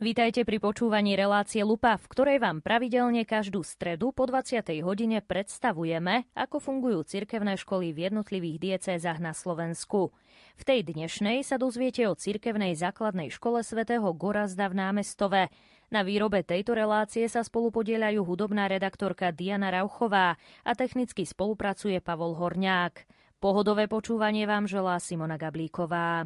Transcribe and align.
Vítajte 0.00 0.48
pri 0.48 0.56
počúvaní 0.56 1.12
relácie 1.12 1.60
Lupa, 1.60 2.00
v 2.00 2.08
ktorej 2.08 2.40
vám 2.40 2.64
pravidelne 2.64 3.28
každú 3.28 3.60
stredu 3.60 4.16
po 4.16 4.24
20. 4.24 4.64
hodine 4.80 5.20
predstavujeme, 5.20 6.24
ako 6.32 6.56
fungujú 6.56 7.04
cirkevné 7.04 7.60
školy 7.60 7.92
v 7.92 8.08
jednotlivých 8.08 8.56
diecézach 8.64 9.20
na 9.20 9.36
Slovensku. 9.36 10.08
V 10.56 10.62
tej 10.64 10.88
dnešnej 10.88 11.44
sa 11.44 11.60
dozviete 11.60 12.08
o 12.08 12.16
cirkevnej 12.16 12.80
základnej 12.80 13.28
škole 13.28 13.60
svätého 13.60 14.08
Gorazda 14.16 14.72
v 14.72 14.80
námestove. 14.80 15.52
Na 15.92 16.00
výrobe 16.00 16.48
tejto 16.48 16.72
relácie 16.72 17.28
sa 17.28 17.44
spolupodielajú 17.44 18.24
hudobná 18.24 18.72
redaktorka 18.72 19.36
Diana 19.36 19.68
Rauchová 19.68 20.40
a 20.64 20.72
technicky 20.72 21.28
spolupracuje 21.28 22.00
Pavol 22.00 22.40
Horňák. 22.40 23.04
Pohodové 23.36 23.84
počúvanie 23.84 24.48
vám 24.48 24.64
želá 24.64 24.96
Simona 24.96 25.36
Gablíková. 25.36 26.24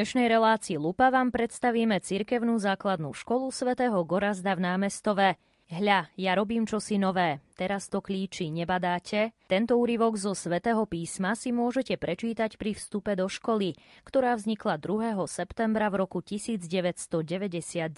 Dnešnej 0.00 0.32
relácii 0.32 0.80
Lupa 0.80 1.12
vám 1.12 1.28
predstavíme 1.28 2.00
cirkevnú 2.00 2.56
základnú 2.56 3.12
školu 3.12 3.52
svätého 3.52 4.00
Gorazda 4.08 4.56
v 4.56 4.64
námestove. 4.64 5.36
Hľa, 5.80 6.12
ja 6.20 6.36
robím 6.36 6.68
čosi 6.68 7.00
nové. 7.00 7.40
Teraz 7.56 7.88
to 7.88 8.04
klíči, 8.04 8.52
nebadáte? 8.52 9.32
Tento 9.48 9.80
úryvok 9.80 10.12
zo 10.20 10.36
svätého 10.36 10.84
písma 10.84 11.32
si 11.32 11.56
môžete 11.56 11.96
prečítať 11.96 12.60
pri 12.60 12.76
vstupe 12.76 13.16
do 13.16 13.24
školy, 13.24 13.80
ktorá 14.04 14.36
vznikla 14.36 14.76
2. 14.76 15.16
septembra 15.24 15.88
v 15.88 16.04
roku 16.04 16.20
1999. 16.20 17.96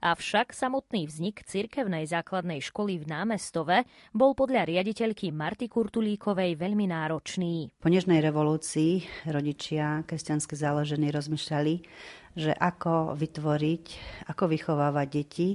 Avšak 0.00 0.52
samotný 0.52 1.08
vznik 1.08 1.40
cirkevnej 1.44 2.04
základnej 2.04 2.60
školy 2.60 3.00
v 3.00 3.08
námestove 3.08 3.88
bol 4.12 4.36
podľa 4.36 4.68
riaditeľky 4.68 5.32
Marty 5.32 5.72
Kurtulíkovej 5.72 6.56
veľmi 6.56 6.84
náročný. 6.84 7.72
Po 7.80 7.88
nežnej 7.88 8.20
revolúcii 8.20 9.24
rodičia 9.24 10.04
kresťansky 10.04 10.52
založení 10.52 11.08
rozmýšľali, 11.08 11.74
že 12.38 12.54
ako 12.54 13.18
vytvoriť, 13.18 13.84
ako 14.30 14.44
vychovávať 14.50 15.06
deti 15.10 15.48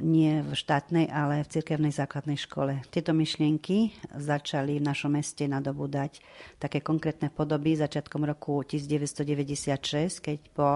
nie 0.00 0.40
v 0.40 0.56
štátnej, 0.56 1.12
ale 1.12 1.44
v 1.44 1.52
cirkevnej 1.52 1.92
základnej 1.92 2.40
škole. 2.40 2.80
Tieto 2.88 3.12
myšlienky 3.12 3.92
začali 4.16 4.80
v 4.80 4.86
našom 4.88 5.12
meste 5.12 5.44
nadobúdať 5.44 6.24
také 6.56 6.80
konkrétne 6.80 7.28
podoby 7.28 7.76
začiatkom 7.76 8.24
roku 8.24 8.64
1996, 8.64 10.24
keď 10.24 10.38
po 10.56 10.68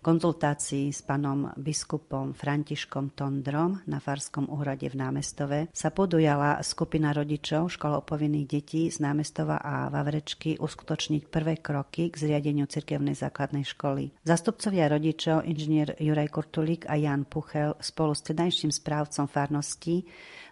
konzultácii 0.00 0.88
s 0.88 1.04
pánom 1.04 1.52
biskupom 1.60 2.32
Františkom 2.32 3.12
Tondrom 3.12 3.84
na 3.84 4.00
Farskom 4.00 4.48
úhrade 4.48 4.88
v 4.88 4.96
námestove 4.96 5.58
sa 5.70 5.92
podujala 5.92 6.64
skupina 6.64 7.12
rodičov 7.12 7.76
školou 7.76 8.00
povinných 8.00 8.48
detí 8.48 8.88
z 8.88 9.04
námestova 9.04 9.60
a 9.60 9.92
Vavrečky 9.92 10.56
uskutočniť 10.56 11.28
prvé 11.28 11.60
kroky 11.60 12.08
k 12.08 12.16
zriadeniu 12.16 12.64
cirkevnej 12.64 13.12
základnej 13.12 13.68
školy. 13.68 14.16
Zastupcovia 14.24 14.88
rodičov, 14.88 15.44
inžinier 15.44 15.92
Juraj 16.00 16.32
Kurtulík 16.32 16.88
a 16.88 16.96
Jan 16.96 17.28
Puchel 17.28 17.76
spolu 17.76 18.16
s 18.16 18.24
tedajším 18.24 18.72
správcom 18.72 19.28
farnosti 19.28 20.08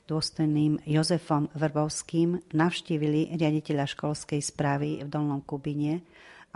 dôstojným 0.08 0.88
Jozefom 0.88 1.52
Vrbovským 1.52 2.52
navštívili 2.56 3.36
riaditeľa 3.36 3.84
školskej 3.92 4.40
správy 4.40 5.04
v 5.04 5.08
Dolnom 5.08 5.44
Kubine, 5.44 6.00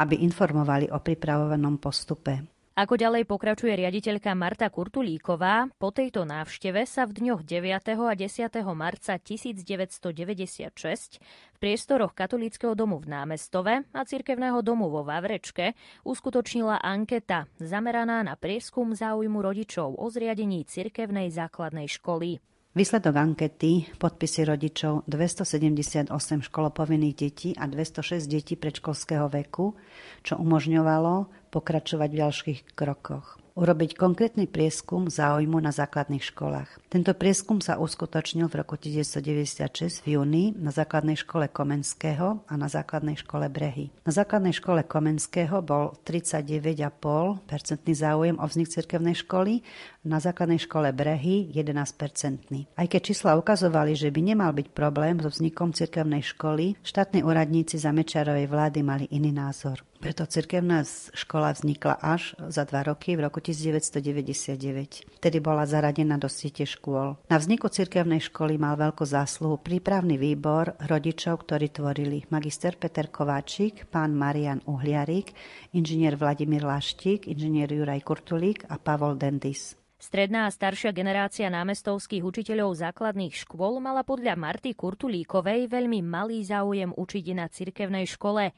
aby 0.00 0.24
informovali 0.24 0.88
o 0.88 0.98
pripravovanom 1.04 1.76
postupe. 1.76 2.51
Ako 2.72 2.96
ďalej 2.96 3.28
pokračuje 3.28 3.76
riaditeľka 3.76 4.32
Marta 4.32 4.72
Kurtulíková, 4.72 5.68
po 5.76 5.92
tejto 5.92 6.24
návšteve 6.24 6.88
sa 6.88 7.04
v 7.04 7.20
dňoch 7.20 7.44
9. 7.44 8.00
a 8.00 8.14
10. 8.16 8.48
marca 8.72 9.20
1996 9.20 10.72
v 11.20 11.56
priestoroch 11.60 12.16
Katolíckého 12.16 12.72
domu 12.72 12.96
v 12.96 13.12
Námestove 13.12 13.84
a 13.92 14.00
Cirkevného 14.08 14.64
domu 14.64 14.88
vo 14.88 15.04
Vavrečke 15.04 15.76
uskutočnila 16.08 16.80
anketa 16.80 17.44
zameraná 17.60 18.24
na 18.24 18.40
prieskum 18.40 18.96
záujmu 18.96 19.44
rodičov 19.44 20.00
o 20.00 20.08
zriadení 20.08 20.64
cirkevnej 20.64 21.28
základnej 21.28 21.92
školy. 21.92 22.40
Výsledok 22.72 23.20
ankety, 23.20 23.84
podpisy 24.00 24.48
rodičov 24.48 25.04
278 25.04 26.08
školopovinných 26.48 27.16
detí 27.20 27.52
a 27.52 27.68
206 27.68 28.24
detí 28.24 28.56
predškolského 28.56 29.28
veku, 29.28 29.76
čo 30.24 30.40
umožňovalo 30.40 31.41
pokračovať 31.52 32.08
v 32.08 32.20
ďalších 32.24 32.60
krokoch 32.72 33.42
urobiť 33.52 34.00
konkrétny 34.00 34.48
prieskum 34.48 35.12
záujmu 35.12 35.60
na 35.60 35.72
základných 35.72 36.24
školách. 36.24 36.80
Tento 36.88 37.12
prieskum 37.12 37.60
sa 37.60 37.76
uskutočnil 37.76 38.48
v 38.48 38.54
roku 38.64 38.80
1996 38.80 40.04
v 40.04 40.16
júni 40.16 40.44
na 40.56 40.72
základnej 40.72 41.20
škole 41.20 41.48
Komenského 41.52 42.40
a 42.48 42.54
na 42.56 42.68
základnej 42.68 43.20
škole 43.20 43.48
Brehy. 43.52 43.92
Na 44.08 44.12
základnej 44.12 44.56
škole 44.56 44.84
Komenského 44.84 45.60
bol 45.60 45.96
39,5% 46.04 47.44
záujem 47.92 48.36
o 48.40 48.44
vznik 48.48 48.72
cirkevnej 48.72 49.16
školy, 49.20 49.60
na 50.02 50.18
základnej 50.18 50.58
škole 50.58 50.90
Brehy 50.90 51.52
11%. 51.52 52.74
Aj 52.74 52.86
keď 52.88 53.00
čísla 53.12 53.38
ukazovali, 53.38 53.94
že 53.94 54.10
by 54.10 54.20
nemal 54.34 54.50
byť 54.56 54.72
problém 54.72 55.20
so 55.20 55.28
vznikom 55.28 55.76
cirkevnej 55.76 56.24
školy, 56.24 56.74
štátni 56.82 57.22
úradníci 57.22 57.78
za 57.78 57.92
Mečarovej 57.94 58.48
vlády 58.48 58.80
mali 58.82 59.06
iný 59.12 59.30
názor. 59.30 59.91
Preto 60.02 60.26
cirkevná 60.26 60.82
škola 61.14 61.54
vznikla 61.54 61.94
až 61.94 62.34
za 62.50 62.66
dva 62.66 62.82
roky 62.82 63.14
v 63.14 63.22
roku 63.22 63.38
1999. 63.38 65.06
Vtedy 65.22 65.38
bola 65.38 65.62
zaradená 65.62 66.18
do 66.18 66.26
siete 66.26 66.66
škôl. 66.66 67.14
Na 67.30 67.38
vzniku 67.38 67.70
cirkevnej 67.70 68.18
školy 68.18 68.58
mal 68.58 68.74
veľkú 68.74 69.06
zásluhu 69.06 69.62
prípravný 69.62 70.18
výbor 70.18 70.74
rodičov, 70.90 71.46
ktorí 71.46 71.70
tvorili 71.70 72.26
magister 72.34 72.74
Peter 72.74 73.14
Kováčik, 73.14 73.86
pán 73.94 74.18
Marian 74.18 74.58
Uhliarik, 74.66 75.38
inžinier 75.70 76.18
Vladimír 76.18 76.66
Laštík, 76.66 77.30
inžinier 77.30 77.70
Juraj 77.70 78.02
Kurtulík 78.02 78.66
a 78.74 78.82
Pavol 78.82 79.14
Dendis. 79.14 79.78
Stredná 80.02 80.50
a 80.50 80.52
staršia 80.52 80.90
generácia 80.90 81.46
námestovských 81.46 82.26
učiteľov 82.26 82.74
základných 82.74 83.38
škôl 83.46 83.78
mala 83.78 84.02
podľa 84.02 84.34
Marty 84.34 84.74
Kurtulíkovej 84.74 85.70
veľmi 85.70 86.02
malý 86.02 86.42
záujem 86.42 86.90
učiť 86.90 87.26
na 87.38 87.46
cirkevnej 87.46 88.10
škole. 88.10 88.50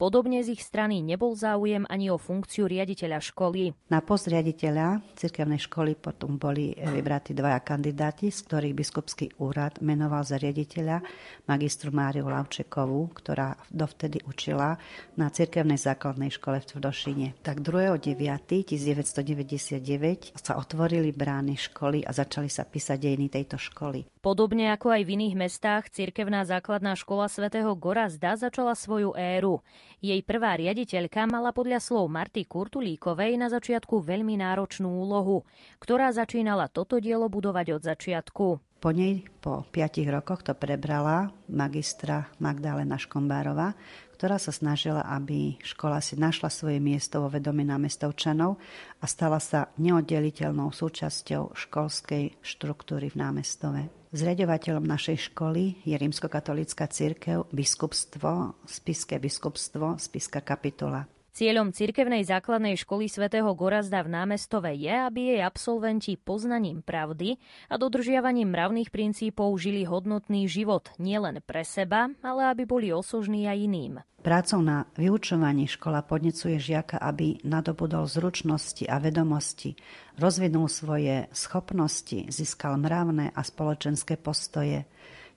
Podobne 0.00 0.40
z 0.40 0.56
ich 0.56 0.64
strany 0.64 1.04
nebol 1.04 1.36
záujem 1.36 1.84
ani 1.84 2.08
o 2.08 2.16
funkciu 2.16 2.64
riaditeľa 2.64 3.20
školy. 3.20 3.76
Na 3.92 4.00
post 4.00 4.32
riaditeľa 4.32 5.04
cirkevnej 5.12 5.60
školy 5.60 5.92
potom 5.92 6.40
boli 6.40 6.72
vybratí 6.72 7.36
dvaja 7.36 7.60
kandidáti, 7.60 8.32
z 8.32 8.40
ktorých 8.48 8.78
biskupský 8.80 9.36
úrad 9.44 9.76
menoval 9.84 10.24
za 10.24 10.40
riaditeľa 10.40 11.04
magistru 11.44 11.92
Máriu 11.92 12.32
Lavčekovú, 12.32 13.12
ktorá 13.12 13.60
dovtedy 13.68 14.24
učila 14.24 14.80
na 15.20 15.28
cirkevnej 15.28 15.76
základnej 15.76 16.32
škole 16.32 16.64
v 16.64 16.68
Tvrdošine. 16.72 17.36
Tak 17.44 17.60
2.9.1999 17.60 20.32
sa 20.32 20.56
otvorili 20.56 21.12
brány 21.12 21.60
školy 21.60 22.08
a 22.08 22.16
začali 22.16 22.48
sa 22.48 22.64
písať 22.64 23.04
dejiny 23.04 23.28
tejto 23.28 23.60
školy. 23.60 24.08
Podobne 24.20 24.68
ako 24.76 24.92
aj 24.92 25.08
v 25.08 25.16
iných 25.16 25.32
mestách, 25.48 25.88
cirkevná 25.88 26.44
základná 26.44 26.92
škola 26.92 27.24
svätého 27.24 27.72
Gorazda 27.72 28.36
začala 28.36 28.76
svoju 28.76 29.16
éru. 29.16 29.64
Jej 30.04 30.20
prvá 30.28 30.60
riaditeľka 30.60 31.24
mala 31.24 31.56
podľa 31.56 31.80
slov 31.80 32.12
Marty 32.12 32.44
Kurtulíkovej 32.44 33.40
na 33.40 33.48
začiatku 33.48 34.04
veľmi 34.04 34.36
náročnú 34.36 34.92
úlohu, 34.92 35.48
ktorá 35.80 36.12
začínala 36.12 36.68
toto 36.68 37.00
dielo 37.00 37.32
budovať 37.32 37.80
od 37.80 37.82
začiatku. 37.88 38.46
Po 38.60 38.90
nej 38.92 39.24
po 39.40 39.64
piatich 39.72 40.12
rokoch 40.12 40.44
to 40.44 40.52
prebrala 40.52 41.32
magistra 41.48 42.28
Magdalena 42.44 43.00
Škombárova, 43.00 43.72
ktorá 44.20 44.36
sa 44.36 44.52
snažila, 44.52 45.00
aby 45.16 45.56
škola 45.64 45.96
si 46.04 46.12
našla 46.12 46.52
svoje 46.52 46.76
miesto 46.76 47.24
vo 47.24 47.32
vedomí 47.32 47.64
námestovčanov 47.64 48.60
a 49.00 49.08
stala 49.08 49.40
sa 49.40 49.72
neoddeliteľnou 49.80 50.76
súčasťou 50.76 51.56
školskej 51.56 52.36
štruktúry 52.44 53.08
v 53.08 53.16
námestove. 53.16 53.80
Zriadovateľom 54.12 54.84
našej 54.84 55.32
školy 55.32 55.80
je 55.88 55.96
rímskokatolická 55.96 56.84
církev, 56.92 57.48
biskupstvo, 57.48 58.60
spiské 58.68 59.16
biskupstvo, 59.16 59.96
spiská 59.96 60.44
kapitola. 60.44 61.08
Cieľom 61.40 61.72
cirkevnej 61.72 62.20
základnej 62.20 62.76
školy 62.76 63.08
svätého 63.08 63.48
Gorazda 63.56 64.04
v 64.04 64.12
námestove 64.12 64.76
je, 64.76 64.92
aby 64.92 65.32
jej 65.32 65.40
absolventi 65.40 66.20
poznaním 66.20 66.84
pravdy 66.84 67.40
a 67.72 67.80
dodržiavaním 67.80 68.52
mravných 68.52 68.92
princípov 68.92 69.48
žili 69.56 69.88
hodnotný 69.88 70.44
život 70.44 70.92
nielen 71.00 71.40
pre 71.40 71.64
seba, 71.64 72.12
ale 72.20 72.44
aby 72.44 72.68
boli 72.68 72.92
osožní 72.92 73.48
aj 73.48 73.56
iným. 73.56 73.94
Prácou 74.20 74.60
na 74.60 74.84
vyučovaní 75.00 75.64
škola 75.64 76.04
podnecuje 76.04 76.60
žiaka, 76.60 77.00
aby 77.00 77.40
nadobudol 77.40 78.04
zručnosti 78.04 78.84
a 78.84 79.00
vedomosti, 79.00 79.80
rozvinul 80.20 80.68
svoje 80.68 81.24
schopnosti, 81.32 82.28
získal 82.28 82.76
mravné 82.76 83.32
a 83.32 83.40
spoločenské 83.40 84.20
postoje. 84.20 84.84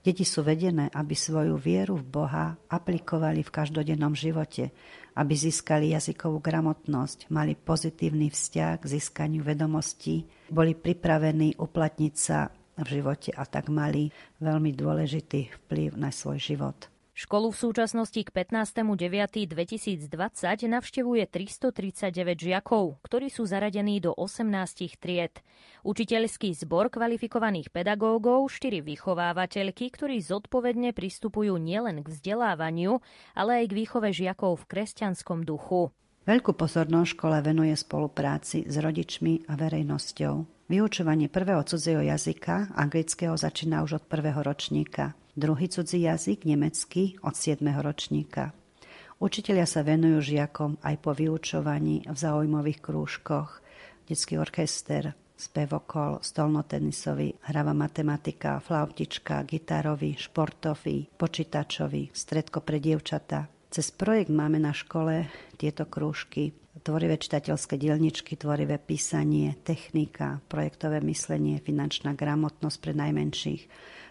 Deti 0.04 0.28
sú 0.28 0.44
vedené, 0.44 0.92
aby 0.92 1.16
svoju 1.16 1.56
vieru 1.56 1.96
v 1.96 2.04
Boha 2.04 2.60
aplikovali 2.68 3.40
v 3.40 3.48
každodennom 3.48 4.12
živote, 4.12 4.68
aby 5.14 5.34
získali 5.34 5.94
jazykovú 5.94 6.42
gramotnosť, 6.42 7.30
mali 7.30 7.54
pozitívny 7.54 8.30
vzťah 8.30 8.82
k 8.82 8.84
získaniu 8.98 9.42
vedomostí, 9.46 10.26
boli 10.50 10.74
pripravení 10.74 11.58
uplatniť 11.58 12.14
sa 12.14 12.50
v 12.74 12.86
živote 13.00 13.30
a 13.34 13.46
tak 13.46 13.70
mali 13.70 14.10
veľmi 14.42 14.74
dôležitý 14.74 15.54
vplyv 15.62 15.94
na 15.94 16.10
svoj 16.10 16.42
život. 16.42 16.93
Školu 17.14 17.54
v 17.54 17.70
súčasnosti 17.70 18.26
k 18.26 18.26
15.9.2020 18.26 20.10
navštevuje 20.66 21.22
339 21.30 22.10
žiakov, 22.34 22.98
ktorí 23.06 23.30
sú 23.30 23.46
zaradení 23.46 24.02
do 24.02 24.10
18 24.18 24.98
tried. 24.98 25.38
Učiteľský 25.86 26.50
zbor 26.58 26.90
kvalifikovaných 26.90 27.70
pedagógov, 27.70 28.50
štyri 28.50 28.82
vychovávateľky, 28.82 29.94
ktorí 29.94 30.18
zodpovedne 30.26 30.90
pristupujú 30.90 31.54
nielen 31.54 32.02
k 32.02 32.10
vzdelávaniu, 32.10 32.98
ale 33.38 33.62
aj 33.62 33.70
k 33.70 33.76
výchove 33.78 34.10
žiakov 34.10 34.66
v 34.66 34.74
kresťanskom 34.74 35.46
duchu. 35.46 35.94
Veľkú 36.26 36.50
pozornosť 36.58 37.14
škola 37.14 37.46
venuje 37.46 37.78
spolupráci 37.78 38.66
s 38.66 38.74
rodičmi 38.82 39.46
a 39.46 39.54
verejnosťou. 39.54 40.66
Vyučovanie 40.66 41.30
prvého 41.30 41.62
cudzieho 41.62 42.02
jazyka, 42.02 42.74
anglického, 42.74 43.38
začína 43.38 43.86
už 43.86 44.02
od 44.02 44.04
prvého 44.10 44.42
ročníka 44.42 45.14
druhý 45.36 45.68
cudzí 45.68 46.06
jazyk, 46.06 46.44
nemecký, 46.44 47.18
od 47.22 47.36
7. 47.36 47.60
ročníka. 47.82 48.54
Učitelia 49.22 49.66
sa 49.66 49.86
venujú 49.86 50.34
žiakom 50.34 50.78
aj 50.82 50.94
po 50.98 51.14
vyučovaní 51.14 52.02
v 52.06 52.16
zaujímavých 52.18 52.82
krúžkoch. 52.82 53.62
Detský 54.04 54.38
orchester, 54.38 55.14
spevokol, 55.38 56.18
stolnotenisový, 56.22 57.34
hrava 57.50 57.72
matematika, 57.72 58.58
flautička, 58.60 59.42
gitarový, 59.46 60.18
športový, 60.18 61.08
počítačový, 61.14 62.10
stredko 62.10 62.60
pre 62.60 62.82
dievčata. 62.82 63.46
Cez 63.70 63.90
projekt 63.90 64.30
máme 64.30 64.62
na 64.62 64.70
škole 64.70 65.26
tieto 65.58 65.86
krúžky 65.86 66.54
tvorivé 66.82 67.14
čitateľské 67.14 67.78
dielničky, 67.78 68.34
tvorivé 68.34 68.82
písanie, 68.82 69.54
technika, 69.62 70.42
projektové 70.50 70.98
myslenie, 71.06 71.62
finančná 71.62 72.18
gramotnosť 72.18 72.78
pre 72.82 72.92
najmenších, 72.92 73.62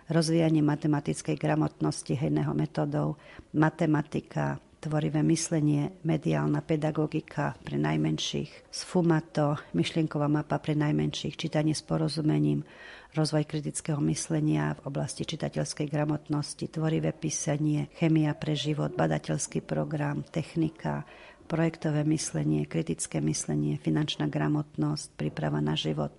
rozvíjanie 0.10 0.66
matematickej 0.66 1.36
gramotnosti 1.40 2.14
hejného 2.16 2.52
metodov, 2.52 3.22
matematika, 3.56 4.60
tvorivé 4.84 5.24
myslenie, 5.24 5.96
mediálna 6.04 6.60
pedagogika 6.60 7.56
pre 7.64 7.80
najmenších, 7.80 8.68
sfumato, 8.68 9.56
myšlienková 9.72 10.28
mapa 10.28 10.60
pre 10.60 10.76
najmenších, 10.76 11.40
čítanie 11.40 11.72
s 11.72 11.80
porozumením, 11.88 12.68
rozvoj 13.16 13.48
kritického 13.48 14.04
myslenia 14.12 14.76
v 14.76 14.92
oblasti 14.92 15.24
čitateľskej 15.24 15.88
gramotnosti, 15.88 16.68
tvorivé 16.68 17.16
písanie, 17.16 17.88
chemia 17.96 18.36
pre 18.36 18.60
život, 18.60 18.92
badateľský 18.92 19.64
program, 19.64 20.28
technika, 20.28 21.08
projektové 21.48 22.04
myslenie, 22.04 22.68
kritické 22.68 23.24
myslenie, 23.24 23.80
finančná 23.80 24.28
gramotnosť, 24.28 25.16
príprava 25.16 25.64
na 25.64 25.80
život, 25.80 26.12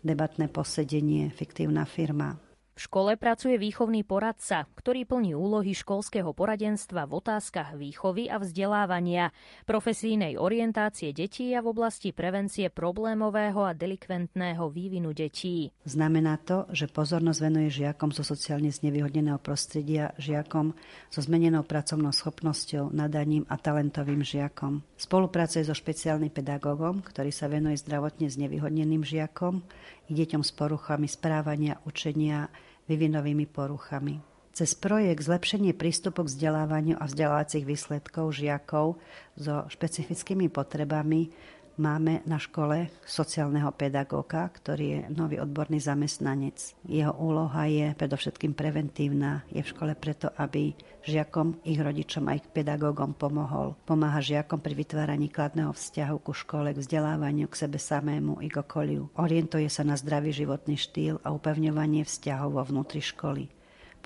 debatné 0.00 0.48
posedenie, 0.48 1.28
fiktívna 1.36 1.84
firma, 1.84 2.40
v 2.76 2.84
škole 2.84 3.16
pracuje 3.16 3.56
výchovný 3.56 4.04
poradca, 4.04 4.68
ktorý 4.76 5.08
plní 5.08 5.32
úlohy 5.32 5.72
školského 5.72 6.36
poradenstva 6.36 7.08
v 7.08 7.24
otázkach 7.24 7.72
výchovy 7.72 8.28
a 8.28 8.36
vzdelávania, 8.36 9.32
profesijnej 9.64 10.36
orientácie 10.36 11.16
detí 11.16 11.56
a 11.56 11.64
v 11.64 11.72
oblasti 11.72 12.12
prevencie 12.12 12.68
problémového 12.68 13.64
a 13.64 13.72
delikventného 13.72 14.68
vývinu 14.68 15.16
detí. 15.16 15.72
Znamená 15.88 16.36
to, 16.44 16.68
že 16.68 16.92
pozornosť 16.92 17.40
venuje 17.40 17.80
žiakom 17.80 18.12
zo 18.12 18.20
sociálne 18.20 18.68
znevýhodneného 18.68 19.40
prostredia, 19.40 20.12
žiakom 20.20 20.76
so 21.08 21.24
zmenenou 21.24 21.64
pracovnou 21.64 22.12
schopnosťou, 22.12 22.92
nadaním 22.92 23.48
a 23.48 23.56
talentovým 23.56 24.20
žiakom. 24.20 24.84
Spolupracuje 25.00 25.64
so 25.64 25.72
špeciálnym 25.72 26.28
pedagógom, 26.28 27.00
ktorý 27.00 27.32
sa 27.32 27.48
venuje 27.48 27.80
zdravotne 27.80 28.28
znevýhodneným 28.28 29.00
žiakom 29.00 29.64
deťom 30.12 30.42
s 30.42 30.52
poruchami 30.54 31.10
správania, 31.10 31.78
učenia, 31.86 32.50
vyvinovými 32.86 33.46
poruchami. 33.50 34.22
Cez 34.56 34.72
projekt 34.72 35.20
Zlepšenie 35.20 35.76
prístupu 35.76 36.24
k 36.24 36.32
vzdelávaniu 36.32 36.96
a 36.96 37.04
vzdelávacích 37.04 37.68
výsledkov 37.68 38.40
žiakov 38.40 38.96
so 39.36 39.68
špecifickými 39.68 40.48
potrebami 40.48 41.28
máme 41.76 42.24
na 42.24 42.40
škole 42.40 42.88
sociálneho 43.04 43.72
pedagóga, 43.72 44.48
ktorý 44.48 44.84
je 44.84 45.00
nový 45.12 45.36
odborný 45.40 45.80
zamestnanec. 45.80 46.74
Jeho 46.88 47.12
úloha 47.16 47.68
je 47.68 47.92
predovšetkým 47.96 48.56
preventívna. 48.56 49.44
Je 49.52 49.60
v 49.60 49.70
škole 49.70 49.92
preto, 49.96 50.32
aby 50.36 50.72
žiakom, 51.04 51.60
ich 51.62 51.78
rodičom 51.78 52.26
a 52.28 52.36
ich 52.36 52.44
pedagógom 52.48 53.14
pomohol. 53.14 53.76
Pomáha 53.84 54.20
žiakom 54.24 54.58
pri 54.60 54.74
vytváraní 54.74 55.28
kladného 55.28 55.72
vzťahu 55.72 56.16
ku 56.20 56.32
škole, 56.32 56.72
k 56.72 56.82
vzdelávaniu, 56.82 57.46
k 57.48 57.68
sebe 57.68 57.78
samému 57.78 58.40
i 58.42 58.48
k 58.48 58.60
okoliu. 58.60 59.12
Orientuje 59.20 59.68
sa 59.68 59.84
na 59.84 59.94
zdravý 59.94 60.32
životný 60.32 60.80
štýl 60.80 61.20
a 61.22 61.32
upevňovanie 61.32 62.02
vzťahov 62.04 62.56
vo 62.56 62.62
vnútri 62.64 63.04
školy 63.04 63.52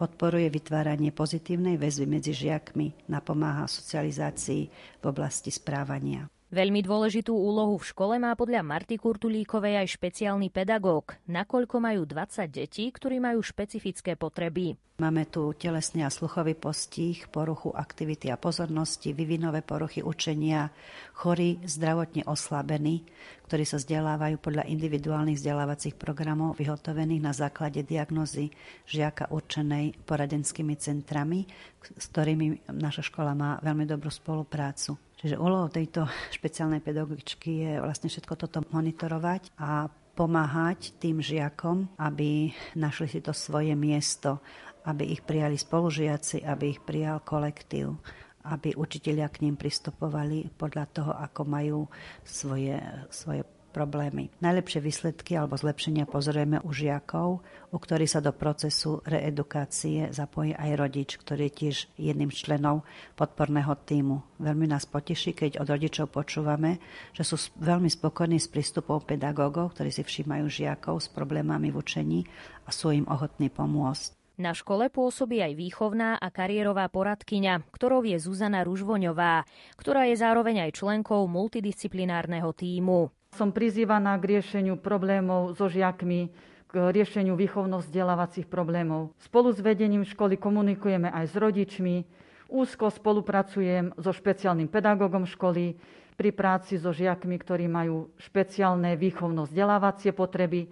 podporuje 0.00 0.48
vytváranie 0.48 1.12
pozitívnej 1.12 1.76
väzby 1.76 2.08
medzi 2.08 2.32
žiakmi, 2.32 3.12
napomáha 3.12 3.68
socializácii 3.68 4.62
v 4.96 5.04
oblasti 5.04 5.52
správania. 5.52 6.24
Veľmi 6.50 6.82
dôležitú 6.82 7.30
úlohu 7.30 7.78
v 7.78 7.94
škole 7.94 8.18
má 8.18 8.34
podľa 8.34 8.66
Marty 8.66 8.98
Kurtulíkovej 8.98 9.86
aj 9.86 9.94
špeciálny 9.94 10.50
pedagóg, 10.50 11.14
nakoľko 11.30 11.78
majú 11.78 12.02
20 12.02 12.50
detí, 12.50 12.90
ktorí 12.90 13.22
majú 13.22 13.38
špecifické 13.38 14.18
potreby. 14.18 14.74
Máme 14.98 15.30
tu 15.30 15.54
telesný 15.54 16.02
a 16.02 16.10
sluchový 16.10 16.58
postih, 16.58 17.30
poruchu 17.30 17.70
aktivity 17.70 18.34
a 18.34 18.36
pozornosti, 18.36 19.14
vyvinové 19.14 19.62
poruchy 19.62 20.02
učenia, 20.02 20.74
chorí, 21.14 21.62
zdravotne 21.62 22.26
oslabení, 22.26 23.06
ktorí 23.46 23.62
sa 23.62 23.78
vzdelávajú 23.78 24.42
podľa 24.42 24.66
individuálnych 24.66 25.38
vzdelávacích 25.38 25.94
programov 25.94 26.58
vyhotovených 26.58 27.22
na 27.22 27.30
základe 27.30 27.86
diagnozy 27.86 28.50
žiaka 28.90 29.30
určenej 29.30 30.02
poradenskými 30.02 30.74
centrami, 30.82 31.46
s 31.94 32.10
ktorými 32.10 32.74
naša 32.74 33.06
škola 33.06 33.38
má 33.38 33.50
veľmi 33.62 33.86
dobrú 33.86 34.10
spoluprácu. 34.10 34.98
Čiže 35.20 35.36
úlohou 35.36 35.68
tejto 35.68 36.08
špeciálnej 36.32 36.80
pedagogičky 36.80 37.50
je 37.68 37.72
vlastne 37.84 38.08
všetko 38.08 38.34
toto 38.40 38.64
monitorovať 38.72 39.52
a 39.60 39.92
pomáhať 40.16 40.96
tým 40.96 41.20
žiakom, 41.20 41.92
aby 42.00 42.56
našli 42.72 43.08
si 43.08 43.20
to 43.20 43.36
svoje 43.36 43.76
miesto, 43.76 44.40
aby 44.88 45.12
ich 45.12 45.20
prijali 45.20 45.60
spolužiaci, 45.60 46.40
aby 46.48 46.64
ich 46.72 46.80
prijal 46.80 47.20
kolektív 47.20 48.00
aby 48.40 48.72
učitelia 48.72 49.28
k 49.28 49.44
ním 49.44 49.60
pristupovali 49.60 50.48
podľa 50.56 50.84
toho, 50.88 51.12
ako 51.12 51.44
majú 51.44 51.80
svoje, 52.24 52.80
svoje 53.12 53.44
problémy. 53.70 54.28
Najlepšie 54.42 54.82
výsledky 54.82 55.38
alebo 55.38 55.54
zlepšenia 55.54 56.04
pozorujeme 56.10 56.58
u 56.60 56.70
žiakov, 56.74 57.40
u 57.70 57.78
ktorých 57.78 58.12
sa 58.12 58.20
do 58.20 58.34
procesu 58.34 58.98
reedukácie 59.06 60.10
zapojí 60.10 60.52
aj 60.58 60.70
rodič, 60.74 61.10
ktorý 61.16 61.48
je 61.48 61.56
tiež 61.56 61.76
jedným 61.96 62.34
z 62.34 62.50
členov 62.50 62.82
podporného 63.14 63.72
týmu. 63.86 64.42
Veľmi 64.42 64.66
nás 64.66 64.84
poteší, 64.90 65.32
keď 65.32 65.62
od 65.62 65.70
rodičov 65.70 66.10
počúvame, 66.10 66.82
že 67.14 67.22
sú 67.22 67.38
veľmi 67.62 67.86
spokojní 67.86 68.42
s 68.42 68.50
prístupom 68.50 69.00
pedagógov, 69.00 69.78
ktorí 69.78 69.94
si 69.94 70.02
všímajú 70.02 70.50
žiakov 70.50 70.98
s 70.98 71.08
problémami 71.08 71.70
v 71.70 71.78
učení 71.78 72.20
a 72.66 72.74
sú 72.74 72.90
im 72.90 73.06
ochotní 73.06 73.48
pomôcť. 73.48 74.20
Na 74.40 74.56
škole 74.56 74.88
pôsobí 74.88 75.44
aj 75.44 75.52
výchovná 75.52 76.16
a 76.16 76.32
kariérová 76.32 76.88
poradkyňa, 76.88 77.60
ktorou 77.76 78.00
je 78.08 78.16
Zuzana 78.16 78.64
Ružvoňová, 78.64 79.44
ktorá 79.76 80.08
je 80.08 80.16
zároveň 80.16 80.64
aj 80.64 80.80
členkou 80.80 81.28
multidisciplinárneho 81.28 82.48
týmu. 82.56 83.12
Som 83.30 83.54
prizývaná 83.54 84.18
k 84.18 84.36
riešeniu 84.36 84.74
problémov 84.74 85.54
so 85.54 85.70
žiakmi, 85.70 86.34
k 86.66 86.74
riešeniu 86.74 87.38
výchovno-vzdelávacích 87.38 88.50
problémov. 88.50 89.14
Spolu 89.22 89.54
s 89.54 89.62
vedením 89.62 90.02
školy 90.02 90.34
komunikujeme 90.34 91.10
aj 91.10 91.30
s 91.30 91.34
rodičmi, 91.38 92.06
úzko 92.50 92.90
spolupracujem 92.90 93.94
so 93.98 94.10
špeciálnym 94.10 94.66
pedagógom 94.66 95.26
školy 95.26 95.78
pri 96.18 96.30
práci 96.34 96.78
so 96.78 96.90
žiakmi, 96.90 97.38
ktorí 97.38 97.70
majú 97.70 98.10
špeciálne 98.18 98.98
výchovno-vzdelávacie 98.98 100.10
potreby, 100.10 100.66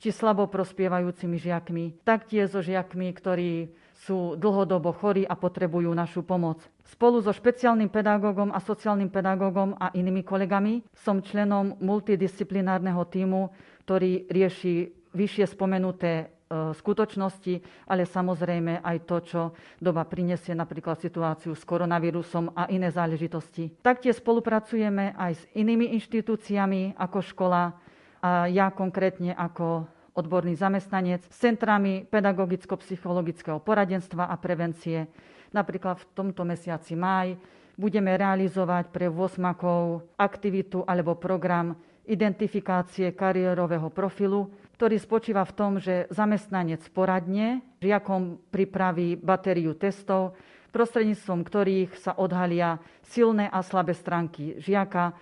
či 0.00 0.08
slabo 0.08 0.48
prospievajúcimi 0.48 1.36
žiakmi, 1.36 2.00
taktiež 2.00 2.56
so 2.56 2.64
žiakmi, 2.64 3.12
ktorí 3.12 3.68
sú 4.00 4.32
dlhodobo 4.40 4.96
chorí 4.96 5.28
a 5.28 5.36
potrebujú 5.36 5.92
našu 5.92 6.24
pomoc. 6.24 6.64
Spolu 6.88 7.20
so 7.20 7.36
špeciálnym 7.36 7.92
pedagógom 7.92 8.48
a 8.48 8.58
sociálnym 8.58 9.12
pedagógom 9.12 9.76
a 9.76 9.92
inými 9.92 10.24
kolegami 10.24 10.80
som 10.96 11.20
členom 11.20 11.76
multidisciplinárneho 11.84 13.04
týmu, 13.12 13.52
ktorý 13.84 14.24
rieši 14.32 14.74
vyššie 15.12 15.44
spomenuté 15.52 16.12
e, 16.16 16.24
skutočnosti, 16.72 17.54
ale 17.90 18.08
samozrejme 18.08 18.80
aj 18.80 18.96
to, 19.04 19.16
čo 19.20 19.40
doba 19.76 20.08
prinesie, 20.08 20.56
napríklad 20.56 20.96
situáciu 20.96 21.52
s 21.52 21.62
koronavírusom 21.66 22.56
a 22.56 22.72
iné 22.72 22.88
záležitosti. 22.88 23.68
Taktiež 23.84 24.22
spolupracujeme 24.22 25.12
aj 25.12 25.32
s 25.34 25.42
inými 25.52 25.92
inštitúciami 25.98 26.96
ako 26.96 27.18
škola, 27.20 27.76
a 28.20 28.44
ja 28.52 28.68
konkrétne 28.68 29.32
ako 29.32 29.88
odborný 30.14 30.58
zamestnanec 30.58 31.26
s 31.26 31.36
centrami 31.38 32.06
pedagogicko-psychologického 32.08 33.62
poradenstva 33.62 34.28
a 34.28 34.36
prevencie. 34.36 35.06
Napríklad 35.50 35.98
v 36.02 36.08
tomto 36.14 36.42
mesiaci 36.46 36.94
maj 36.94 37.34
budeme 37.80 38.14
realizovať 38.14 38.92
pre 38.92 39.08
8 39.08 40.18
aktivitu 40.18 40.84
alebo 40.84 41.16
program 41.16 41.74
identifikácie 42.04 43.14
kariérového 43.14 43.88
profilu, 43.88 44.50
ktorý 44.76 44.96
spočíva 44.98 45.44
v 45.46 45.56
tom, 45.56 45.72
že 45.78 46.10
zamestnanec 46.10 46.82
poradne 46.90 47.62
žiakom 47.78 48.40
pripraví 48.50 49.14
batériu 49.20 49.76
testov, 49.76 50.34
prostredníctvom 50.72 51.40
ktorých 51.44 51.90
sa 51.98 52.16
odhalia 52.16 52.78
silné 53.06 53.46
a 53.50 53.60
slabé 53.60 53.94
stránky 53.94 54.58
žiaka, 54.58 55.14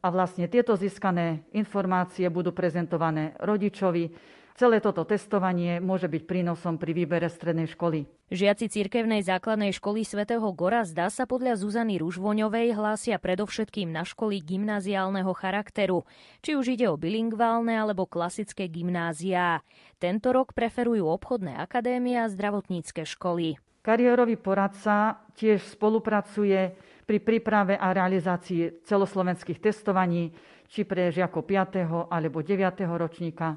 a 0.00 0.06
vlastne 0.12 0.46
tieto 0.46 0.76
získané 0.76 1.46
informácie 1.56 2.28
budú 2.28 2.52
prezentované 2.52 3.36
rodičovi. 3.40 4.12
Celé 4.56 4.80
toto 4.80 5.04
testovanie 5.04 5.84
môže 5.84 6.08
byť 6.08 6.22
prínosom 6.24 6.80
pri 6.80 6.96
výbere 6.96 7.28
strednej 7.28 7.68
školy. 7.68 8.08
Žiaci 8.32 8.72
cirkevnej 8.72 9.20
základnej 9.20 9.68
školy 9.76 10.00
svätého 10.00 10.48
Gorazda 10.56 11.12
sa 11.12 11.28
podľa 11.28 11.60
Zuzany 11.60 12.00
Ružvoňovej 12.00 12.72
hlásia 12.72 13.20
predovšetkým 13.20 13.92
na 13.92 14.08
školy 14.08 14.40
gymnáziálneho 14.40 15.28
charakteru, 15.36 16.08
či 16.40 16.56
už 16.56 16.72
ide 16.72 16.88
o 16.88 16.96
bilingválne 16.96 17.76
alebo 17.76 18.08
klasické 18.08 18.64
gymnáziá. 18.72 19.60
Tento 20.00 20.32
rok 20.32 20.56
preferujú 20.56 21.04
obchodné 21.04 21.52
akadémie 21.60 22.16
a 22.16 22.32
zdravotnícke 22.32 23.04
školy. 23.04 23.60
Kariérový 23.84 24.40
poradca 24.40 25.20
tiež 25.36 25.62
spolupracuje 25.62 26.74
pri 27.06 27.22
príprave 27.22 27.78
a 27.78 27.94
realizácii 27.94 28.82
celoslovenských 28.82 29.62
testovaní, 29.62 30.34
či 30.66 30.82
pre 30.82 31.14
žiakov 31.14 31.46
5. 31.46 32.10
alebo 32.10 32.42
9. 32.42 32.58
ročníka 32.98 33.54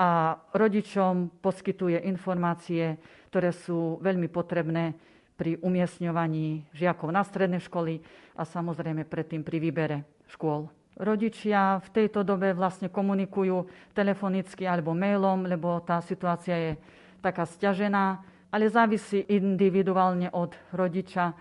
a 0.00 0.40
rodičom 0.56 1.42
poskytuje 1.44 2.08
informácie, 2.08 2.96
ktoré 3.28 3.52
sú 3.52 4.00
veľmi 4.00 4.32
potrebné 4.32 4.96
pri 5.36 5.60
umiestňovaní 5.60 6.72
žiakov 6.72 7.12
na 7.12 7.22
stredné 7.22 7.60
školy 7.60 8.00
a 8.34 8.42
samozrejme 8.48 9.04
predtým 9.04 9.44
pri 9.44 9.58
výbere 9.60 9.96
škôl. 10.32 10.72
Rodičia 10.98 11.78
v 11.78 11.88
tejto 11.94 12.26
dobe 12.26 12.50
vlastne 12.56 12.90
komunikujú 12.90 13.68
telefonicky 13.94 14.66
alebo 14.66 14.96
mailom, 14.96 15.46
lebo 15.46 15.78
tá 15.84 16.02
situácia 16.02 16.56
je 16.58 16.72
taká 17.22 17.46
stiažená, 17.46 18.18
ale 18.50 18.66
závisí 18.66 19.22
individuálne 19.30 20.32
od 20.34 20.58
rodiča, 20.74 21.36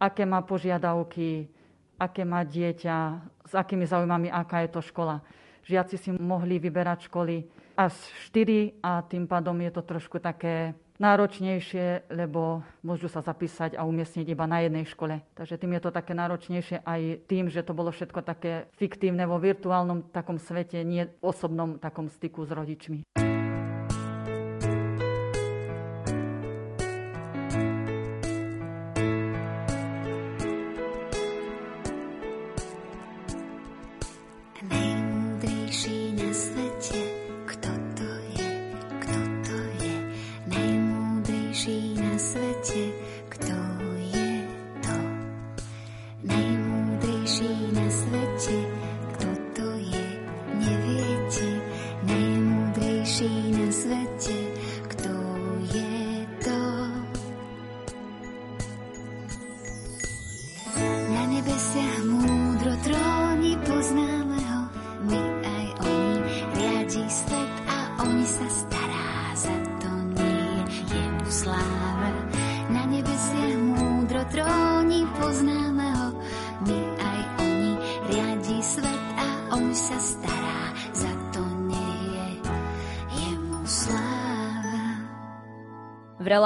aké 0.00 0.24
má 0.24 0.40
požiadavky, 0.40 1.52
aké 2.00 2.24
má 2.24 2.40
dieťa, 2.40 2.96
s 3.44 3.52
akými 3.52 3.84
zaujímami, 3.84 4.32
aká 4.32 4.64
je 4.64 4.72
to 4.72 4.80
škola. 4.80 5.20
Žiaci 5.68 5.96
si 6.00 6.10
mohli 6.16 6.56
vyberať 6.56 7.12
školy 7.12 7.44
až 7.76 7.92
4 8.32 8.80
a 8.80 9.04
tým 9.04 9.28
pádom 9.28 9.60
je 9.60 9.70
to 9.70 9.84
trošku 9.84 10.16
také 10.18 10.72
náročnejšie, 11.00 12.12
lebo 12.12 12.60
môžu 12.84 13.08
sa 13.08 13.24
zapísať 13.24 13.76
a 13.76 13.88
umiestniť 13.88 14.26
iba 14.28 14.44
na 14.44 14.60
jednej 14.60 14.84
škole. 14.84 15.24
Takže 15.32 15.56
tým 15.56 15.72
je 15.76 15.82
to 15.84 15.90
také 15.92 16.12
náročnejšie 16.12 16.84
aj 16.84 17.24
tým, 17.24 17.48
že 17.48 17.64
to 17.64 17.72
bolo 17.72 17.88
všetko 17.88 18.20
také 18.20 18.68
fiktívne 18.76 19.24
vo 19.24 19.40
virtuálnom 19.40 20.12
takom 20.12 20.36
svete, 20.36 20.84
nie 20.84 21.08
v 21.08 21.12
osobnom 21.24 21.80
takom 21.80 22.12
styku 22.12 22.44
s 22.44 22.52
rodičmi. 22.52 23.29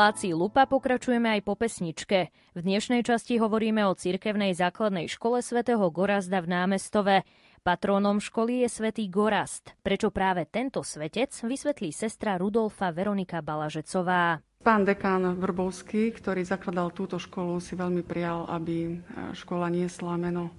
Relácii 0.05 0.37
Lupa 0.37 0.69
pokračujeme 0.69 1.33
aj 1.33 1.49
po 1.49 1.57
pesničke. 1.57 2.29
V 2.53 2.61
dnešnej 2.61 3.01
časti 3.09 3.41
hovoríme 3.41 3.89
o 3.89 3.97
cirkevnej 3.97 4.53
základnej 4.53 5.09
škole 5.09 5.41
svätého 5.41 5.81
Gorazda 5.89 6.45
v 6.45 6.53
námestove. 6.53 7.25
Patrónom 7.65 8.21
školy 8.21 8.61
je 8.61 8.69
svätý 8.69 9.09
Gorast. 9.09 9.73
Prečo 9.81 10.13
práve 10.13 10.45
tento 10.45 10.85
svetec, 10.85 11.33
vysvetlí 11.33 11.89
sestra 11.89 12.37
Rudolfa 12.37 12.93
Veronika 12.93 13.41
Balažecová. 13.41 14.45
Pán 14.61 14.85
dekán 14.85 15.41
Vrbovský, 15.41 16.13
ktorý 16.13 16.45
zakladal 16.45 16.93
túto 16.93 17.17
školu, 17.17 17.57
si 17.65 17.73
veľmi 17.73 18.05
prijal, 18.05 18.45
aby 18.53 19.01
škola 19.33 19.73
niesla 19.73 20.21
meno 20.21 20.53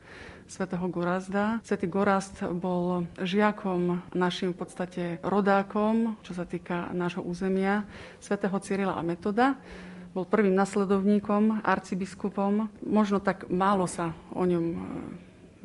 svätého 0.45 0.85
Gorazda. 0.89 1.59
Svetý 1.65 1.89
Gorazd 1.89 2.45
bol 2.53 3.09
žiakom, 3.17 4.01
našim 4.13 4.53
v 4.53 4.57
podstate 4.61 5.03
rodákom, 5.25 6.17
čo 6.21 6.37
sa 6.37 6.45
týka 6.45 6.89
nášho 6.93 7.25
územia, 7.25 7.85
svätého 8.21 8.55
Cyrila 8.61 8.97
a 8.97 9.01
Metoda. 9.05 9.57
Bol 10.15 10.23
prvým 10.23 10.55
nasledovníkom, 10.55 11.59
arcibiskupom. 11.65 12.71
Možno 12.87 13.19
tak 13.19 13.51
málo 13.51 13.83
sa 13.83 14.15
o 14.31 14.47
ňom 14.47 14.65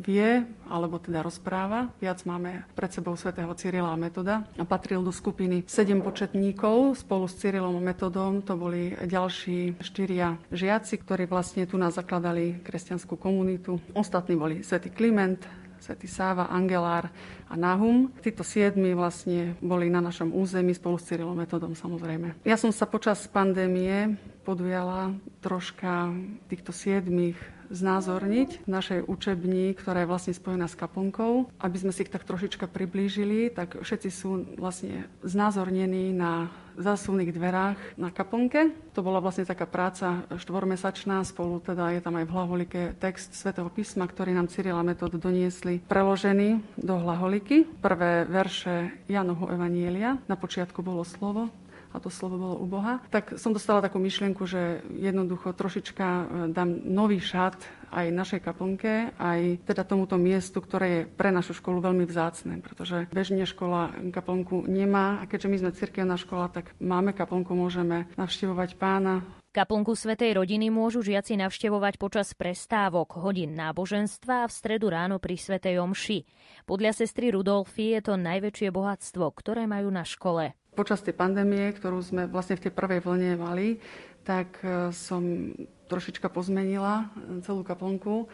vie, 0.01 0.49
alebo 0.67 0.97
teda 0.97 1.21
rozpráva. 1.21 1.93
Viac 2.01 2.25
máme 2.25 2.65
pred 2.73 2.91
sebou 2.91 3.15
svätého 3.15 3.53
Cyrila 3.53 3.93
a 3.93 4.01
Metoda 4.01 4.49
a 4.57 4.65
patril 4.65 5.05
do 5.05 5.13
skupiny 5.13 5.69
sedem 5.69 6.01
početníkov 6.01 7.05
spolu 7.05 7.29
s 7.29 7.37
Cyrilom 7.37 7.77
a 7.77 7.83
Metodom. 7.85 8.41
To 8.43 8.57
boli 8.57 8.97
ďalší 8.97 9.77
štyria 9.85 10.41
žiaci, 10.49 10.97
ktorí 10.99 11.29
vlastne 11.29 11.69
tu 11.69 11.77
nás 11.77 12.01
zakladali 12.01 12.65
kresťanskú 12.65 13.21
komunitu. 13.21 13.77
Ostatní 13.93 14.35
boli 14.35 14.65
svätý 14.65 14.89
Kliment, 14.89 15.45
svätý 15.81 16.09
Sáva, 16.09 16.49
Angelár 16.49 17.09
a 17.49 17.55
Nahum. 17.57 18.13
Títo 18.21 18.45
siedmi 18.45 18.93
vlastne 18.93 19.57
boli 19.65 19.89
na 19.89 20.01
našom 20.05 20.33
území 20.33 20.77
spolu 20.77 21.01
s 21.01 21.09
Cyrilom 21.09 21.37
Metodom 21.37 21.73
samozrejme. 21.77 22.41
Ja 22.45 22.57
som 22.61 22.73
sa 22.73 22.85
počas 22.89 23.25
pandémie 23.29 24.17
podujala 24.45 25.13
troška 25.41 26.13
týchto 26.49 26.73
siedmých 26.73 27.37
znázorniť 27.71 28.67
v 28.67 28.69
našej 28.69 29.01
učebni, 29.07 29.73
ktorá 29.79 30.05
je 30.05 30.11
vlastne 30.11 30.35
spojená 30.35 30.67
s 30.67 30.77
kaplnkou. 30.77 31.49
Aby 31.63 31.77
sme 31.79 31.95
si 31.95 32.05
ich 32.05 32.13
tak 32.13 32.27
trošička 32.27 32.67
priblížili, 32.67 33.55
tak 33.55 33.79
všetci 33.81 34.11
sú 34.11 34.45
vlastne 34.59 35.07
znázornení 35.23 36.13
na 36.13 36.51
zásuvných 36.81 37.31
dverách 37.35 37.79
na 38.01 38.09
kaplnke. 38.09 38.73
To 38.97 39.05
bola 39.05 39.21
vlastne 39.21 39.45
taká 39.45 39.69
práca 39.69 40.25
štvormesačná, 40.33 41.23
spolu 41.29 41.61
teda 41.61 41.93
je 41.93 42.01
tam 42.01 42.17
aj 42.17 42.25
v 42.27 42.35
hlaholike 42.35 42.81
text 42.97 43.37
svätého 43.37 43.69
písma, 43.69 44.09
ktorý 44.09 44.33
nám 44.33 44.49
Cyril 44.49 44.81
a 44.81 44.85
Metod 44.85 45.13
doniesli 45.15 45.85
preložený 45.85 46.81
do 46.81 46.95
hlaholiky. 46.97 47.69
Prvé 47.85 48.25
verše 48.25 48.97
Janohu 49.07 49.53
Evanielia. 49.53 50.17
Na 50.25 50.41
počiatku 50.41 50.81
bolo 50.81 51.05
slovo, 51.05 51.53
a 51.91 51.97
to 51.99 52.09
slovo 52.09 52.37
bolo 52.39 52.57
Boha, 52.67 53.03
tak 53.11 53.37
som 53.37 53.51
dostala 53.51 53.83
takú 53.83 53.99
myšlienku, 53.99 54.47
že 54.47 54.87
jednoducho 54.95 55.51
trošička 55.53 56.07
e, 56.07 56.25
dám 56.55 56.71
nový 56.87 57.19
šat 57.19 57.59
aj 57.91 58.07
našej 58.15 58.41
kaplnke, 58.47 59.11
aj 59.19 59.67
teda 59.67 59.83
tomuto 59.83 60.15
miestu, 60.15 60.63
ktoré 60.63 60.87
je 60.89 61.03
pre 61.11 61.35
našu 61.35 61.59
školu 61.59 61.83
veľmi 61.83 62.07
vzácne, 62.07 62.63
pretože 62.63 63.11
bežne 63.11 63.43
škola 63.43 63.91
kaplnku 64.15 64.63
nemá 64.71 65.19
a 65.19 65.27
keďže 65.27 65.51
my 65.51 65.57
sme 65.59 65.71
cirkevná 65.75 66.15
škola, 66.15 66.47
tak 66.55 66.71
máme 66.79 67.11
kaplnku, 67.11 67.51
môžeme 67.53 68.07
navštevovať 68.15 68.79
pána, 68.79 69.27
Kaplnku 69.51 69.99
Svetej 69.99 70.39
rodiny 70.39 70.71
môžu 70.71 71.03
žiaci 71.03 71.35
navštevovať 71.35 71.99
počas 71.99 72.39
prestávok, 72.39 73.19
hodín 73.19 73.59
náboženstva 73.59 74.47
a 74.47 74.49
v 74.49 74.55
stredu 74.55 74.95
ráno 74.95 75.19
pri 75.19 75.35
Svetej 75.35 75.83
omši. 75.83 76.23
Podľa 76.71 76.95
sestry 76.95 77.35
Rudolfy 77.35 77.99
je 77.99 78.01
to 78.07 78.15
najväčšie 78.15 78.71
bohatstvo, 78.71 79.27
ktoré 79.35 79.67
majú 79.67 79.91
na 79.91 80.07
škole. 80.07 80.55
Počas 80.71 81.03
tej 81.03 81.19
pandémie, 81.19 81.75
ktorú 81.75 81.99
sme 82.01 82.31
vlastne 82.31 82.55
v 82.55 82.65
tej 82.69 82.73
prvej 82.73 83.03
vlne 83.03 83.37
mali, 83.37 83.83
tak 84.23 84.63
e, 84.63 84.95
som 84.95 85.53
trošička 85.91 86.31
pozmenila 86.31 87.11
celú 87.43 87.67
kaplnku. 87.67 88.31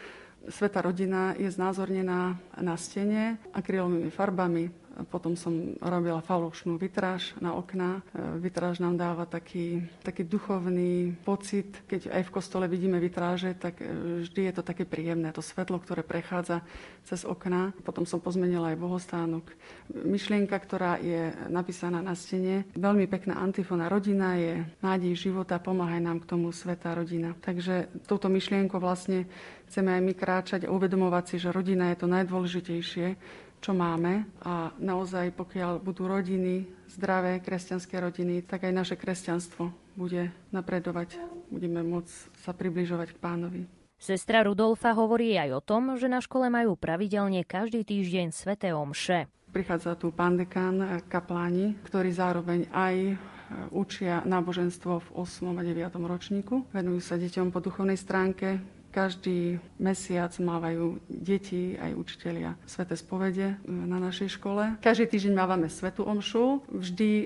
Sveta 0.47 0.85
rodina 0.85 1.33
je 1.35 1.49
znázornená 1.49 2.37
na 2.61 2.75
stene 2.77 3.41
akrylovými 3.51 4.13
farbami, 4.13 4.69
potom 5.05 5.37
som 5.37 5.77
robila 5.77 6.25
falošnú 6.25 6.81
vitráž 6.81 7.37
na 7.37 7.53
okná. 7.53 8.01
E, 8.01 8.41
vitráž 8.41 8.81
nám 8.81 8.97
dáva 8.97 9.29
taký, 9.29 9.85
taký 10.01 10.25
duchovný 10.25 11.13
pocit. 11.21 11.85
Keď 11.85 12.09
aj 12.09 12.23
v 12.25 12.33
kostole 12.33 12.65
vidíme 12.65 12.97
vitráže, 12.97 13.53
tak 13.53 13.77
e, 13.77 13.85
vždy 14.25 14.41
je 14.49 14.53
to 14.57 14.63
také 14.65 14.89
príjemné, 14.89 15.29
to 15.29 15.45
svetlo, 15.45 15.77
ktoré 15.77 16.01
prechádza 16.01 16.65
cez 17.05 17.21
okná. 17.21 17.77
Potom 17.85 18.09
som 18.09 18.17
pozmenila 18.17 18.73
aj 18.73 18.81
bohostánok. 18.81 19.45
Myšlienka, 19.93 20.57
ktorá 20.57 20.97
je 20.97 21.29
napísaná 21.51 22.01
na 22.01 22.17
stene, 22.17 22.65
veľmi 22.73 23.05
pekná 23.05 23.37
antifona. 23.37 23.91
Rodina 23.91 24.33
je 24.39 24.65
nádej 24.81 25.13
života, 25.29 25.61
pomáhaj 25.61 26.01
nám 26.01 26.25
k 26.25 26.29
tomu 26.33 26.49
sveta 26.49 26.97
rodina. 26.97 27.37
Takže 27.37 27.91
touto 28.09 28.31
myšlienkou 28.33 28.81
vlastne 28.81 29.29
chceme 29.67 29.93
aj 29.93 30.01
my 30.01 30.13
kráčať 30.15 30.61
a 30.65 30.73
uvedomovať 30.73 31.23
si, 31.27 31.35
že 31.43 31.53
rodina 31.53 31.91
je 31.91 31.97
to 31.99 32.07
najdôležitejšie, 32.07 33.07
čo 33.61 33.73
máme 33.73 34.25
a 34.45 34.71
naozaj 34.77 35.33
pokiaľ 35.33 35.81
budú 35.81 36.05
rodiny, 36.07 36.67
zdravé 36.91 37.43
kresťanské 37.43 37.97
rodiny, 37.99 38.45
tak 38.45 38.65
aj 38.65 38.73
naše 38.73 38.95
kresťanstvo 38.95 39.69
bude 39.97 40.29
napredovať. 40.53 41.17
Budeme 41.49 41.81
môcť 41.81 42.13
sa 42.41 42.53
približovať 42.53 43.17
k 43.17 43.21
pánovi. 43.21 43.61
Sestra 43.97 44.45
Rudolfa 44.45 44.93
hovorí 44.93 45.33
aj 45.41 45.57
o 45.57 45.61
tom, 45.61 45.97
že 45.97 46.05
na 46.05 46.21
škole 46.21 46.53
majú 46.53 46.77
pravidelne 46.77 47.41
každý 47.41 47.81
týždeň 47.81 48.29
sveté 48.29 48.69
omše. 48.69 49.25
Prichádza 49.49 49.97
tu 49.97 50.13
pán 50.13 50.37
dekán, 50.37 51.01
kapláni, 51.09 51.73
ktorí 51.81 52.13
zároveň 52.13 52.69
aj 52.69 52.95
e, 53.09 53.15
učia 53.73 54.21
náboženstvo 54.21 55.01
v 55.01 55.07
8. 55.17 55.49
a 55.49 55.63
9. 55.65 55.97
ročníku. 55.97 56.69
Venujú 56.69 57.01
sa 57.01 57.17
deťom 57.17 57.49
po 57.49 57.57
duchovnej 57.57 57.97
stránke, 57.97 58.61
každý 58.97 59.61
mesiac 59.77 60.33
mávajú 60.41 60.97
deti 61.05 61.77
aj 61.77 61.93
učitelia 61.93 62.57
sveté 62.65 62.97
spovede 62.97 63.53
e, 63.53 63.55
na 63.69 64.01
našej 64.01 64.41
škole. 64.41 64.73
Každý 64.81 65.05
týždeň 65.05 65.37
mávame 65.37 65.69
svetú 65.69 66.01
omšu. 66.01 66.65
Vždy 66.73 67.11
e, 67.13 67.25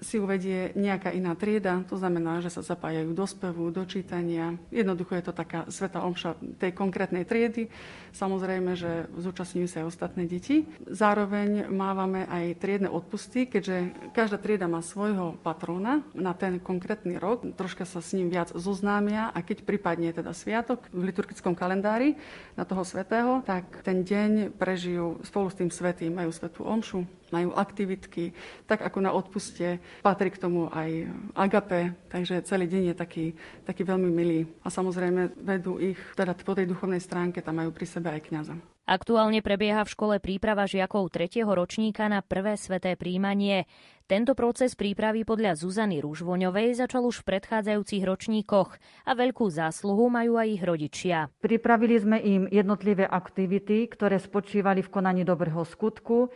si 0.00 0.16
uvedie 0.16 0.72
nejaká 0.72 1.12
iná 1.12 1.36
trieda, 1.36 1.84
to 1.84 2.00
znamená, 2.00 2.40
že 2.40 2.48
sa 2.48 2.64
zapájajú 2.64 3.12
do 3.12 3.28
spevu, 3.28 3.68
do 3.68 3.84
čítania. 3.84 4.56
Jednoducho 4.72 5.12
je 5.20 5.24
to 5.28 5.36
taká 5.36 5.68
sveta 5.68 6.00
omša 6.00 6.40
tej 6.56 6.72
konkrétnej 6.72 7.28
triedy. 7.28 7.68
Samozrejme, 8.16 8.72
že 8.80 9.12
zúčastňujú 9.12 9.68
sa 9.68 9.84
aj 9.84 9.86
ostatné 9.92 10.24
deti. 10.24 10.64
Zároveň 10.88 11.68
mávame 11.68 12.24
aj 12.32 12.64
triedne 12.64 12.88
odpusty, 12.88 13.44
keďže 13.44 13.92
každá 14.16 14.40
trieda 14.40 14.72
má 14.72 14.80
svojho 14.80 15.36
patróna 15.44 16.00
na 16.16 16.32
ten 16.32 16.56
konkrétny 16.56 17.20
rok. 17.20 17.44
Troška 17.60 17.84
sa 17.84 18.00
s 18.00 18.16
ním 18.16 18.32
viac 18.32 18.56
zoznámia 18.56 19.28
a 19.30 19.44
keď 19.44 19.68
prípadne 19.68 20.10
teda 20.16 20.32
sviatok 20.32 20.88
v 20.90 21.09
liturgickom 21.10 21.58
kalendári 21.58 22.14
na 22.54 22.62
toho 22.62 22.86
svetého, 22.86 23.42
tak 23.42 23.82
ten 23.82 24.06
deň 24.06 24.54
prežijú 24.54 25.18
spolu 25.26 25.50
s 25.50 25.58
tým 25.58 25.68
svetým, 25.68 26.14
majú 26.14 26.30
svetú 26.30 26.62
omšu, 26.62 27.02
majú 27.34 27.50
aktivitky, 27.54 28.32
tak 28.70 28.80
ako 28.86 28.98
na 29.02 29.10
odpuste 29.10 29.82
patrí 30.00 30.30
k 30.30 30.40
tomu 30.40 30.70
aj 30.70 31.10
agape, 31.34 31.94
takže 32.10 32.46
celý 32.46 32.70
deň 32.70 32.82
je 32.90 32.94
taký, 32.94 33.26
taký 33.66 33.82
veľmi 33.82 34.10
milý. 34.10 34.46
A 34.62 34.70
samozrejme 34.70 35.38
vedú 35.42 35.82
ich, 35.82 35.98
teda 36.14 36.34
po 36.38 36.54
tej 36.54 36.70
duchovnej 36.70 37.02
stránke 37.02 37.42
tam 37.42 37.58
majú 37.58 37.74
pri 37.74 37.86
sebe 37.86 38.08
aj 38.14 38.22
kniaza. 38.30 38.54
Aktuálne 38.90 39.38
prebieha 39.38 39.86
v 39.86 39.92
škole 39.94 40.14
príprava 40.18 40.66
žiakov 40.66 41.14
3. 41.14 41.46
ročníka 41.46 42.10
na 42.10 42.26
prvé 42.26 42.58
sveté 42.58 42.98
príjmanie. 42.98 43.70
Tento 44.10 44.34
proces 44.34 44.74
prípravy 44.74 45.22
podľa 45.22 45.54
Zuzany 45.54 46.02
Rúžvoňovej 46.02 46.82
začal 46.82 47.06
už 47.06 47.22
v 47.22 47.30
predchádzajúcich 47.30 48.02
ročníkoch 48.02 48.74
a 49.06 49.14
veľkú 49.14 49.46
zásluhu 49.46 50.10
majú 50.10 50.34
aj 50.34 50.48
ich 50.50 50.62
rodičia. 50.66 51.30
Pripravili 51.38 51.94
sme 51.94 52.18
im 52.18 52.42
jednotlivé 52.50 53.06
aktivity, 53.06 53.86
ktoré 53.86 54.18
spočívali 54.18 54.82
v 54.82 54.90
konaní 54.90 55.22
dobrého 55.22 55.62
skutku. 55.62 56.26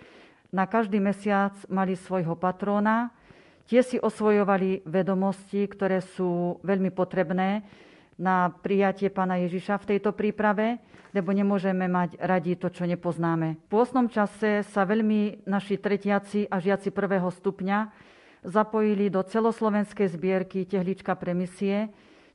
Na 0.54 0.70
každý 0.70 1.02
mesiac 1.02 1.58
mali 1.66 1.98
svojho 1.98 2.38
patróna. 2.38 3.10
Tie 3.66 3.82
si 3.82 3.98
osvojovali 3.98 4.86
vedomosti, 4.86 5.66
ktoré 5.66 5.98
sú 5.98 6.62
veľmi 6.62 6.94
potrebné 6.94 7.66
na 8.18 8.50
prijatie 8.50 9.10
pána 9.10 9.40
Ježiša 9.42 9.82
v 9.82 9.96
tejto 9.96 10.14
príprave, 10.14 10.78
lebo 11.14 11.30
nemôžeme 11.30 11.86
mať 11.86 12.18
radi 12.18 12.58
to, 12.58 12.70
čo 12.70 12.86
nepoznáme. 12.86 13.58
V 13.66 13.66
pôsnom 13.70 14.10
čase 14.10 14.66
sa 14.66 14.82
veľmi 14.82 15.46
naši 15.46 15.78
tretiaci 15.78 16.50
a 16.50 16.58
žiaci 16.58 16.90
prvého 16.90 17.30
stupňa 17.30 17.78
zapojili 18.44 19.08
do 19.08 19.22
celoslovenskej 19.24 20.14
zbierky 20.14 20.66
Tehlička 20.68 21.16
pre 21.16 21.32
misie, 21.32 21.88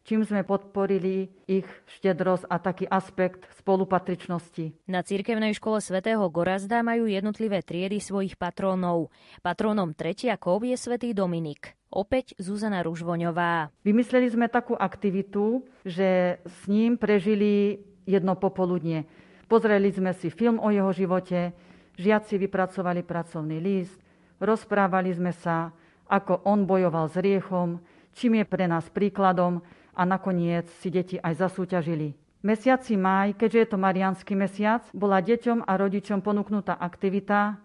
čím 0.07 0.25
sme 0.25 0.41
podporili 0.41 1.29
ich 1.45 1.67
štedrosť 1.99 2.49
a 2.49 2.55
taký 2.57 2.89
aspekt 2.89 3.45
spolupatričnosti. 3.61 4.89
Na 4.89 5.05
cirkevnej 5.05 5.53
škole 5.53 5.83
svätého 5.83 6.23
Gorazda 6.33 6.81
majú 6.81 7.05
jednotlivé 7.05 7.61
triedy 7.61 8.01
svojich 8.01 8.39
patrónov. 8.39 9.13
Patrónom 9.45 9.93
tretiakov 9.93 10.65
je 10.65 10.75
svätý 10.79 11.13
Dominik. 11.13 11.78
Opäť 11.89 12.37
Zuzana 12.37 12.85
Ružvoňová. 12.85 13.73
Vymysleli 13.81 14.29
sme 14.29 14.45
takú 14.45 14.77
aktivitu, 14.77 15.65
že 15.81 16.37
s 16.45 16.69
ním 16.69 17.01
prežili 17.01 17.81
jedno 18.05 18.37
popoludnie. 18.37 19.09
Pozreli 19.49 19.89
sme 19.89 20.13
si 20.13 20.29
film 20.29 20.61
o 20.61 20.69
jeho 20.69 20.93
živote, 20.93 21.49
žiaci 21.97 22.37
vypracovali 22.37 23.01
pracovný 23.01 23.57
list, 23.57 23.97
rozprávali 24.37 25.09
sme 25.17 25.33
sa, 25.33 25.73
ako 26.05 26.45
on 26.45 26.69
bojoval 26.69 27.09
s 27.09 27.17
riechom, 27.17 27.81
čím 28.13 28.37
je 28.37 28.45
pre 28.45 28.69
nás 28.69 28.85
príkladom 28.93 29.65
a 29.97 30.05
nakoniec 30.05 30.69
si 30.77 30.93
deti 30.93 31.17
aj 31.17 31.41
zasúťažili. 31.41 32.13
Mesiaci 32.45 33.01
maj, 33.01 33.33
keďže 33.33 33.59
je 33.65 33.69
to 33.73 33.77
marianský 33.81 34.37
mesiac, 34.37 34.85
bola 34.93 35.25
deťom 35.25 35.65
a 35.65 35.73
rodičom 35.73 36.21
ponúknutá 36.21 36.77
aktivita 36.77 37.57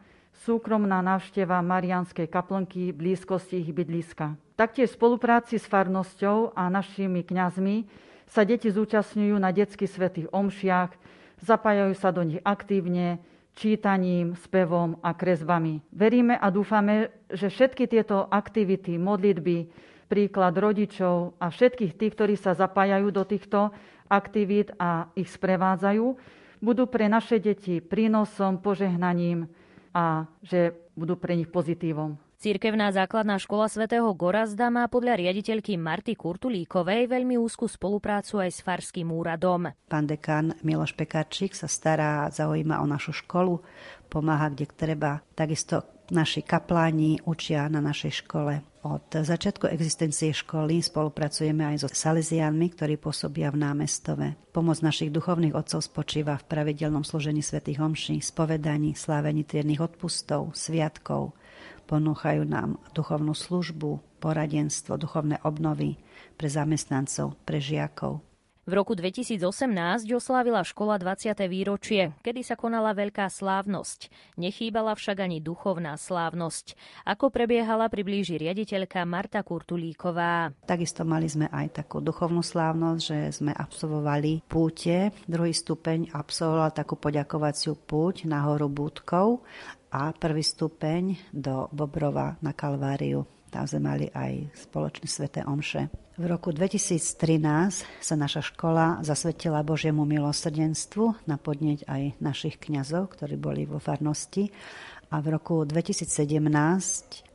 súkromná 0.42 0.98
návšteva 0.98 1.62
Marianskej 1.62 2.26
kaplnky 2.26 2.90
v 2.90 2.98
blízkosti 2.98 3.62
ich 3.62 3.70
bydliska. 3.70 4.34
Taktiež 4.58 4.94
v 4.94 4.98
spolupráci 4.98 5.62
s 5.62 5.66
farnosťou 5.66 6.54
a 6.58 6.66
našimi 6.66 7.22
kňazmi 7.22 7.86
sa 8.26 8.42
deti 8.42 8.70
zúčastňujú 8.70 9.36
na 9.38 9.54
detských 9.54 9.90
svetých 9.90 10.28
omšiach, 10.34 10.90
zapájajú 11.42 11.94
sa 11.94 12.10
do 12.10 12.22
nich 12.26 12.42
aktívne, 12.42 13.22
čítaním, 13.54 14.34
spevom 14.42 14.98
a 14.98 15.14
kresbami. 15.14 15.78
Veríme 15.94 16.34
a 16.34 16.50
dúfame, 16.50 17.14
že 17.30 17.46
všetky 17.50 17.86
tieto 17.86 18.26
aktivity, 18.26 18.98
modlitby, 18.98 19.70
príklad 20.10 20.58
rodičov 20.58 21.38
a 21.38 21.48
všetkých 21.50 21.94
tých, 21.94 22.12
ktorí 22.14 22.34
sa 22.34 22.54
zapájajú 22.54 23.08
do 23.14 23.22
týchto 23.22 23.70
aktivít 24.10 24.74
a 24.76 25.08
ich 25.14 25.30
sprevádzajú, 25.30 26.06
budú 26.60 26.84
pre 26.86 27.06
naše 27.06 27.38
deti 27.38 27.78
prínosom, 27.78 28.58
požehnaním 28.58 29.48
a 29.94 30.26
že 30.42 30.74
budú 30.98 31.14
pre 31.14 31.38
nich 31.38 31.46
pozitívom. 31.48 32.18
Cirkevná 32.44 32.92
základná 32.92 33.40
škola 33.40 33.72
svätého 33.72 34.04
Gorazda 34.12 34.68
má 34.68 34.84
podľa 34.84 35.16
riaditeľky 35.16 35.80
Marty 35.80 36.12
Kurtulíkovej 36.12 37.08
veľmi 37.08 37.40
úzku 37.40 37.64
spoluprácu 37.64 38.44
aj 38.44 38.50
s 38.52 38.60
Farským 38.60 39.08
úradom. 39.08 39.72
Pán 39.88 40.04
dekan 40.04 40.52
Miloš 40.60 40.92
Pekarčík 40.92 41.56
sa 41.56 41.64
stará 41.64 42.28
zaujíma 42.28 42.84
o 42.84 42.86
našu 42.86 43.16
školu, 43.16 43.64
pomáha 44.12 44.52
kde 44.52 44.68
treba. 44.76 45.24
Takisto 45.32 45.88
naši 46.12 46.44
kapláni 46.44 47.16
učia 47.24 47.64
na 47.72 47.80
našej 47.80 48.28
škole. 48.28 48.60
Od 48.84 49.08
začiatku 49.08 49.64
existencie 49.72 50.36
školy 50.36 50.84
spolupracujeme 50.84 51.64
aj 51.64 51.80
so 51.80 51.88
Salesianmi, 51.88 52.76
ktorí 52.76 53.00
pôsobia 53.00 53.48
v 53.48 53.64
námestove. 53.64 54.36
Pomoc 54.52 54.84
našich 54.84 55.08
duchovných 55.08 55.56
otcov 55.56 55.80
spočíva 55.80 56.36
v 56.36 56.44
pravidelnom 56.44 57.08
služení 57.08 57.40
svätých 57.40 57.80
homší, 57.80 58.20
spovedaní, 58.20 58.92
slávení 58.92 59.48
triednych 59.48 59.80
odpustov, 59.80 60.52
sviatkov, 60.52 61.32
Ponúchajú 61.84 62.48
nám 62.48 62.80
duchovnú 62.96 63.36
službu, 63.36 64.00
poradenstvo, 64.24 64.96
duchovné 64.96 65.44
obnovy 65.44 66.00
pre 66.40 66.48
zamestnancov, 66.48 67.36
pre 67.44 67.60
žiakov. 67.60 68.24
V 68.64 68.72
roku 68.72 68.96
2018 68.96 70.08
oslávila 70.16 70.64
škola 70.64 70.96
20. 70.96 71.36
výročie, 71.52 72.16
kedy 72.24 72.40
sa 72.40 72.56
konala 72.56 72.96
veľká 72.96 73.28
slávnosť. 73.28 74.08
Nechýbala 74.40 74.96
však 74.96 75.20
ani 75.20 75.44
duchovná 75.44 76.00
slávnosť. 76.00 76.72
Ako 77.04 77.28
prebiehala, 77.28 77.92
priblíži 77.92 78.40
riaditeľka 78.40 79.04
Marta 79.04 79.44
Kurtulíková. 79.44 80.56
Takisto 80.64 81.04
mali 81.04 81.28
sme 81.28 81.52
aj 81.52 81.84
takú 81.84 82.00
duchovnú 82.00 82.40
slávnosť, 82.40 83.00
že 83.04 83.18
sme 83.36 83.52
absolvovali 83.52 84.48
púte. 84.48 85.12
Druhý 85.28 85.52
stupeň 85.52 86.16
absolvoval 86.16 86.72
takú 86.72 86.96
poďakovaciu 86.96 87.76
púť 87.76 88.24
na 88.24 88.48
horu 88.48 88.72
Búdkov 88.72 89.44
a 89.94 90.10
prvý 90.10 90.42
stupeň 90.42 91.30
do 91.30 91.70
Bobrova 91.70 92.34
na 92.42 92.50
Kalváriu. 92.50 93.22
Tam 93.54 93.62
sme 93.70 93.86
mali 93.86 94.06
aj 94.10 94.50
spoločné 94.66 95.06
sveté 95.06 95.46
omše. 95.46 95.86
V 96.18 96.26
roku 96.26 96.50
2013 96.50 98.02
sa 98.02 98.14
naša 98.18 98.42
škola 98.42 98.98
zasvetila 99.06 99.62
Božiemu 99.62 100.02
milosrdenstvu 100.02 101.30
na 101.30 101.38
podnieť 101.38 101.86
aj 101.86 102.18
našich 102.18 102.58
kňazov, 102.58 103.14
ktorí 103.14 103.38
boli 103.38 103.70
vo 103.70 103.78
farnosti. 103.78 104.50
A 105.14 105.22
v 105.22 105.38
roku 105.38 105.62
2017 105.62 106.10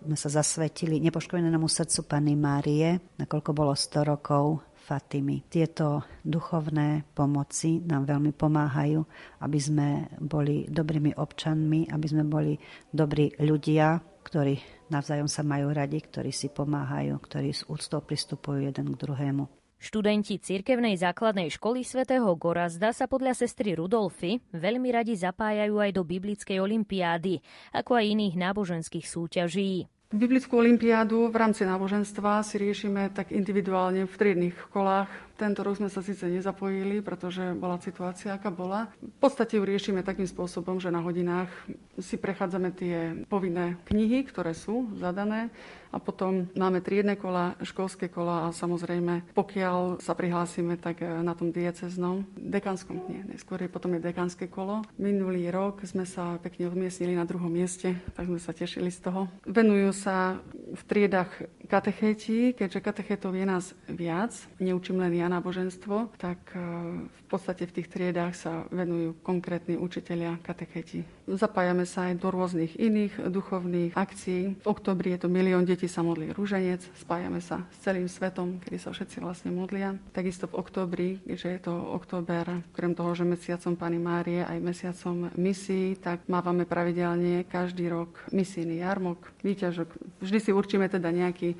sme 0.03 0.17
sa 0.19 0.27
zasvetili 0.27 0.99
nepoškodenému 0.99 1.63
srdcu 1.63 2.11
Pany 2.11 2.35
Márie, 2.35 2.99
nakoľko 3.15 3.55
bolo 3.55 3.71
100 3.71 4.03
rokov 4.03 4.59
Fatimy. 4.89 5.45
Tieto 5.45 6.01
duchovné 6.25 7.05
pomoci 7.13 7.77
nám 7.85 8.09
veľmi 8.09 8.33
pomáhajú, 8.33 9.05
aby 9.45 9.59
sme 9.61 10.09
boli 10.17 10.65
dobrými 10.65 11.13
občanmi, 11.13 11.93
aby 11.93 12.07
sme 12.09 12.25
boli 12.25 12.57
dobrí 12.89 13.29
ľudia, 13.37 14.01
ktorí 14.25 14.57
navzájom 14.89 15.29
sa 15.29 15.45
majú 15.45 15.69
radi, 15.69 16.01
ktorí 16.01 16.33
si 16.33 16.49
pomáhajú, 16.49 17.21
ktorí 17.21 17.53
s 17.53 17.69
úctou 17.69 18.01
pristupujú 18.01 18.65
jeden 18.65 18.97
k 18.97 18.99
druhému. 19.05 19.45
Študenti 19.79 20.41
cirkevnej 20.41 20.97
základnej 20.99 21.53
školy 21.53 21.85
svätého 21.85 22.27
Gorazda 22.35 22.91
sa 22.91 23.07
podľa 23.07 23.31
sestry 23.31 23.77
Rudolfy 23.77 24.41
veľmi 24.51 24.89
radi 24.91 25.15
zapájajú 25.15 25.79
aj 25.79 25.91
do 25.95 26.03
biblickej 26.03 26.59
olimpiády, 26.59 27.39
ako 27.77 27.95
aj 27.95 28.05
iných 28.11 28.35
náboženských 28.35 29.05
súťaží. 29.07 29.87
Biblickú 30.09 30.57
olimpiádu 30.57 31.29
v 31.29 31.37
rámci 31.37 31.61
náboženstva 31.69 32.41
si 32.41 32.57
riešime 32.57 33.13
tak 33.13 33.29
individuálne 33.29 34.09
v 34.09 34.15
triednych 34.17 34.57
školách. 34.57 35.28
Tento 35.39 35.63
rok 35.63 35.79
sme 35.79 35.87
sa 35.87 36.03
síce 36.03 36.27
nezapojili, 36.27 36.99
pretože 36.99 37.55
bola 37.55 37.79
situácia, 37.79 38.35
aká 38.35 38.51
bola. 38.51 38.91
V 38.99 39.23
podstate 39.23 39.55
ju 39.55 39.63
riešime 39.63 40.03
takým 40.03 40.27
spôsobom, 40.27 40.83
že 40.83 40.91
na 40.91 40.99
hodinách 40.99 41.47
si 41.95 42.19
prechádzame 42.19 42.75
tie 42.75 43.23
povinné 43.31 43.79
knihy, 43.87 44.27
ktoré 44.27 44.51
sú 44.51 44.91
zadané 44.99 45.47
a 45.89 45.97
potom 45.97 46.45
máme 46.53 46.85
triedne 46.85 47.17
kola, 47.17 47.57
školské 47.65 48.13
kola 48.13 48.49
a 48.49 48.53
samozrejme, 48.53 49.33
pokiaľ 49.33 50.03
sa 50.03 50.13
prihlásime, 50.13 50.77
tak 50.77 51.01
e, 51.01 51.09
na 51.25 51.33
tom 51.33 51.49
dieceznom, 51.49 52.29
dekanskom 52.37 53.09
nie, 53.09 53.25
neskôr 53.25 53.57
je 53.65 53.69
potom 53.69 53.97
je 53.97 54.05
dekánske 54.05 54.45
kolo. 54.53 54.85
Minulý 55.01 55.49
rok 55.49 55.81
sme 55.85 56.05
sa 56.05 56.37
pekne 56.37 56.69
odmiestnili 56.69 57.17
na 57.17 57.25
druhom 57.25 57.49
mieste, 57.49 57.97
tak 58.13 58.29
sme 58.29 58.37
sa 58.37 58.53
tešili 58.53 58.93
z 58.93 59.01
toho. 59.01 59.25
Venujú 59.49 59.89
sa 59.89 60.37
v 60.69 60.81
triedach 60.85 61.29
katechéti, 61.65 62.53
keďže 62.53 62.85
katechétov 62.85 63.33
je 63.33 63.45
nás 63.45 63.73
viac, 63.89 64.33
neučím 64.61 65.01
len 65.01 65.17
ja 65.17 65.28
náboženstvo, 65.29 66.09
tak 66.17 66.41
e, 66.51 66.59
v 67.05 67.21
podstate 67.29 67.69
v 67.69 67.75
tých 67.77 67.87
triedách 67.87 68.33
sa 68.33 68.65
venujú 68.73 69.15
konkrétni 69.21 69.77
učitelia 69.77 70.41
katechéti. 70.41 71.05
Zapájame 71.29 71.85
sa 71.85 72.09
aj 72.09 72.17
do 72.17 72.33
rôznych 72.33 72.73
iných 72.81 73.29
duchovných 73.29 73.93
akcií. 73.93 74.57
V 74.59 74.67
oktobri 74.67 75.13
je 75.13 75.23
to 75.23 75.29
milión 75.29 75.61
detí 75.61 75.85
sa 75.85 76.01
modlí 76.01 76.33
rúženec, 76.33 76.81
spájame 76.97 77.37
sa 77.37 77.69
s 77.69 77.85
celým 77.85 78.09
svetom, 78.09 78.57
kedy 78.57 78.81
sa 78.81 78.89
všetci 78.89 79.21
vlastne 79.21 79.53
modlia. 79.53 79.93
Takisto 80.09 80.49
v 80.49 80.57
oktobri, 80.57 81.09
že 81.29 81.53
je 81.53 81.59
to 81.61 81.73
október, 81.73 82.65
krem 82.73 82.97
toho, 82.97 83.13
že 83.13 83.29
mesiacom 83.29 83.77
Pany 83.77 84.01
Márie 84.01 84.41
aj 84.41 84.57
mesiacom 84.57 85.29
misií, 85.37 85.93
tak 86.01 86.25
mávame 86.25 86.65
pravidelne 86.65 87.45
každý 87.45 87.93
rok 87.93 88.17
misijný 88.33 88.81
jarmok, 88.81 89.29
výťažok. 89.45 89.89
Vždy 90.25 90.39
si 90.41 90.49
určíme 90.49 90.89
teda 90.89 91.13
nejaký 91.13 91.53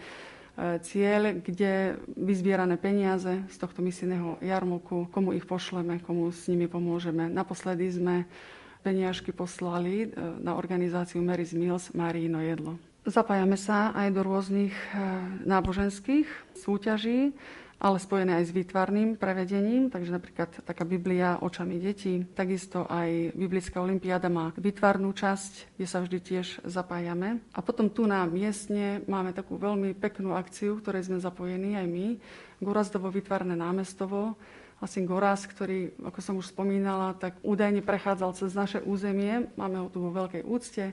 cieľ, 0.84 1.40
kde 1.40 1.96
vyzbierané 2.20 2.76
peniaze 2.76 3.44
z 3.48 3.56
tohto 3.56 3.80
misijného 3.80 4.44
jarmoku, 4.44 5.08
komu 5.10 5.32
ich 5.32 5.48
pošleme, 5.48 6.04
komu 6.04 6.32
s 6.36 6.52
nimi 6.52 6.68
pomôžeme. 6.68 7.32
Naposledy 7.32 7.88
sme 7.88 8.28
peniažky 8.84 9.36
poslali 9.36 10.08
e, 10.08 10.08
na 10.40 10.56
organizáciu 10.56 11.20
Mary's 11.20 11.52
Mills 11.52 11.92
Marino 11.92 12.40
jedlo. 12.40 12.80
Zapájame 13.08 13.56
sa 13.56 13.92
aj 13.96 14.10
do 14.12 14.22
rôznych 14.24 14.76
e, 14.76 14.88
náboženských 15.48 16.28
súťaží, 16.56 17.36
ale 17.80 17.96
spojené 17.96 18.44
aj 18.44 18.52
s 18.52 18.56
výtvarným 18.56 19.16
prevedením, 19.16 19.88
takže 19.88 20.12
napríklad 20.12 20.52
taká 20.68 20.84
Biblia 20.84 21.40
očami 21.40 21.80
detí. 21.80 22.28
Takisto 22.36 22.84
aj 22.84 23.32
Biblická 23.32 23.80
olimpiáda 23.80 24.28
má 24.28 24.52
výtvarnú 24.60 25.16
časť, 25.16 25.80
kde 25.80 25.88
sa 25.88 26.04
vždy 26.04 26.18
tiež 26.20 26.48
zapájame. 26.68 27.40
A 27.56 27.64
potom 27.64 27.88
tu 27.88 28.04
na 28.04 28.28
miestne 28.28 29.00
máme 29.08 29.32
takú 29.32 29.56
veľmi 29.56 29.96
peknú 29.96 30.36
akciu, 30.36 30.84
ktorej 30.84 31.08
sme 31.08 31.24
zapojení 31.24 31.80
aj 31.80 31.88
my, 31.88 32.08
Gorazdovo 32.60 33.08
výtvarné 33.08 33.56
námestovo, 33.56 34.36
vlastne 34.84 35.08
Goraz, 35.08 35.48
ktorý, 35.48 35.96
ako 36.04 36.20
som 36.20 36.36
už 36.36 36.52
spomínala, 36.52 37.16
tak 37.16 37.40
údajne 37.48 37.80
prechádzal 37.80 38.36
cez 38.36 38.52
naše 38.52 38.84
územie. 38.84 39.48
Máme 39.56 39.80
ho 39.80 39.88
tu 39.88 40.04
vo 40.04 40.12
veľkej 40.12 40.44
úcte. 40.44 40.92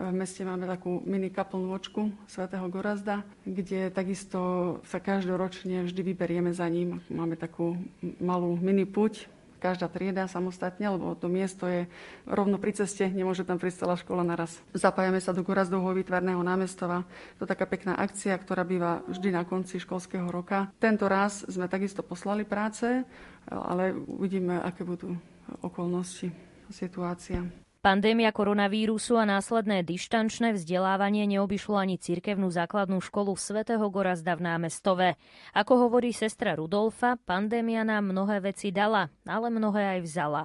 V 0.00 0.16
meste 0.16 0.40
máme 0.48 0.64
takú 0.64 1.04
mini 1.04 1.28
kaplnôčku 1.28 2.08
svätého 2.24 2.64
Gorazda, 2.72 3.20
kde 3.44 3.92
takisto 3.92 4.80
sa 4.88 4.96
každoročne 4.96 5.84
vždy 5.84 6.00
vyberieme 6.00 6.56
za 6.56 6.64
ním. 6.72 7.04
Máme 7.12 7.36
takú 7.36 7.76
malú 8.16 8.56
mini 8.56 8.88
puť, 8.88 9.28
každá 9.60 9.92
trieda 9.92 10.24
samostatne, 10.24 10.88
lebo 10.88 11.12
to 11.12 11.28
miesto 11.28 11.68
je 11.68 11.84
rovno 12.24 12.56
pri 12.56 12.80
ceste, 12.80 13.12
nemôže 13.12 13.44
tam 13.44 13.60
prísť 13.60 13.84
celá 13.84 13.94
škola 14.00 14.24
naraz. 14.24 14.56
Zapájame 14.72 15.20
sa 15.20 15.36
do 15.36 15.44
Gorazdovho 15.44 15.92
výtvarného 15.92 16.40
námestova. 16.40 17.04
To 17.36 17.44
je 17.44 17.52
taká 17.52 17.68
pekná 17.68 17.92
akcia, 18.00 18.32
ktorá 18.40 18.64
býva 18.64 19.04
vždy 19.04 19.36
na 19.36 19.44
konci 19.44 19.76
školského 19.84 20.32
roka. 20.32 20.72
Tento 20.80 21.04
raz 21.12 21.44
sme 21.44 21.68
takisto 21.68 22.00
poslali 22.00 22.48
práce, 22.48 23.04
ale 23.52 23.92
uvidíme, 23.92 24.64
aké 24.64 24.80
budú 24.80 25.12
okolnosti, 25.60 26.32
situácia. 26.72 27.44
Pandémia 27.80 28.28
koronavírusu 28.28 29.16
a 29.16 29.24
následné 29.24 29.80
dištančné 29.88 30.52
vzdelávanie 30.52 31.24
neobyšlo 31.24 31.80
ani 31.80 31.96
cirkevnú 31.96 32.52
základnú 32.52 33.00
školu 33.00 33.32
svätého 33.40 33.80
Gorazda 33.88 34.36
v 34.36 34.52
námestove. 34.52 35.16
Ako 35.56 35.88
hovorí 35.88 36.12
sestra 36.12 36.52
Rudolfa, 36.60 37.16
pandémia 37.24 37.80
nám 37.80 38.12
mnohé 38.12 38.44
veci 38.44 38.68
dala, 38.68 39.08
ale 39.24 39.48
mnohé 39.48 39.96
aj 39.96 40.00
vzala. 40.04 40.42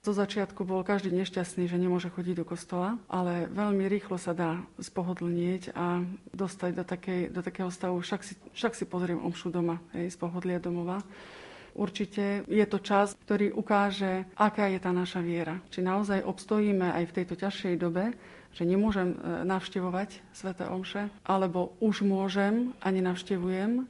Zo 0.00 0.16
začiatku 0.16 0.64
bol 0.64 0.80
každý 0.80 1.12
nešťastný, 1.12 1.68
že 1.68 1.76
nemôže 1.76 2.08
chodiť 2.08 2.40
do 2.40 2.48
kostola, 2.48 2.96
ale 3.12 3.52
veľmi 3.52 3.84
rýchlo 3.84 4.16
sa 4.16 4.32
dá 4.32 4.56
spohodlnieť 4.80 5.76
a 5.76 6.00
dostať 6.32 6.70
do, 6.72 6.84
takej, 6.88 7.20
do 7.28 7.44
takého 7.44 7.68
stavu, 7.68 8.00
však 8.00 8.24
si, 8.24 8.32
však 8.56 8.72
si 8.72 8.88
pozriem 8.88 9.20
omšu 9.20 9.52
doma, 9.52 9.76
hej, 9.92 10.08
z 10.08 10.16
pohodlia 10.16 10.56
domova. 10.56 11.04
Určite 11.78 12.42
je 12.50 12.66
to 12.66 12.82
čas, 12.82 13.14
ktorý 13.14 13.54
ukáže, 13.54 14.26
aká 14.34 14.66
je 14.66 14.82
tá 14.82 14.90
naša 14.90 15.22
viera. 15.22 15.62
Či 15.70 15.86
naozaj 15.86 16.26
obstojíme 16.26 16.90
aj 16.90 17.04
v 17.06 17.14
tejto 17.22 17.38
ťažšej 17.38 17.74
dobe, 17.78 18.18
že 18.50 18.66
nemôžem 18.66 19.14
e, 19.14 19.46
navštevovať 19.46 20.34
Svete 20.34 20.66
Omše, 20.66 21.06
alebo 21.22 21.78
už 21.78 22.02
môžem 22.02 22.74
a 22.82 22.90
nenavštevujem, 22.90 23.86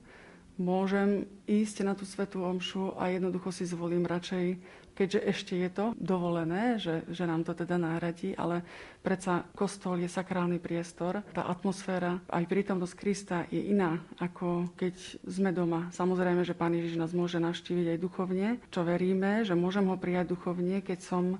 môžem 0.60 1.24
ísť 1.48 1.86
na 1.88 1.96
tú 1.96 2.04
Svetú 2.04 2.44
Omšu 2.44 2.98
a 3.00 3.08
jednoducho 3.08 3.54
si 3.54 3.64
zvolím 3.64 4.04
radšej 4.04 4.60
keďže 4.98 5.20
ešte 5.22 5.54
je 5.54 5.70
to 5.70 5.86
dovolené, 5.94 6.82
že, 6.82 7.06
že 7.06 7.22
nám 7.22 7.46
to 7.46 7.54
teda 7.54 7.78
náradí, 7.78 8.34
ale 8.34 8.66
predsa 9.06 9.46
kostol 9.54 10.02
je 10.02 10.10
sakrálny 10.10 10.58
priestor. 10.58 11.22
Tá 11.30 11.46
atmosféra, 11.46 12.18
aj 12.26 12.50
prítomnosť 12.50 12.94
Krista 12.98 13.46
je 13.46 13.62
iná, 13.70 14.02
ako 14.18 14.74
keď 14.74 15.22
sme 15.22 15.54
doma. 15.54 15.86
Samozrejme, 15.94 16.42
že 16.42 16.58
Pán 16.58 16.74
Ježiš 16.74 16.98
nás 16.98 17.14
môže 17.14 17.38
navštíviť 17.38 17.94
aj 17.94 18.02
duchovne, 18.02 18.48
čo 18.74 18.82
veríme, 18.82 19.46
že 19.46 19.54
môžem 19.54 19.86
ho 19.86 19.94
prijať 19.94 20.34
duchovne, 20.34 20.82
keď 20.82 20.98
som 20.98 21.38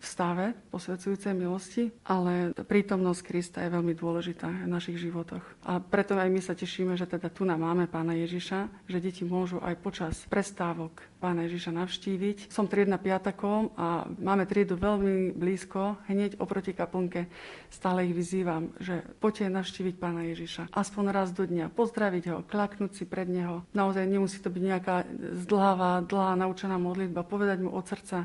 v 0.00 0.04
stave 0.08 0.46
posvedzujúcej 0.72 1.36
milosti, 1.36 1.92
ale 2.08 2.56
prítomnosť 2.56 3.20
Krista 3.20 3.60
je 3.60 3.70
veľmi 3.76 3.92
dôležitá 3.92 4.48
v 4.48 4.72
našich 4.72 4.96
životoch. 4.96 5.44
A 5.68 5.76
preto 5.76 6.16
aj 6.16 6.32
my 6.32 6.40
sa 6.40 6.56
tešíme, 6.56 6.96
že 6.96 7.04
teda 7.04 7.28
tu 7.28 7.44
nám 7.44 7.60
máme 7.60 7.84
pána 7.84 8.16
Ježiša, 8.16 8.88
že 8.88 8.98
deti 8.98 9.28
môžu 9.28 9.60
aj 9.60 9.76
počas 9.84 10.16
prestávok 10.32 11.04
pána 11.20 11.44
Ježiša 11.44 11.76
navštíviť. 11.76 12.48
Som 12.48 12.64
triedna 12.64 12.96
piatakom 12.96 13.76
a 13.76 14.08
máme 14.08 14.48
triedu 14.48 14.80
veľmi 14.80 15.36
blízko, 15.36 16.00
hneď 16.08 16.40
oproti 16.40 16.72
kaplnke. 16.72 17.28
Stále 17.68 18.08
ich 18.08 18.16
vyzývam, 18.16 18.72
že 18.80 19.04
poďte 19.20 19.52
navštíviť 19.52 19.94
pána 20.00 20.24
Ježiša. 20.32 20.72
Aspoň 20.72 21.04
raz 21.12 21.28
do 21.36 21.44
dňa, 21.44 21.68
pozdraviť 21.76 22.24
ho, 22.32 22.36
klaknúť 22.48 22.96
si 22.96 23.04
pred 23.04 23.28
neho. 23.28 23.68
Naozaj 23.76 24.08
nemusí 24.08 24.40
to 24.40 24.48
byť 24.48 24.62
nejaká 24.64 25.04
zdlhavá, 25.44 26.08
dlhá 26.08 26.40
naučená 26.40 26.80
modlitba, 26.80 27.20
povedať 27.20 27.60
mu 27.60 27.76
od 27.76 27.84
srdca, 27.84 28.24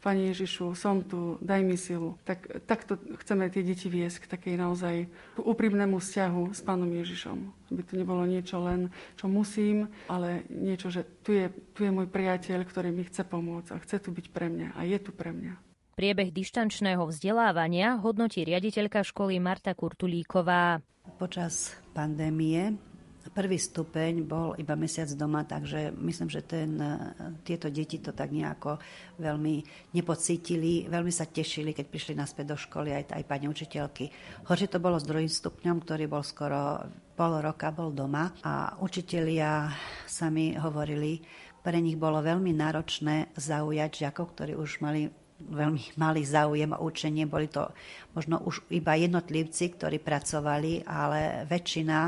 Pane 0.00 0.32
Ježišu, 0.32 0.72
som 0.72 1.04
tu, 1.04 1.36
daj 1.44 1.60
mi 1.60 1.76
silu. 1.76 2.16
Tak, 2.24 2.64
takto 2.64 2.96
chceme 3.20 3.52
tie 3.52 3.60
deti 3.60 3.92
viesť 3.92 4.24
k 4.24 4.30
takej 4.32 4.54
naozaj 4.56 5.04
úprimnému 5.36 6.00
vzťahu 6.00 6.56
s 6.56 6.60
Pánom 6.64 6.88
Ježišom. 6.88 7.36
Aby 7.68 7.80
to 7.84 7.92
nebolo 8.00 8.24
niečo 8.24 8.64
len, 8.64 8.88
čo 9.20 9.28
musím, 9.28 9.92
ale 10.08 10.48
niečo, 10.48 10.88
že 10.88 11.04
tu 11.20 11.36
je, 11.36 11.52
tu 11.76 11.84
je 11.84 11.92
môj 11.92 12.08
priateľ, 12.08 12.64
ktorý 12.64 12.88
mi 12.96 13.04
chce 13.04 13.28
pomôcť 13.28 13.76
a 13.76 13.82
chce 13.84 14.00
tu 14.00 14.08
byť 14.08 14.26
pre 14.32 14.48
mňa 14.48 14.72
a 14.72 14.80
je 14.88 14.98
tu 15.04 15.12
pre 15.12 15.36
mňa. 15.36 15.60
Priebeh 16.00 16.32
dištančného 16.32 17.04
vzdelávania 17.04 18.00
hodnotí 18.00 18.40
riaditeľka 18.40 19.04
školy 19.04 19.36
Marta 19.36 19.76
Kurtulíková. 19.76 20.80
Počas 21.20 21.76
pandémie 21.92 22.89
Prvý 23.20 23.60
stupeň 23.60 24.24
bol 24.24 24.56
iba 24.56 24.72
mesiac 24.80 25.06
doma, 25.12 25.44
takže 25.44 25.92
myslím, 25.92 26.32
že 26.32 26.40
ten, 26.40 26.80
e, 26.80 26.96
tieto 27.44 27.68
deti 27.68 28.00
to 28.00 28.16
tak 28.16 28.32
nejako 28.32 28.80
veľmi 29.20 29.60
nepocítili. 29.92 30.88
Veľmi 30.88 31.12
sa 31.12 31.28
tešili, 31.28 31.76
keď 31.76 31.86
prišli 31.92 32.14
naspäť 32.16 32.52
do 32.52 32.56
školy 32.56 32.96
aj, 32.96 33.12
aj 33.12 33.24
pani 33.28 33.44
učiteľky. 33.44 34.08
Horšie 34.48 34.72
to 34.72 34.80
bolo 34.80 34.96
s 34.96 35.04
druhým 35.04 35.28
stupňom, 35.28 35.76
ktorý 35.84 36.08
bol 36.08 36.24
skoro 36.24 36.80
pol 37.12 37.44
roka 37.44 37.68
bol 37.68 37.92
doma 37.92 38.32
a 38.40 38.80
učitelia 38.80 39.68
sami 40.08 40.56
hovorili, 40.56 41.20
pre 41.60 41.76
nich 41.76 42.00
bolo 42.00 42.24
veľmi 42.24 42.56
náročné 42.56 43.36
zaujať 43.36 44.00
žiakov, 44.00 44.32
ktorí 44.32 44.56
už 44.56 44.80
mali 44.80 45.12
veľmi 45.40 45.96
malý 45.96 46.24
záujem 46.24 46.72
o 46.72 46.80
učenie. 46.84 47.24
Boli 47.24 47.48
to 47.48 47.68
možno 48.12 48.40
už 48.44 48.64
iba 48.72 48.96
jednotlivci, 48.96 49.76
ktorí 49.76 50.00
pracovali, 50.00 50.84
ale 50.84 51.44
väčšina 51.48 51.98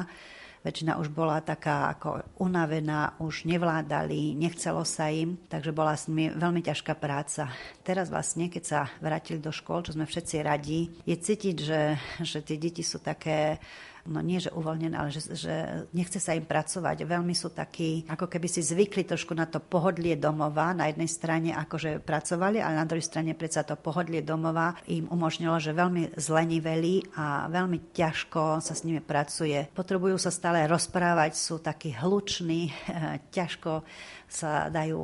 väčšina 0.63 0.99
už 0.99 1.11
bola 1.11 1.43
taká 1.43 1.91
ako 1.93 2.23
unavená, 2.39 3.19
už 3.19 3.45
nevládali, 3.47 4.39
nechcelo 4.39 4.87
sa 4.87 5.11
im, 5.11 5.37
takže 5.51 5.75
bola 5.75 5.99
s 5.99 6.07
nimi 6.07 6.31
veľmi 6.31 6.63
ťažká 6.63 6.95
práca. 6.97 7.51
Teraz 7.83 8.09
vlastne, 8.09 8.47
keď 8.47 8.63
sa 8.63 8.81
vrátili 9.03 9.43
do 9.43 9.51
škôl, 9.51 9.83
čo 9.83 9.95
sme 9.95 10.07
všetci 10.07 10.37
radi, 10.43 10.91
je 11.03 11.17
cítiť, 11.19 11.57
že, 11.59 11.83
že 12.23 12.39
tie 12.47 12.57
deti 12.57 12.87
sú 12.87 13.03
také 13.03 13.59
no 14.07 14.19
nie 14.19 14.43
že 14.43 14.51
uvoľnené, 14.51 14.95
ale 14.99 15.15
že, 15.15 15.35
že 15.35 15.55
nechce 15.95 16.19
sa 16.19 16.35
im 16.35 16.43
pracovať. 16.43 17.07
Veľmi 17.07 17.35
sú 17.37 17.55
takí, 17.55 18.07
ako 18.11 18.27
keby 18.27 18.49
si 18.51 18.65
zvykli 18.65 19.07
trošku 19.07 19.35
na 19.37 19.47
to 19.47 19.63
pohodlie 19.63 20.19
domova. 20.19 20.75
Na 20.75 20.91
jednej 20.91 21.11
strane 21.11 21.51
akože 21.55 22.03
pracovali, 22.03 22.59
ale 22.59 22.79
na 22.79 22.87
druhej 22.89 23.07
strane 23.07 23.37
predsa 23.39 23.63
to 23.63 23.79
pohodlie 23.79 24.25
domova 24.25 24.75
im 24.91 25.07
umožnilo, 25.11 25.59
že 25.63 25.77
veľmi 25.77 26.19
zleniveli 26.19 27.15
a 27.15 27.47
veľmi 27.47 27.95
ťažko 27.95 28.59
sa 28.59 28.75
s 28.75 28.83
nimi 28.83 28.99
pracuje. 28.99 29.71
Potrebujú 29.71 30.19
sa 30.19 30.35
stále 30.35 30.67
rozprávať, 30.67 31.39
sú 31.39 31.63
takí 31.63 31.95
hluční, 31.95 32.71
ťažko 33.37 33.87
sa 34.33 34.73
dajú 34.73 34.97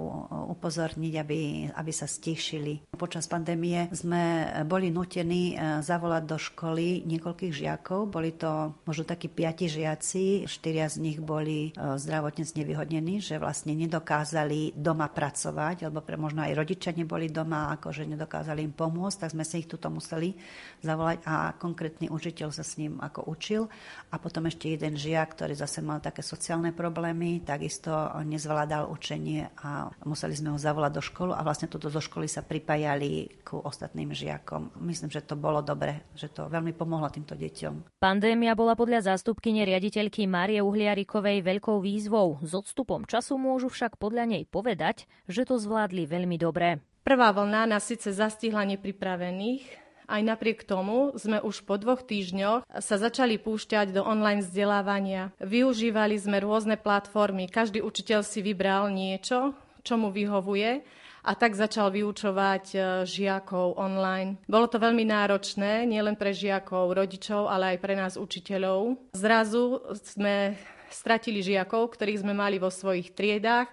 upozorniť, 0.57 1.15
aby, 1.21 1.41
aby 1.69 1.93
sa 1.93 2.09
stišili. 2.09 2.89
Počas 2.97 3.29
pandémie 3.29 3.93
sme 3.93 4.49
boli 4.65 4.89
nutení 4.89 5.53
e, 5.53 5.85
zavolať 5.85 6.23
do 6.25 6.41
školy 6.41 7.05
niekoľkých 7.05 7.53
žiakov. 7.53 8.09
Boli 8.09 8.33
to 8.33 8.73
možno 8.89 9.05
takí 9.05 9.29
piati 9.29 9.69
žiaci, 9.69 10.49
štyria 10.49 10.89
z 10.89 11.05
nich 11.05 11.21
boli 11.21 11.71
e, 11.71 12.01
zdravotne 12.01 12.49
znevýhodnení, 12.49 13.21
že 13.21 13.37
vlastne 13.37 13.77
nedokázali 13.77 14.73
doma 14.73 15.13
pracovať, 15.13 15.85
alebo 15.85 16.01
pre 16.01 16.17
možno 16.17 16.49
aj 16.49 16.57
rodičia 16.57 16.97
neboli 16.97 17.29
doma, 17.29 17.77
akože 17.77 18.09
nedokázali 18.09 18.65
im 18.65 18.73
pomôcť, 18.73 19.29
tak 19.29 19.37
sme 19.37 19.45
si 19.45 19.61
ich 19.61 19.69
tuto 19.69 19.93
museli 19.93 20.33
zavolať 20.81 21.21
a 21.29 21.53
konkrétny 21.53 22.09
učiteľ 22.09 22.49
sa 22.49 22.65
s 22.65 22.81
ním 22.81 22.97
ako 22.97 23.29
učil. 23.29 23.69
A 24.09 24.17
potom 24.17 24.49
ešte 24.49 24.73
jeden 24.73 24.97
žiak, 24.97 25.37
ktorý 25.37 25.53
zase 25.53 25.85
mal 25.85 26.01
také 26.01 26.25
sociálne 26.25 26.73
problémy, 26.73 27.45
takisto 27.45 27.93
nezvládal 28.25 28.89
učenie 28.89 29.18
učenie 29.19 29.51
a 29.59 29.91
museli 30.07 30.39
sme 30.39 30.55
ho 30.55 30.59
zavolať 30.59 30.93
do 30.95 31.03
školu 31.03 31.33
a 31.35 31.43
vlastne 31.43 31.67
toto 31.67 31.91
zo 31.91 31.99
školy 31.99 32.31
sa 32.31 32.47
pripájali 32.47 33.43
ku 33.43 33.59
ostatným 33.59 34.15
žiakom. 34.15 34.71
Myslím, 34.79 35.11
že 35.11 35.27
to 35.27 35.35
bolo 35.35 35.59
dobre, 35.59 36.07
že 36.15 36.31
to 36.31 36.47
veľmi 36.47 36.71
pomohlo 36.71 37.11
týmto 37.11 37.35
deťom. 37.35 37.99
Pandémia 37.99 38.55
bola 38.55 38.79
podľa 38.79 39.15
zástupkyne 39.15 39.67
riaditeľky 39.67 40.31
Márie 40.31 40.63
Uhliarikovej 40.63 41.43
veľkou 41.43 41.83
výzvou. 41.83 42.39
S 42.47 42.55
odstupom 42.55 43.03
času 43.03 43.35
môžu 43.35 43.67
však 43.67 43.99
podľa 43.99 44.39
nej 44.39 44.43
povedať, 44.47 45.11
že 45.27 45.43
to 45.43 45.59
zvládli 45.59 46.07
veľmi 46.07 46.39
dobre. 46.39 46.79
Prvá 47.03 47.35
vlna 47.35 47.67
nás 47.67 47.89
síce 47.89 48.13
zastihla 48.13 48.69
nepripravených, 48.69 49.88
aj 50.09 50.23
napriek 50.25 50.65
tomu 50.65 51.13
sme 51.15 51.39
už 51.45 51.69
po 51.69 51.77
dvoch 51.77 52.01
týždňoch 52.01 52.65
sa 52.81 52.97
začali 52.97 53.37
púšťať 53.37 53.93
do 53.93 54.03
online 54.03 54.41
vzdelávania. 54.41 55.37
Využívali 55.39 56.17
sme 56.17 56.41
rôzne 56.41 56.81
platformy. 56.81 57.47
Každý 57.47 57.85
učiteľ 57.85 58.25
si 58.25 58.41
vybral 58.41 58.89
niečo, 58.89 59.53
čo 59.85 60.01
mu 60.01 60.09
vyhovuje 60.09 60.81
a 61.29 61.33
tak 61.37 61.53
začal 61.53 61.93
vyučovať 61.93 62.65
e, 62.73 62.79
žiakov 63.05 63.77
online. 63.77 64.41
Bolo 64.49 64.65
to 64.65 64.81
veľmi 64.81 65.05
náročné, 65.05 65.85
nielen 65.85 66.17
pre 66.17 66.33
žiakov, 66.33 66.97
rodičov, 66.97 67.53
ale 67.53 67.77
aj 67.77 67.79
pre 67.85 67.93
nás 67.93 68.15
učiteľov. 68.17 68.97
Zrazu 69.13 69.83
sme 70.01 70.57
stratili 70.89 71.45
žiakov, 71.45 71.93
ktorých 71.93 72.25
sme 72.25 72.33
mali 72.33 72.57
vo 72.57 72.73
svojich 72.73 73.13
triedách 73.13 73.69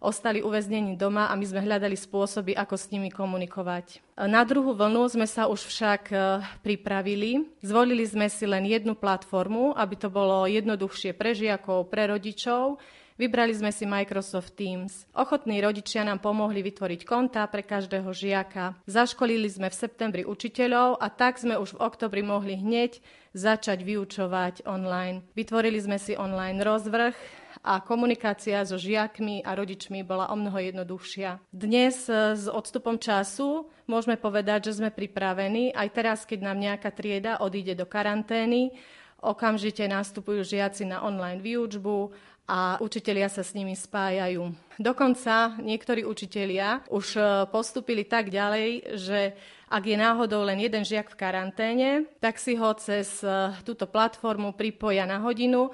ostali 0.00 0.40
uväznení 0.40 0.96
doma 0.96 1.28
a 1.28 1.36
my 1.36 1.44
sme 1.44 1.60
hľadali 1.60 1.94
spôsoby, 1.94 2.56
ako 2.56 2.74
s 2.74 2.88
nimi 2.88 3.12
komunikovať. 3.12 4.00
Na 4.16 4.42
druhú 4.48 4.72
vlnu 4.72 5.06
sme 5.12 5.28
sa 5.28 5.46
už 5.46 5.68
však 5.68 6.02
e, 6.10 6.16
pripravili. 6.64 7.44
Zvolili 7.60 8.08
sme 8.08 8.32
si 8.32 8.48
len 8.48 8.64
jednu 8.64 8.96
platformu, 8.96 9.76
aby 9.76 9.94
to 10.00 10.08
bolo 10.08 10.48
jednoduchšie 10.48 11.12
pre 11.12 11.36
žiakov, 11.36 11.92
pre 11.92 12.08
rodičov. 12.08 12.80
Vybrali 13.20 13.52
sme 13.52 13.68
si 13.68 13.84
Microsoft 13.84 14.56
Teams. 14.56 15.04
Ochotní 15.12 15.60
rodičia 15.60 16.00
nám 16.08 16.24
pomohli 16.24 16.64
vytvoriť 16.64 17.04
konta 17.04 17.44
pre 17.52 17.60
každého 17.60 18.08
žiaka. 18.16 18.80
Zaškolili 18.88 19.44
sme 19.44 19.68
v 19.68 19.76
septembri 19.76 20.22
učiteľov 20.24 20.96
a 20.96 21.12
tak 21.12 21.36
sme 21.36 21.60
už 21.60 21.76
v 21.76 21.84
oktobri 21.84 22.24
mohli 22.24 22.56
hneď 22.56 22.96
začať 23.36 23.84
vyučovať 23.84 24.64
online. 24.64 25.20
Vytvorili 25.36 25.76
sme 25.76 26.00
si 26.00 26.16
online 26.16 26.64
rozvrh, 26.64 27.12
a 27.60 27.80
komunikácia 27.84 28.64
so 28.64 28.80
žiakmi 28.80 29.44
a 29.44 29.52
rodičmi 29.52 30.00
bola 30.00 30.32
o 30.32 30.36
mnoho 30.36 30.56
jednoduchšia. 30.72 31.44
Dnes 31.52 32.08
e, 32.08 32.32
s 32.32 32.48
odstupom 32.48 32.96
času 32.96 33.68
môžeme 33.84 34.16
povedať, 34.16 34.72
že 34.72 34.80
sme 34.80 34.88
pripravení. 34.88 35.76
Aj 35.76 35.88
teraz, 35.92 36.24
keď 36.24 36.50
nám 36.50 36.58
nejaká 36.58 36.88
trieda 36.88 37.36
odíde 37.44 37.76
do 37.76 37.84
karantény, 37.84 38.72
okamžite 39.20 39.84
nastupujú 39.84 40.40
žiaci 40.40 40.88
na 40.88 41.04
online 41.04 41.44
výučbu 41.44 42.16
a 42.48 42.80
učitelia 42.80 43.28
sa 43.28 43.44
s 43.44 43.52
nimi 43.52 43.76
spájajú. 43.76 44.50
Dokonca 44.80 45.60
niektorí 45.60 46.08
učitelia 46.08 46.80
už 46.88 47.06
e, 47.14 47.22
postupili 47.52 48.08
tak 48.08 48.32
ďalej, 48.32 48.96
že 48.96 49.36
ak 49.70 49.84
je 49.86 49.94
náhodou 50.00 50.42
len 50.42 50.58
jeden 50.58 50.82
žiak 50.82 51.14
v 51.14 51.20
karanténe, 51.20 51.90
tak 52.18 52.40
si 52.40 52.56
ho 52.56 52.72
cez 52.74 53.20
e, 53.20 53.52
túto 53.62 53.84
platformu 53.84 54.56
pripoja 54.56 55.04
na 55.04 55.20
hodinu 55.20 55.70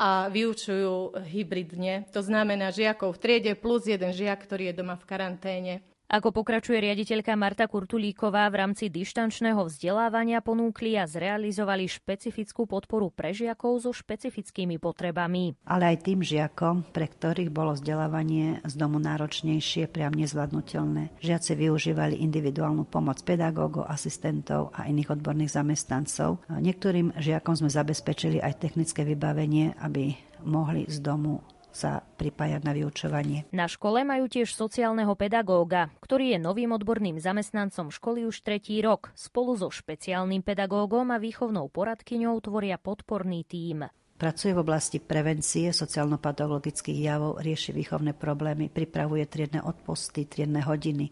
a 0.00 0.32
vyučujú 0.32 1.20
hybridne. 1.28 2.08
To 2.16 2.24
znamená 2.24 2.72
žiakov 2.72 3.20
v 3.20 3.20
triede 3.20 3.52
plus 3.52 3.84
jeden 3.84 4.16
žiak, 4.16 4.40
ktorý 4.48 4.72
je 4.72 4.78
doma 4.80 4.96
v 4.96 5.04
karanténe. 5.04 5.74
Ako 6.10 6.34
pokračuje 6.34 6.82
riaditeľka 6.82 7.38
Marta 7.38 7.70
Kurtulíková, 7.70 8.50
v 8.50 8.58
rámci 8.58 8.90
dištančného 8.90 9.62
vzdelávania 9.62 10.42
ponúkli 10.42 10.98
a 10.98 11.06
zrealizovali 11.06 11.86
špecifickú 11.86 12.66
podporu 12.66 13.14
pre 13.14 13.30
žiakov 13.30 13.86
so 13.86 13.94
špecifickými 13.94 14.82
potrebami. 14.82 15.54
Ale 15.70 15.94
aj 15.94 16.10
tým 16.10 16.18
žiakom, 16.26 16.82
pre 16.90 17.06
ktorých 17.06 17.54
bolo 17.54 17.78
vzdelávanie 17.78 18.58
z 18.66 18.74
domu 18.74 18.98
náročnejšie, 18.98 19.86
priam 19.86 20.10
nezvládnutelné. 20.18 21.14
Žiaci 21.22 21.54
využívali 21.54 22.18
individuálnu 22.26 22.90
pomoc 22.90 23.22
pedagógov, 23.22 23.86
asistentov 23.86 24.74
a 24.74 24.90
iných 24.90 25.14
odborných 25.14 25.62
zamestnancov. 25.62 26.42
Niektorým 26.50 27.14
žiakom 27.22 27.54
sme 27.54 27.70
zabezpečili 27.70 28.42
aj 28.42 28.58
technické 28.58 29.06
vybavenie, 29.06 29.78
aby 29.78 30.18
mohli 30.42 30.90
z 30.90 30.98
domu 31.06 31.38
sa 31.80 32.04
pripájať 32.20 32.60
na 32.60 32.76
vyučovanie. 32.76 33.48
Na 33.56 33.64
škole 33.64 34.04
majú 34.04 34.28
tiež 34.28 34.52
sociálneho 34.52 35.16
pedagóga, 35.16 35.88
ktorý 36.04 36.36
je 36.36 36.38
novým 36.44 36.76
odborným 36.76 37.16
zamestnancom 37.16 37.88
školy 37.88 38.28
už 38.28 38.44
tretí 38.44 38.76
rok. 38.84 39.08
Spolu 39.16 39.56
so 39.56 39.72
špeciálnym 39.72 40.44
pedagógom 40.44 41.08
a 41.08 41.16
výchovnou 41.16 41.72
poradkyňou 41.72 42.36
tvoria 42.44 42.76
podporný 42.76 43.48
tím. 43.48 43.88
Pracuje 44.20 44.52
v 44.52 44.60
oblasti 44.60 45.00
prevencie 45.00 45.72
sociálno-patologických 45.72 47.08
javov, 47.08 47.40
rieši 47.40 47.72
výchovné 47.72 48.12
problémy, 48.12 48.68
pripravuje 48.68 49.24
triedne 49.24 49.64
odpusty, 49.64 50.28
triedne 50.28 50.60
hodiny, 50.60 51.08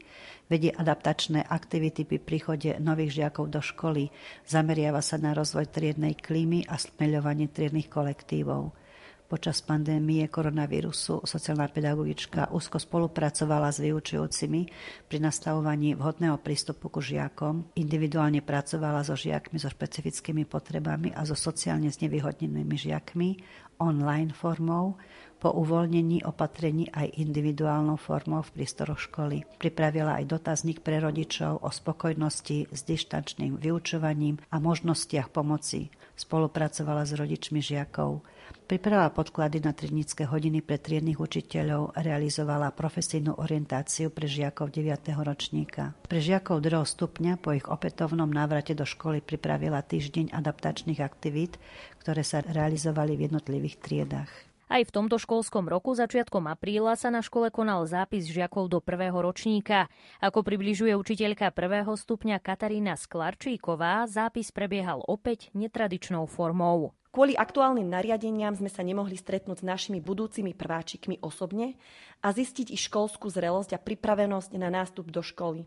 vedie 0.52 0.68
adaptačné 0.76 1.40
aktivity 1.40 2.04
pri 2.04 2.20
príchode 2.20 2.76
nových 2.76 3.16
žiakov 3.16 3.48
do 3.48 3.64
školy, 3.64 4.12
zameriava 4.44 5.00
sa 5.00 5.16
na 5.16 5.32
rozvoj 5.32 5.72
triednej 5.72 6.20
klímy 6.20 6.68
a 6.68 6.76
smeľovanie 6.76 7.48
triednych 7.48 7.88
kolektívov. 7.88 8.76
Počas 9.28 9.60
pandémie 9.60 10.24
koronavírusu 10.32 11.20
sociálna 11.28 11.68
pedagogička 11.68 12.48
úzko 12.48 12.80
spolupracovala 12.80 13.68
s 13.68 13.84
vyučujúcimi 13.84 14.60
pri 15.04 15.18
nastavovaní 15.20 15.92
vhodného 15.92 16.40
prístupu 16.40 16.88
ku 16.88 17.04
žiakom, 17.04 17.68
individuálne 17.76 18.40
pracovala 18.40 19.04
so 19.04 19.12
žiakmi 19.12 19.60
so 19.60 19.68
špecifickými 19.68 20.48
potrebami 20.48 21.12
a 21.12 21.28
so 21.28 21.36
sociálne 21.36 21.92
znevýhodnenými 21.92 22.72
žiakmi 22.72 23.28
online 23.84 24.32
formou, 24.32 24.96
po 25.38 25.54
uvoľnení 25.54 26.26
opatrení 26.26 26.90
aj 26.90 27.14
individuálnou 27.14 27.94
formou 27.94 28.42
v 28.42 28.58
prístoroch 28.58 28.98
školy. 28.98 29.46
Pripravila 29.60 30.18
aj 30.18 30.24
dotazník 30.34 30.82
pre 30.82 30.98
rodičov 30.98 31.62
o 31.62 31.70
spokojnosti 31.70 32.74
s 32.74 32.80
dištančným 32.82 33.54
vyučovaním 33.54 34.42
a 34.50 34.58
možnostiach 34.58 35.30
pomoci. 35.30 35.94
Spolupracovala 36.18 37.06
s 37.06 37.14
rodičmi 37.14 37.62
žiakov. 37.62 38.26
Pripravila 38.68 39.08
podklady 39.08 39.64
na 39.64 39.72
tridnické 39.72 40.28
hodiny 40.28 40.60
pre 40.60 40.76
triednych 40.76 41.16
učiteľov, 41.16 41.96
realizovala 41.96 42.68
profesijnú 42.72 43.40
orientáciu 43.40 44.12
pre 44.12 44.28
žiakov 44.28 44.76
9. 44.76 45.08
ročníka. 45.24 45.96
Pre 46.04 46.20
žiakov 46.20 46.60
2. 46.60 46.84
stupňa 46.84 47.40
po 47.40 47.56
ich 47.56 47.64
opätovnom 47.64 48.28
návrate 48.28 48.76
do 48.76 48.84
školy 48.84 49.24
pripravila 49.24 49.80
týždeň 49.80 50.36
adaptačných 50.36 51.00
aktivít, 51.00 51.56
ktoré 52.04 52.20
sa 52.20 52.44
realizovali 52.44 53.16
v 53.16 53.32
jednotlivých 53.32 53.76
triedách. 53.80 54.32
Aj 54.68 54.84
v 54.84 54.92
tomto 54.92 55.16
školskom 55.16 55.64
roku 55.64 55.96
začiatkom 55.96 56.44
apríla 56.44 56.92
sa 56.92 57.08
na 57.08 57.24
škole 57.24 57.48
konal 57.48 57.88
zápis 57.88 58.28
žiakov 58.28 58.68
do 58.68 58.84
prvého 58.84 59.16
ročníka. 59.16 59.88
Ako 60.20 60.44
približuje 60.44 60.92
učiteľka 60.92 61.48
prvého 61.56 61.88
stupňa 61.96 62.36
Katarína 62.36 63.00
Sklarčíková, 63.00 64.04
zápis 64.04 64.52
prebiehal 64.52 65.00
opäť 65.08 65.48
netradičnou 65.56 66.28
formou. 66.28 66.92
Kvôli 67.18 67.34
aktuálnym 67.34 67.90
nariadeniam 67.90 68.54
sme 68.54 68.70
sa 68.70 68.86
nemohli 68.86 69.18
stretnúť 69.18 69.58
s 69.58 69.66
našimi 69.66 69.98
budúcimi 69.98 70.54
prváčikmi 70.54 71.18
osobne 71.18 71.74
a 72.22 72.30
zistiť 72.30 72.70
ich 72.70 72.86
školskú 72.86 73.26
zrelosť 73.26 73.74
a 73.74 73.82
pripravenosť 73.82 74.54
na 74.54 74.70
nástup 74.70 75.10
do 75.10 75.18
školy 75.18 75.66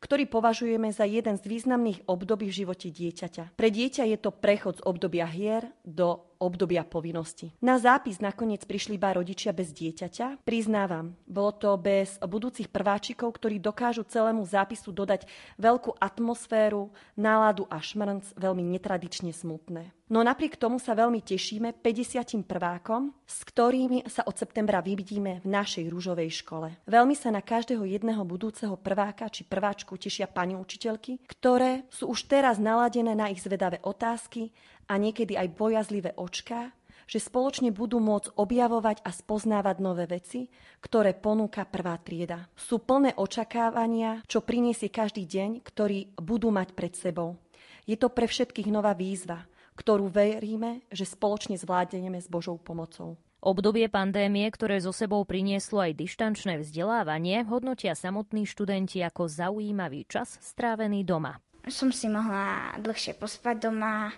ktorý 0.00 0.32
považujeme 0.32 0.88
za 0.96 1.04
jeden 1.04 1.36
z 1.36 1.44
významných 1.44 2.08
období 2.08 2.48
v 2.48 2.64
živote 2.64 2.88
dieťaťa. 2.88 3.52
Pre 3.52 3.68
dieťa 3.68 4.08
je 4.08 4.16
to 4.16 4.32
prechod 4.32 4.80
z 4.80 4.84
obdobia 4.88 5.28
hier 5.28 5.68
do 5.84 6.24
obdobia 6.40 6.82
povinnosti. 6.82 7.52
Na 7.60 7.76
zápis 7.76 8.18
nakoniec 8.18 8.64
prišli 8.64 8.96
iba 8.96 9.12
rodičia 9.12 9.52
bez 9.52 9.70
dieťaťa. 9.76 10.42
Priznávam, 10.42 11.14
bolo 11.28 11.52
to 11.52 11.76
bez 11.76 12.16
budúcich 12.24 12.72
prváčikov, 12.72 13.36
ktorí 13.36 13.60
dokážu 13.60 14.02
celému 14.08 14.42
zápisu 14.48 14.90
dodať 14.90 15.28
veľkú 15.60 16.00
atmosféru, 16.00 16.88
náladu 17.14 17.68
a 17.68 17.78
šmrnc 17.78 18.34
veľmi 18.40 18.64
netradične 18.64 19.36
smutné. 19.36 19.92
No 20.10 20.26
napriek 20.26 20.58
tomu 20.58 20.82
sa 20.82 20.98
veľmi 20.98 21.22
tešíme 21.22 21.70
50 21.86 22.42
prvákom, 22.42 23.14
s 23.22 23.46
ktorými 23.46 24.10
sa 24.10 24.26
od 24.26 24.34
septembra 24.34 24.82
vyvidíme 24.82 25.38
v 25.38 25.46
našej 25.46 25.86
rúžovej 25.86 26.42
škole. 26.42 26.74
Veľmi 26.90 27.14
sa 27.14 27.30
na 27.30 27.38
každého 27.38 27.86
jedného 27.86 28.26
budúceho 28.26 28.74
prváka 28.74 29.30
či 29.30 29.46
prváčku 29.46 29.94
tešia 29.94 30.26
pani 30.26 30.58
učiteľky, 30.58 31.22
ktoré 31.30 31.86
sú 31.94 32.10
už 32.10 32.26
teraz 32.26 32.58
naladené 32.58 33.14
na 33.14 33.30
ich 33.30 33.38
zvedavé 33.38 33.78
otázky 33.86 34.50
a 34.90 34.98
niekedy 34.98 35.38
aj 35.38 35.54
bojazlivé 35.54 36.10
očká, 36.18 36.74
že 37.06 37.22
spoločne 37.22 37.70
budú 37.70 38.02
môcť 38.02 38.34
objavovať 38.38 39.02
a 39.06 39.10
spoznávať 39.14 39.76
nové 39.82 40.10
veci, 40.10 40.50
ktoré 40.82 41.14
ponúka 41.14 41.66
prvá 41.66 41.98
trieda. 41.98 42.50
Sú 42.54 42.82
plné 42.82 43.14
očakávania, 43.14 44.22
čo 44.26 44.42
priniesie 44.42 44.90
každý 44.90 45.26
deň, 45.26 45.62
ktorý 45.62 46.14
budú 46.18 46.54
mať 46.54 46.74
pred 46.74 46.94
sebou. 46.94 47.38
Je 47.82 47.98
to 47.98 48.14
pre 48.14 48.30
všetkých 48.30 48.70
nová 48.70 48.94
výzva, 48.94 49.42
ktorú 49.74 50.06
veríme, 50.06 50.86
že 50.94 51.02
spoločne 51.02 51.58
zvládneme 51.58 52.22
s 52.22 52.30
Božou 52.30 52.58
pomocou. 52.62 53.18
Obdobie 53.40 53.88
pandémie, 53.88 54.44
ktoré 54.52 54.78
zo 54.84 54.92
sebou 54.92 55.24
prinieslo 55.24 55.80
aj 55.80 55.96
dištančné 55.96 56.60
vzdelávanie, 56.60 57.40
hodnotia 57.48 57.96
samotní 57.96 58.44
študenti 58.44 59.00
ako 59.00 59.32
zaujímavý 59.32 60.04
čas 60.04 60.36
strávený 60.44 61.08
doma. 61.08 61.40
Som 61.66 61.88
si 61.88 62.06
mohla 62.12 62.76
dlhšie 62.76 63.16
pospať 63.16 63.66
doma, 63.72 64.12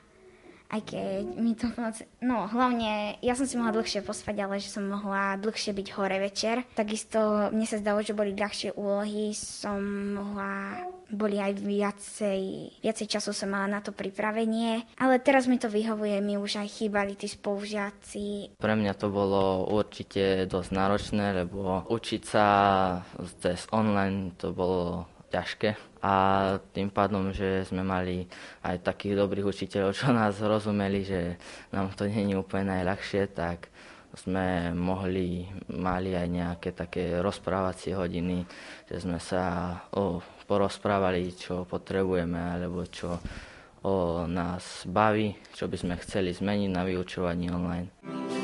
aj 0.72 0.80
keď 0.88 1.22
mi 1.36 1.52
to. 1.52 1.68
No, 2.24 2.48
hlavne 2.48 3.20
ja 3.20 3.36
som 3.36 3.44
si 3.44 3.60
mohla 3.60 3.76
dlhšie 3.76 4.00
pospať, 4.00 4.40
ale 4.40 4.56
že 4.56 4.72
som 4.72 4.88
mohla 4.88 5.36
dlhšie 5.36 5.76
byť 5.76 5.88
hore 5.92 6.16
večer. 6.16 6.64
Takisto 6.72 7.52
mne 7.52 7.68
sa 7.68 7.76
zdalo, 7.76 8.00
že 8.00 8.16
boli 8.16 8.32
ľahšie 8.32 8.72
úlohy, 8.74 9.36
som 9.36 9.78
mohla... 10.16 10.88
Boli 11.12 11.36
aj 11.36 11.60
viacej, 11.60 12.40
viacej 12.80 13.04
času 13.04 13.36
som 13.36 13.52
mala 13.52 13.68
na 13.68 13.84
to 13.84 13.92
pripravenie, 13.92 14.80
ale 14.96 15.20
teraz 15.20 15.44
mi 15.44 15.60
to 15.60 15.68
vyhovuje, 15.68 16.24
mi 16.24 16.40
už 16.40 16.64
aj 16.64 16.72
chýbali 16.72 17.20
tí 17.20 17.28
spolužiaci. 17.28 18.56
Pre 18.56 18.72
mňa 18.72 18.96
to 18.96 19.12
bolo 19.12 19.68
určite 19.68 20.48
dosť 20.48 20.70
náročné, 20.72 21.44
lebo 21.44 21.84
učiť 21.84 22.22
sa 22.24 22.46
cez 23.44 23.68
online 23.76 24.32
to 24.40 24.56
bolo 24.56 25.04
ťažké 25.32 25.70
a 26.04 26.14
tým 26.74 26.90
pádom, 26.92 27.32
že 27.32 27.64
sme 27.64 27.80
mali 27.86 28.26
aj 28.66 28.84
takých 28.84 29.16
dobrých 29.22 29.48
učiteľov, 29.48 29.96
čo 29.96 30.12
nás 30.12 30.36
rozumeli, 30.42 31.06
že 31.06 31.40
nám 31.72 31.94
to 31.96 32.04
nie 32.10 32.28
je 32.28 32.36
úplne 32.36 32.74
najľahšie, 32.74 33.32
tak 33.32 33.72
sme 34.12 34.76
mohli, 34.76 35.48
mali 35.72 36.12
aj 36.12 36.28
nejaké 36.28 36.70
také 36.76 37.16
rozprávacie 37.24 37.96
hodiny, 37.96 38.44
že 38.84 39.00
sme 39.00 39.16
sa 39.16 39.72
o, 39.96 40.20
porozprávali, 40.44 41.32
čo 41.32 41.64
potrebujeme, 41.64 42.36
alebo 42.36 42.84
čo 42.84 43.16
o 43.82 44.28
nás 44.28 44.84
baví, 44.84 45.32
čo 45.56 45.64
by 45.64 45.76
sme 45.80 45.94
chceli 46.04 46.36
zmeniť 46.36 46.70
na 46.70 46.82
vyučovaní 46.84 47.48
online. 47.48 48.41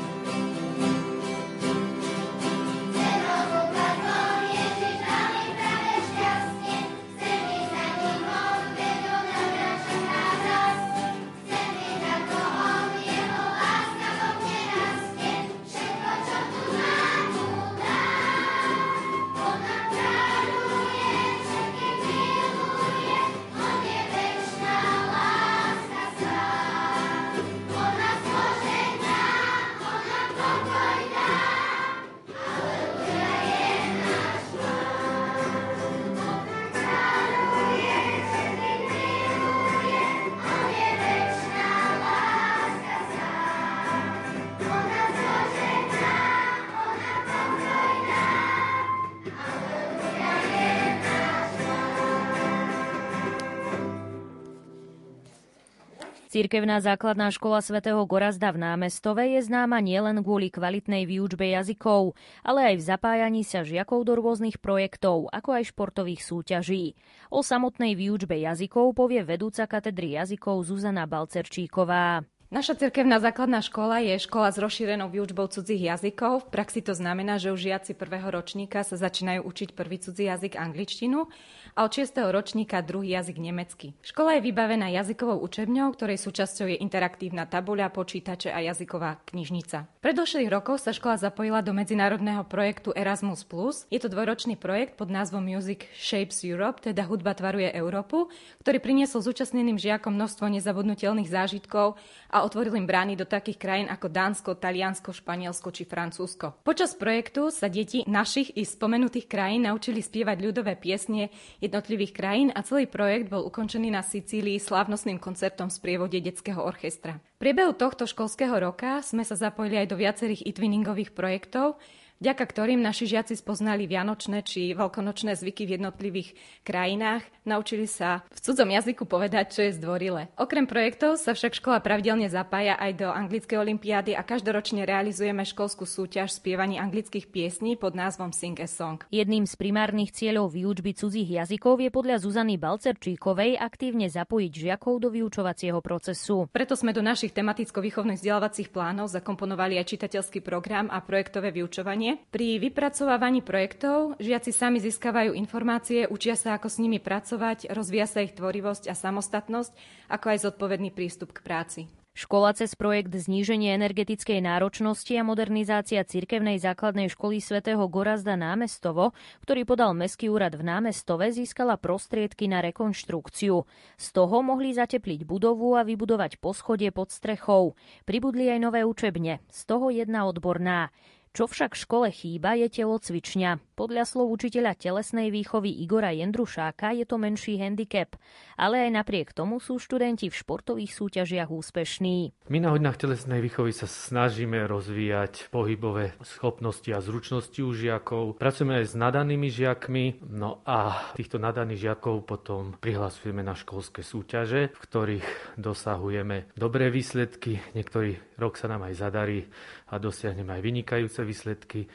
Cirkevná 56.39 56.79
základná 56.79 57.35
škola 57.35 57.59
svätého 57.59 57.99
Gorazda 58.07 58.55
v 58.55 58.63
námestove 58.63 59.27
je 59.27 59.43
známa 59.43 59.83
nielen 59.83 60.23
kvôli 60.23 60.47
kvalitnej 60.47 61.03
výučbe 61.03 61.51
jazykov, 61.51 62.15
ale 62.47 62.71
aj 62.71 62.75
v 62.79 62.87
zapájaní 62.95 63.43
sa 63.43 63.67
žiakov 63.67 64.07
do 64.07 64.15
rôznych 64.15 64.55
projektov, 64.63 65.27
ako 65.35 65.59
aj 65.59 65.75
športových 65.75 66.23
súťaží. 66.23 66.95
O 67.27 67.43
samotnej 67.43 67.91
výučbe 67.91 68.39
jazykov 68.39 68.95
povie 68.95 69.19
vedúca 69.27 69.67
katedry 69.67 70.15
jazykov 70.15 70.63
Zuzana 70.63 71.03
Balcerčíková. 71.11 72.23
Naša 72.49 72.81
cirkevná 72.81 73.21
základná 73.21 73.61
škola 73.61 74.01
je 74.01 74.17
škola 74.17 74.49
s 74.49 74.57
rozšírenou 74.57 75.13
výučbou 75.13 75.45
cudzích 75.45 75.85
jazykov. 75.85 76.49
V 76.49 76.57
praxi 76.57 76.81
to 76.81 76.97
znamená, 76.97 77.37
že 77.37 77.53
už 77.53 77.61
žiaci 77.61 77.93
prvého 77.93 78.25
ročníka 78.25 78.81
sa 78.81 78.97
začínajú 78.97 79.45
učiť 79.45 79.77
prvý 79.77 80.01
cudzí 80.01 80.25
jazyk 80.25 80.57
angličtinu 80.57 81.29
a 81.75 81.85
od 81.85 81.91
6. 81.91 82.15
ročníka 82.29 82.81
druhý 82.81 83.17
jazyk 83.17 83.37
nemecky. 83.37 83.93
Škola 84.01 84.37
je 84.37 84.45
vybavená 84.45 84.89
jazykovou 84.93 85.41
učebňou, 85.43 85.93
ktorej 85.93 86.21
súčasťou 86.21 86.69
je 86.71 86.77
interaktívna 86.81 87.45
tabuľa, 87.45 87.91
počítače 87.93 88.49
a 88.53 88.61
jazyková 88.63 89.21
knižnica. 89.29 89.89
V 89.99 90.03
predošlých 90.05 90.49
rokoch 90.49 90.79
sa 90.81 90.95
škola 90.95 91.19
zapojila 91.19 91.59
do 91.59 91.75
medzinárodného 91.75 92.47
projektu 92.47 92.95
Erasmus+. 92.95 93.43
Je 93.91 93.99
to 93.99 94.07
dvojročný 94.07 94.55
projekt 94.55 94.95
pod 94.95 95.11
názvom 95.11 95.43
Music 95.43 95.85
Shapes 95.97 96.41
Europe, 96.45 96.81
teda 96.85 97.05
hudba 97.05 97.35
tvaruje 97.35 97.69
Európu, 97.73 98.31
ktorý 98.63 98.77
priniesol 98.79 99.25
zúčastneným 99.25 99.75
žiakom 99.75 100.15
množstvo 100.15 100.47
nezabudnutelných 100.49 101.29
zážitkov 101.29 101.99
a 102.29 102.45
otvoril 102.45 102.77
im 102.77 102.87
brány 102.87 103.17
do 103.17 103.25
takých 103.25 103.57
krajín 103.59 103.87
ako 103.89 104.07
Dánsko, 104.07 104.49
Taliansko, 104.57 105.09
Španielsko 105.11 105.69
či 105.73 105.83
Francúzsko. 105.83 106.61
Počas 106.61 106.93
projektu 106.93 107.49
sa 107.49 107.67
deti 107.67 108.05
našich 108.05 108.53
i 108.55 108.63
spomenutých 108.63 109.25
krajín 109.25 109.65
naučili 109.65 109.99
spievať 109.99 110.37
ľudové 110.39 110.77
piesne 110.77 111.33
jednotlivých 111.59 112.15
krajín 112.15 112.49
a 112.55 112.63
celý 112.63 112.87
projekt 112.87 113.27
bol 113.27 113.43
ukončený 113.47 113.91
na 113.91 114.03
Sicílii 114.03 114.59
slávnostným 114.59 115.19
koncertom 115.19 115.67
v 115.67 115.77
sprievode 115.77 116.17
detského 116.19 116.59
orchestra. 116.59 117.19
V 117.35 117.39
priebehu 117.39 117.75
tohto 117.75 118.07
školského 118.07 118.55
roka 118.59 119.03
sme 119.03 119.23
sa 119.27 119.35
zapojili 119.35 119.83
aj 119.83 119.87
do 119.91 119.99
viacerých 119.99 120.43
e-twinningových 120.47 121.11
projektov, 121.11 121.79
vďaka 122.19 122.43
ktorým 122.45 122.83
naši 122.83 123.07
žiaci 123.07 123.39
spoznali 123.39 123.87
vianočné 123.87 124.43
či 124.43 124.75
veľkonočné 124.75 125.33
zvyky 125.39 125.65
v 125.65 125.79
jednotlivých 125.79 126.35
krajinách, 126.67 127.23
naučili 127.47 127.87
sa 127.87 128.21
v 128.29 128.39
cudzom 128.43 128.69
jazyku 128.69 129.07
povedať, 129.07 129.45
čo 129.55 129.61
je 129.65 129.75
zdvorile. 129.79 130.29
Okrem 130.35 130.67
projektov 130.67 131.17
sa 131.17 131.33
však 131.33 131.57
škola 131.57 131.79
pravidelne 131.79 132.27
zapája 132.29 132.77
aj 132.77 132.91
do 132.99 133.07
anglickej 133.09 133.57
olimpiády 133.57 134.13
a 134.13 134.21
každoročne 134.21 134.83
realizujeme 134.85 135.47
školskú 135.47 135.87
súťaž 135.87 136.35
spievaní 136.35 136.77
anglických 136.77 137.31
piesní 137.31 137.79
pod 137.79 137.95
názvom 137.95 138.35
Sing 138.35 138.59
a 138.59 138.67
Song. 138.67 139.01
Jedným 139.09 139.47
z 139.47 139.55
primárnych 139.55 140.13
cieľov 140.13 140.53
výučby 140.53 140.93
cudzích 140.93 141.39
jazykov 141.41 141.81
je 141.81 141.89
podľa 141.89 142.21
Zuzany 142.21 142.59
Balcerčíkovej 142.59 143.57
aktívne 143.57 144.11
zapojiť 144.11 144.51
žiakov 144.51 144.99
do 145.01 145.09
vyučovacieho 145.09 145.79
procesu. 145.79 146.51
Preto 146.51 146.75
sme 146.75 146.91
do 146.91 146.99
našich 147.01 147.31
tematicko-výchovných 147.31 148.19
vzdelávacích 148.19 148.69
plánov 148.69 149.09
zakomponovali 149.09 149.79
aj 149.79 149.89
čitateľský 149.95 150.43
program 150.43 150.91
a 150.91 150.99
projektové 151.01 151.55
vyučovanie 151.55 152.08
vzdelávanie. 152.09 152.31
Pri 152.31 152.61
vypracovávaní 152.61 153.41
projektov 153.41 154.17
žiaci 154.17 154.51
sami 154.53 154.79
získavajú 154.81 155.35
informácie, 155.35 156.07
učia 156.07 156.33
sa, 156.33 156.57
ako 156.57 156.69
s 156.69 156.81
nimi 156.81 156.97
pracovať, 156.97 157.69
rozvíja 157.69 158.07
sa 158.07 158.23
ich 158.25 158.33
tvorivosť 158.33 158.89
a 158.89 158.95
samostatnosť, 158.95 159.71
ako 160.09 160.25
aj 160.33 160.37
zodpovedný 160.49 160.89
prístup 160.93 161.33
k 161.35 161.43
práci. 161.43 161.81
Škola 162.19 162.51
cez 162.51 162.75
projekt 162.75 163.15
Zníženie 163.15 163.71
energetickej 163.79 164.43
náročnosti 164.43 165.13
a 165.15 165.23
modernizácia 165.23 166.03
cirkevnej 166.03 166.59
základnej 166.59 167.07
školy 167.07 167.39
svätého 167.39 167.79
Gorazda 167.87 168.35
Námestovo, 168.35 169.15
ktorý 169.45 169.63
podal 169.63 169.95
Mestský 169.95 170.27
úrad 170.27 170.51
v 170.57 170.67
Námestove, 170.67 171.31
získala 171.31 171.79
prostriedky 171.79 172.51
na 172.51 172.59
rekonštrukciu. 172.65 173.63
Z 173.95 174.07
toho 174.11 174.35
mohli 174.43 174.75
zatepliť 174.75 175.23
budovu 175.23 175.79
a 175.79 175.87
vybudovať 175.87 176.43
poschodie 176.43 176.91
pod 176.91 177.13
strechou. 177.13 177.79
Pribudli 178.03 178.51
aj 178.51 178.59
nové 178.67 178.83
učebne, 178.83 179.39
z 179.47 179.61
toho 179.63 179.87
jedna 179.87 180.27
odborná. 180.27 180.91
Čo 181.29 181.45
však 181.45 181.77
v 181.77 181.81
škole 181.85 182.07
chýba 182.09 182.57
je 182.57 182.67
telocvičňa. 182.73 183.61
Podľa 183.77 184.03
slov 184.03 184.33
učiteľa 184.33 184.75
telesnej 184.75 185.29
výchovy 185.29 185.71
Igora 185.85 186.11
Jendrušáka 186.11 186.91
je 186.97 187.05
to 187.05 187.21
menší 187.21 187.61
handicap, 187.61 188.17
ale 188.59 188.89
aj 188.89 188.91
napriek 188.97 189.31
tomu 189.31 189.61
sú 189.63 189.79
študenti 189.79 190.27
v 190.27 190.35
športových 190.35 190.91
súťažiach 190.91 191.47
úspešní. 191.47 192.35
My 192.51 192.59
na 192.59 192.73
hodinách 192.73 192.99
telesnej 192.99 193.39
výchovy 193.39 193.71
sa 193.71 193.87
snažíme 193.87 194.67
rozvíjať 194.67 195.53
pohybové 195.53 196.17
schopnosti 196.25 196.89
a 196.91 196.99
zručnosti 196.99 197.61
u 197.61 197.71
žiakov. 197.71 198.41
Pracujeme 198.41 198.83
aj 198.83 198.91
s 198.91 198.93
nadanými 198.99 199.47
žiakmi, 199.53 200.27
no 200.27 200.65
a 200.67 201.13
týchto 201.15 201.39
nadaných 201.39 201.87
žiakov 201.87 202.25
potom 202.25 202.75
prihlasujeme 202.81 203.45
na 203.45 203.55
školské 203.55 204.03
súťaže, 204.03 204.75
v 204.75 204.79
ktorých 204.81 205.55
dosahujeme 205.55 206.51
dobré 206.57 206.91
výsledky. 206.91 207.63
Niektorý 207.77 208.17
rok 208.35 208.59
sa 208.59 208.67
nám 208.67 208.87
aj 208.87 208.93
zadarí 208.97 209.47
a 209.89 209.95
dosiahneme 209.97 210.53
aj 210.53 210.61
vynikajúce 210.61 211.21
výsledky 211.25 211.89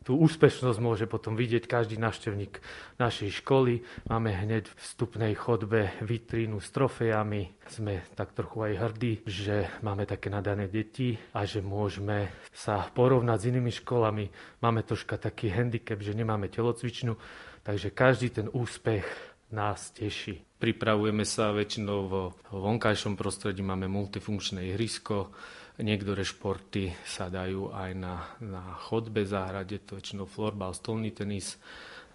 tú 0.00 0.16
úspešnosť 0.16 0.80
môže 0.80 1.04
potom 1.04 1.36
vidieť 1.36 1.68
každý 1.68 2.00
návštevník 2.00 2.58
našej 2.96 3.44
školy. 3.44 3.84
Máme 4.08 4.32
hneď 4.32 4.72
v 4.72 4.74
vstupnej 4.80 5.32
chodbe 5.36 5.92
vitrínu 6.00 6.56
s 6.58 6.72
trofejami. 6.72 7.52
Sme 7.68 8.08
tak 8.16 8.32
trochu 8.32 8.64
aj 8.64 8.72
hrdí, 8.80 9.12
že 9.28 9.68
máme 9.84 10.08
také 10.08 10.32
nadané 10.32 10.72
deti 10.72 11.20
a 11.36 11.44
že 11.44 11.60
môžeme 11.60 12.32
sa 12.48 12.88
porovnať 12.90 13.38
s 13.38 13.48
inými 13.52 13.72
školami. 13.84 14.24
Máme 14.64 14.88
troška 14.88 15.20
taký 15.20 15.52
handicap, 15.52 16.00
že 16.00 16.16
nemáme 16.16 16.48
telocvičnú, 16.48 17.14
takže 17.60 17.92
každý 17.92 18.32
ten 18.32 18.48
úspech 18.48 19.04
nás 19.52 19.92
teší. 19.92 20.40
Pripravujeme 20.60 21.28
sa 21.28 21.52
väčšinou 21.52 21.98
vo 22.08 22.22
vonkajšom 22.52 23.16
prostredí, 23.20 23.60
máme 23.60 23.88
multifunkčné 23.88 24.72
ihrisko, 24.72 25.32
Niektoré 25.80 26.22
športy 26.28 26.92
sa 27.08 27.32
dajú 27.32 27.72
aj 27.72 27.90
na, 27.96 28.36
na 28.44 28.76
chodbe 28.84 29.24
záhrade, 29.24 29.80
to 29.80 29.96
je 29.96 30.04
väčšinou 30.04 30.28
florbal, 30.28 30.76
stolný 30.76 31.16
tenis. 31.16 31.56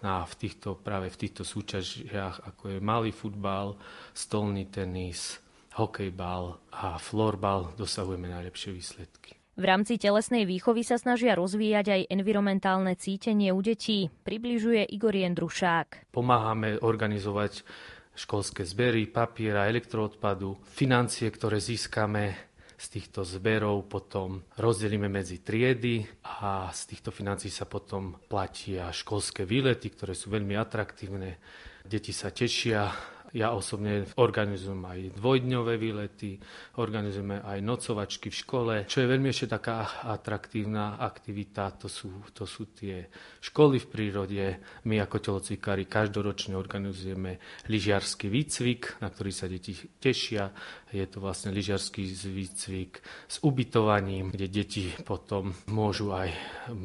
No 0.06 0.22
a 0.22 0.28
v 0.28 0.34
týchto, 0.38 0.78
práve 0.78 1.10
v 1.10 1.18
týchto 1.18 1.42
súťažiach, 1.42 2.46
ako 2.46 2.78
je 2.78 2.78
malý 2.78 3.10
futbal, 3.10 3.74
stolný 4.14 4.70
tenis, 4.70 5.42
hokejbal 5.74 6.56
a 6.78 6.94
florbal, 7.02 7.74
dosahujeme 7.74 8.30
najlepšie 8.30 8.70
výsledky. 8.70 9.34
V 9.56 9.64
rámci 9.64 9.96
telesnej 9.96 10.44
výchovy 10.44 10.84
sa 10.84 11.00
snažia 11.00 11.32
rozvíjať 11.32 11.86
aj 11.88 12.02
environmentálne 12.12 12.92
cítenie 12.92 13.56
u 13.56 13.64
detí, 13.64 14.12
približuje 14.22 14.84
Igor 14.92 15.16
Jendrušák. 15.16 16.12
Pomáhame 16.12 16.76
organizovať 16.76 17.64
školské 18.12 18.68
zbery, 18.68 19.08
papiera, 19.08 19.64
elektroodpadu, 19.64 20.60
financie, 20.60 21.32
ktoré 21.32 21.56
získame 21.56 22.55
z 22.76 22.86
týchto 22.92 23.24
zberov 23.24 23.88
potom 23.88 24.44
rozdelíme 24.60 25.08
medzi 25.08 25.40
triedy 25.40 26.04
a 26.40 26.68
z 26.76 26.92
týchto 26.92 27.08
financí 27.08 27.48
sa 27.48 27.64
potom 27.64 28.20
platia 28.28 28.92
školské 28.92 29.48
výlety, 29.48 29.88
ktoré 29.96 30.12
sú 30.12 30.28
veľmi 30.28 30.52
atraktívne. 30.60 31.40
Deti 31.88 32.12
sa 32.12 32.28
tešia 32.28 32.92
ja 33.34 33.50
osobne 33.54 34.06
organizujem 34.20 34.78
aj 34.86 35.00
dvojdňové 35.18 35.74
výlety, 35.80 36.38
organizujeme 36.78 37.42
aj 37.42 37.58
nocovačky 37.64 38.30
v 38.30 38.40
škole. 38.40 38.74
Čo 38.86 39.02
je 39.02 39.10
veľmi 39.10 39.28
ešte 39.32 39.58
taká 39.58 40.06
atraktívna 40.06 41.00
aktivita, 41.00 41.74
to 41.74 41.90
sú, 41.90 42.30
to 42.30 42.46
sú 42.46 42.70
tie 42.76 43.06
školy 43.42 43.82
v 43.82 43.90
prírode. 43.90 44.44
My 44.86 45.02
ako 45.02 45.18
telocvikári 45.18 45.90
každoročne 45.90 46.54
organizujeme 46.54 47.42
lyžiarsky 47.66 48.30
výcvik, 48.30 49.02
na 49.02 49.10
ktorý 49.10 49.30
sa 49.34 49.50
deti 49.50 49.74
tešia. 49.74 50.52
Je 50.94 51.02
to 51.10 51.18
vlastne 51.18 51.50
lyžiarsky 51.50 52.06
výcvik 52.06 53.02
s 53.26 53.36
ubytovaním, 53.42 54.30
kde 54.30 54.46
deti 54.46 54.94
potom 55.02 55.50
môžu 55.68 56.14
aj, 56.14 56.30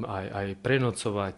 aj, 0.03 0.25
aj 0.31 0.47
prenocovať 0.59 1.37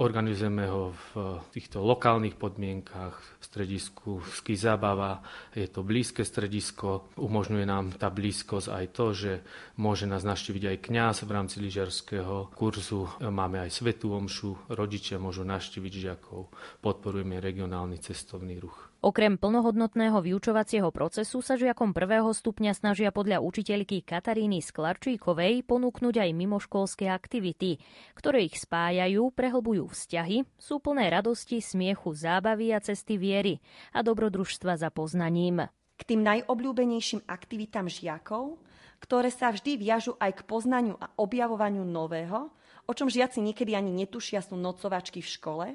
Organizujeme 0.00 0.64
ho 0.64 0.96
v 0.96 1.44
týchto 1.52 1.84
lokálnych 1.84 2.40
podmienkach, 2.40 3.20
v 3.20 3.44
stredisku 3.44 4.24
Ski 4.32 4.56
Zabava. 4.56 5.20
Je 5.52 5.68
to 5.68 5.84
blízke 5.84 6.24
stredisko, 6.24 7.12
umožňuje 7.20 7.68
nám 7.68 7.92
tá 8.00 8.08
blízkosť 8.08 8.68
aj 8.72 8.86
to, 8.96 9.06
že 9.12 9.32
môže 9.76 10.08
nás 10.08 10.24
naštíviť 10.24 10.72
aj 10.72 10.76
kňaz 10.88 11.16
v 11.28 11.30
rámci 11.36 11.60
lyžiarského 11.60 12.48
kurzu. 12.56 13.12
Máme 13.20 13.60
aj 13.60 13.76
svetú 13.76 14.16
omšu, 14.16 14.72
rodičia 14.72 15.20
môžu 15.20 15.44
naštíviť 15.44 15.92
žiakov, 15.92 16.48
podporujeme 16.80 17.36
regionálny 17.36 18.00
cestovný 18.00 18.56
ruch. 18.56 18.89
Okrem 19.00 19.40
plnohodnotného 19.40 20.20
vyučovacieho 20.20 20.92
procesu 20.92 21.40
sa 21.40 21.56
žiakom 21.56 21.96
prvého 21.96 22.28
stupňa 22.36 22.76
snažia 22.76 23.08
podľa 23.08 23.40
učiteľky 23.40 24.04
Kataríny 24.04 24.60
Sklarčíkovej 24.60 25.64
ponúknuť 25.64 26.20
aj 26.20 26.30
mimoškolské 26.36 27.08
aktivity, 27.08 27.80
ktoré 28.12 28.44
ich 28.44 28.60
spájajú, 28.60 29.32
prehlbujú 29.32 29.88
vzťahy, 29.88 30.44
sú 30.60 30.84
plné 30.84 31.16
radosti, 31.16 31.64
smiechu, 31.64 32.12
zábavy 32.12 32.76
a 32.76 32.84
cesty 32.84 33.16
viery 33.16 33.64
a 33.96 34.04
dobrodružstva 34.04 34.76
za 34.76 34.92
poznaním. 34.92 35.64
K 35.96 36.02
tým 36.04 36.20
najobľúbenejším 36.20 37.24
aktivitám 37.24 37.88
žiakov, 37.88 38.60
ktoré 39.00 39.32
sa 39.32 39.48
vždy 39.48 39.80
viažu 39.80 40.12
aj 40.20 40.44
k 40.44 40.44
poznaniu 40.44 41.00
a 41.00 41.08
objavovaniu 41.16 41.88
nového, 41.88 42.52
o 42.90 42.92
čom 42.92 43.06
žiaci 43.06 43.38
niekedy 43.38 43.78
ani 43.78 43.94
netušia, 43.94 44.42
sú 44.42 44.58
nocovačky 44.58 45.22
v 45.22 45.30
škole, 45.30 45.66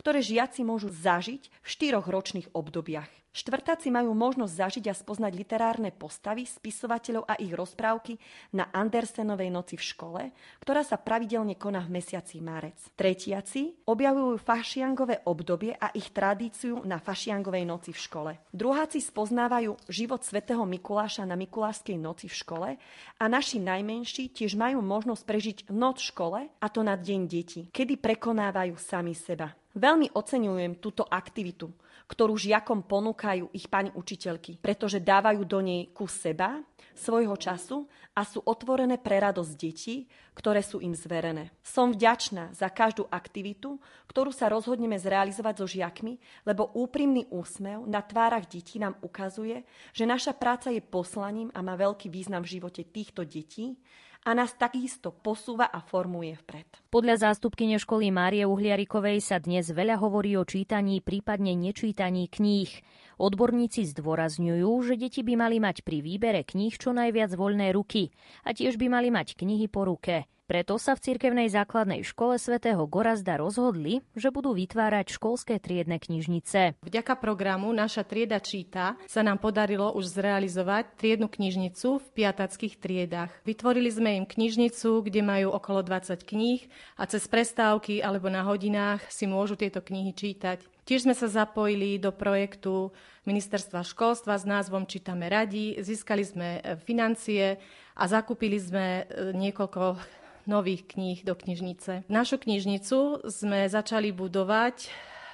ktoré 0.00 0.24
žiaci 0.24 0.64
môžu 0.64 0.88
zažiť 0.88 1.52
v 1.52 1.66
štyroch 1.68 2.08
ročných 2.08 2.48
obdobiach. 2.56 3.21
Štvrtáci 3.32 3.88
majú 3.88 4.12
možnosť 4.12 4.52
zažiť 4.52 4.84
a 4.92 4.94
spoznať 4.94 5.32
literárne 5.32 5.88
postavy, 5.88 6.44
spisovateľov 6.44 7.24
a 7.24 7.40
ich 7.40 7.56
rozprávky 7.56 8.20
na 8.52 8.68
Andersenovej 8.68 9.48
noci 9.48 9.80
v 9.80 9.88
škole, 9.88 10.22
ktorá 10.60 10.84
sa 10.84 11.00
pravidelne 11.00 11.56
koná 11.56 11.80
v 11.80 11.96
mesiaci 11.96 12.44
marec. 12.44 12.76
Tretiaci 12.92 13.88
objavujú 13.88 14.36
fašiangové 14.36 15.24
obdobie 15.24 15.72
a 15.72 15.88
ich 15.96 16.12
tradíciu 16.12 16.84
na 16.84 17.00
fašiangovej 17.00 17.64
noci 17.64 17.96
v 17.96 18.02
škole. 18.04 18.32
Druháci 18.52 19.00
spoznávajú 19.00 19.80
život 19.88 20.20
svätého 20.20 20.68
Mikuláša 20.68 21.24
na 21.24 21.32
Mikulášskej 21.32 21.96
noci 21.96 22.28
v 22.28 22.36
škole 22.36 22.68
a 23.16 23.24
naši 23.32 23.64
najmenší 23.64 24.28
tiež 24.28 24.60
majú 24.60 24.84
možnosť 24.84 25.22
prežiť 25.24 25.58
noc 25.72 26.04
v 26.04 26.08
škole, 26.12 26.40
a 26.52 26.66
to 26.68 26.84
na 26.84 27.00
deň 27.00 27.20
detí, 27.24 27.72
kedy 27.72 27.96
prekonávajú 27.96 28.76
sami 28.76 29.16
seba. 29.16 29.56
Veľmi 29.72 30.12
oceňujem 30.12 30.84
túto 30.84 31.00
aktivitu, 31.08 31.72
ktorú 32.12 32.36
žiakom 32.36 32.84
ponúkajú 32.84 33.48
ich 33.56 33.72
pani 33.72 33.88
učiteľky, 33.96 34.60
pretože 34.60 35.00
dávajú 35.00 35.48
do 35.48 35.64
nej 35.64 35.88
kus 35.96 36.12
seba, 36.12 36.60
svojho 36.92 37.32
času 37.40 37.88
a 38.12 38.20
sú 38.20 38.44
otvorené 38.44 39.00
pre 39.00 39.16
radosť 39.16 39.52
detí, 39.56 40.04
ktoré 40.36 40.60
sú 40.60 40.84
im 40.84 40.92
zverené. 40.92 41.48
Som 41.64 41.96
vďačná 41.96 42.52
za 42.52 42.68
každú 42.68 43.08
aktivitu, 43.08 43.80
ktorú 44.12 44.28
sa 44.28 44.52
rozhodneme 44.52 45.00
zrealizovať 45.00 45.54
so 45.56 45.66
žiakmi, 45.68 46.20
lebo 46.44 46.68
úprimný 46.76 47.24
úsmev 47.32 47.88
na 47.88 48.04
tvárach 48.04 48.44
detí 48.44 48.76
nám 48.76 49.00
ukazuje, 49.00 49.64
že 49.96 50.04
naša 50.04 50.36
práca 50.36 50.68
je 50.68 50.84
poslaním 50.84 51.48
a 51.56 51.64
má 51.64 51.80
veľký 51.80 52.12
význam 52.12 52.44
v 52.44 52.60
živote 52.60 52.84
týchto 52.84 53.24
detí 53.24 53.80
a 54.22 54.30
nás 54.38 54.54
takisto 54.54 55.10
posúva 55.10 55.66
a 55.66 55.82
formuje 55.82 56.38
vpred. 56.38 56.90
Podľa 56.94 57.30
zástupkyne 57.30 57.82
školy 57.82 58.14
Márie 58.14 58.46
Uhliarikovej 58.46 59.18
sa 59.18 59.42
dnes 59.42 59.74
veľa 59.74 59.98
hovorí 59.98 60.38
o 60.38 60.46
čítaní, 60.46 61.02
prípadne 61.02 61.58
nečítaní 61.58 62.30
kníh. 62.30 62.70
Odborníci 63.18 63.86
zdôrazňujú, 63.90 64.70
že 64.86 64.94
deti 64.94 65.26
by 65.26 65.34
mali 65.34 65.58
mať 65.58 65.82
pri 65.82 66.02
výbere 66.02 66.46
kníh 66.46 66.74
čo 66.74 66.94
najviac 66.94 67.34
voľné 67.34 67.74
ruky 67.74 68.14
a 68.46 68.54
tiež 68.54 68.78
by 68.78 68.86
mali 68.90 69.10
mať 69.10 69.34
knihy 69.34 69.66
po 69.66 69.86
ruke. 69.86 70.30
Preto 70.52 70.76
sa 70.76 70.92
v 70.92 71.00
cirkevnej 71.00 71.48
základnej 71.48 72.04
škole 72.04 72.36
svätého 72.36 72.84
Gorazda 72.84 73.40
rozhodli, 73.40 74.04
že 74.12 74.28
budú 74.28 74.52
vytvárať 74.52 75.16
školské 75.16 75.56
triedne 75.56 75.96
knižnice. 75.96 76.76
Vďaka 76.84 77.16
programu 77.16 77.72
Naša 77.72 78.04
trieda 78.04 78.36
číta 78.36 79.00
sa 79.08 79.24
nám 79.24 79.40
podarilo 79.40 79.96
už 79.96 80.12
zrealizovať 80.12 80.92
triednu 81.00 81.32
knižnicu 81.32 82.04
v 82.04 82.06
piatackých 82.12 82.76
triedách. 82.76 83.32
Vytvorili 83.48 83.88
sme 83.88 84.20
im 84.20 84.28
knižnicu, 84.28 85.00
kde 85.00 85.24
majú 85.24 85.56
okolo 85.56 85.80
20 85.88 86.20
kníh 86.20 86.68
a 87.00 87.08
cez 87.08 87.24
prestávky 87.32 88.04
alebo 88.04 88.28
na 88.28 88.44
hodinách 88.44 89.08
si 89.08 89.24
môžu 89.24 89.56
tieto 89.56 89.80
knihy 89.80 90.12
čítať. 90.12 90.60
Tiež 90.84 91.08
sme 91.08 91.16
sa 91.16 91.32
zapojili 91.32 91.96
do 91.96 92.12
projektu 92.12 92.92
Ministerstva 93.24 93.88
školstva 93.88 94.36
s 94.36 94.44
názvom 94.44 94.84
Čítame 94.84 95.32
radi. 95.32 95.80
Získali 95.80 96.28
sme 96.28 96.60
financie 96.84 97.56
a 97.96 98.04
zakúpili 98.04 98.60
sme 98.60 99.06
e, 99.08 99.32
niekoľko 99.32 100.20
nových 100.46 100.86
kníh 100.86 101.22
do 101.22 101.34
knižnice. 101.34 102.06
Našu 102.10 102.38
knižnicu 102.42 103.26
sme 103.30 103.68
začali 103.70 104.10
budovať 104.10 104.90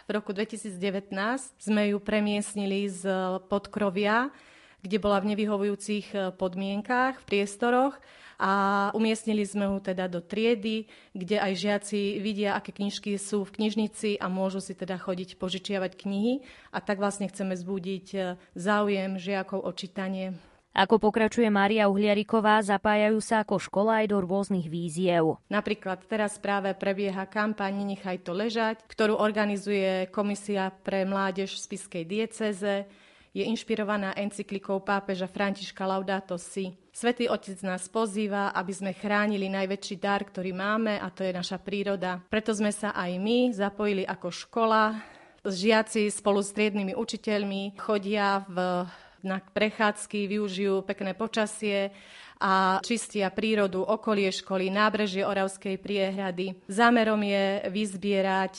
v 0.09 0.11
roku 0.11 0.33
2019. 0.33 1.13
Sme 1.61 1.93
ju 1.93 1.99
premiestnili 2.01 2.89
z 2.89 3.05
podkrovia, 3.53 4.33
kde 4.81 4.97
bola 4.97 5.21
v 5.21 5.35
nevyhovujúcich 5.35 6.07
e, 6.15 6.19
podmienkách, 6.33 7.21
v 7.21 7.25
priestoroch 7.27 7.99
a 8.39 8.89
umiestnili 8.95 9.43
sme 9.43 9.67
ho 9.67 9.83
teda 9.83 10.07
do 10.07 10.23
triedy, 10.23 10.87
kde 11.11 11.43
aj 11.43 11.53
žiaci 11.59 12.23
vidia, 12.23 12.55
aké 12.55 12.71
knižky 12.71 13.19
sú 13.19 13.43
v 13.43 13.59
knižnici 13.59 14.15
a 14.23 14.31
môžu 14.31 14.63
si 14.63 14.79
teda 14.79 14.95
chodiť 14.95 15.35
požičiavať 15.43 15.99
knihy 15.99 16.47
a 16.71 16.79
tak 16.79 17.03
vlastne 17.03 17.27
chceme 17.27 17.59
zbudiť 17.59 18.07
e, 18.15 18.19
záujem 18.55 19.19
žiakov 19.19 19.61
o 19.61 19.71
čítanie. 19.75 20.39
Ako 20.79 21.03
pokračuje 21.03 21.51
Mária 21.51 21.91
Uhliariková, 21.91 22.63
zapájajú 22.63 23.19
sa 23.19 23.43
ako 23.43 23.59
škola 23.59 24.07
aj 24.07 24.15
do 24.15 24.23
rôznych 24.23 24.71
víziev. 24.71 25.43
Napríklad 25.51 26.07
teraz 26.07 26.39
práve 26.39 26.71
prebieha 26.71 27.27
kampaň 27.27 27.83
Nechaj 27.83 28.23
to 28.23 28.31
ležať, 28.31 28.87
ktorú 28.87 29.19
organizuje 29.19 30.07
Komisia 30.15 30.71
pre 30.71 31.03
mládež 31.03 31.59
v 31.59 31.65
Spiskej 31.67 32.05
dieceze. 32.07 32.87
Je 33.35 33.43
inšpirovaná 33.43 34.15
encyklikou 34.23 34.79
pápeža 34.87 35.27
Františka 35.27 35.83
Laudato 35.83 36.39
Si. 36.39 36.71
Svetý 36.95 37.27
Otec 37.27 37.59
nás 37.67 37.91
pozýva, 37.91 38.55
aby 38.55 38.71
sme 38.71 38.95
chránili 38.95 39.51
najväčší 39.51 39.99
dar, 39.99 40.23
ktorý 40.23 40.55
máme, 40.55 41.03
a 41.03 41.11
to 41.11 41.27
je 41.27 41.35
naša 41.35 41.59
príroda. 41.59 42.23
Preto 42.31 42.55
sme 42.55 42.71
sa 42.71 42.95
aj 42.95 43.19
my 43.19 43.51
zapojili 43.51 44.07
ako 44.07 44.31
škola. 44.31 44.95
Žiaci 45.43 46.07
spolu 46.07 46.39
s 46.39 46.55
triednymi 46.55 46.95
učiteľmi 46.95 47.75
chodia 47.83 48.47
v 48.47 48.87
na 49.23 49.43
prechádzky, 49.43 50.31
využijú 50.31 50.83
pekné 50.87 51.15
počasie 51.15 51.91
a 52.39 52.79
čistia 52.87 53.35
prírodu, 53.35 53.83
okolie 53.83 54.31
školy, 54.31 54.71
nábrežie 54.71 55.27
Oravskej 55.27 55.75
priehrady. 55.83 56.55
Zámerom 56.71 57.19
je 57.27 57.67
vyzbierať 57.67 58.55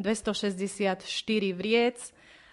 264 0.00 1.04
eh, 1.04 1.52
vriec, 1.52 1.98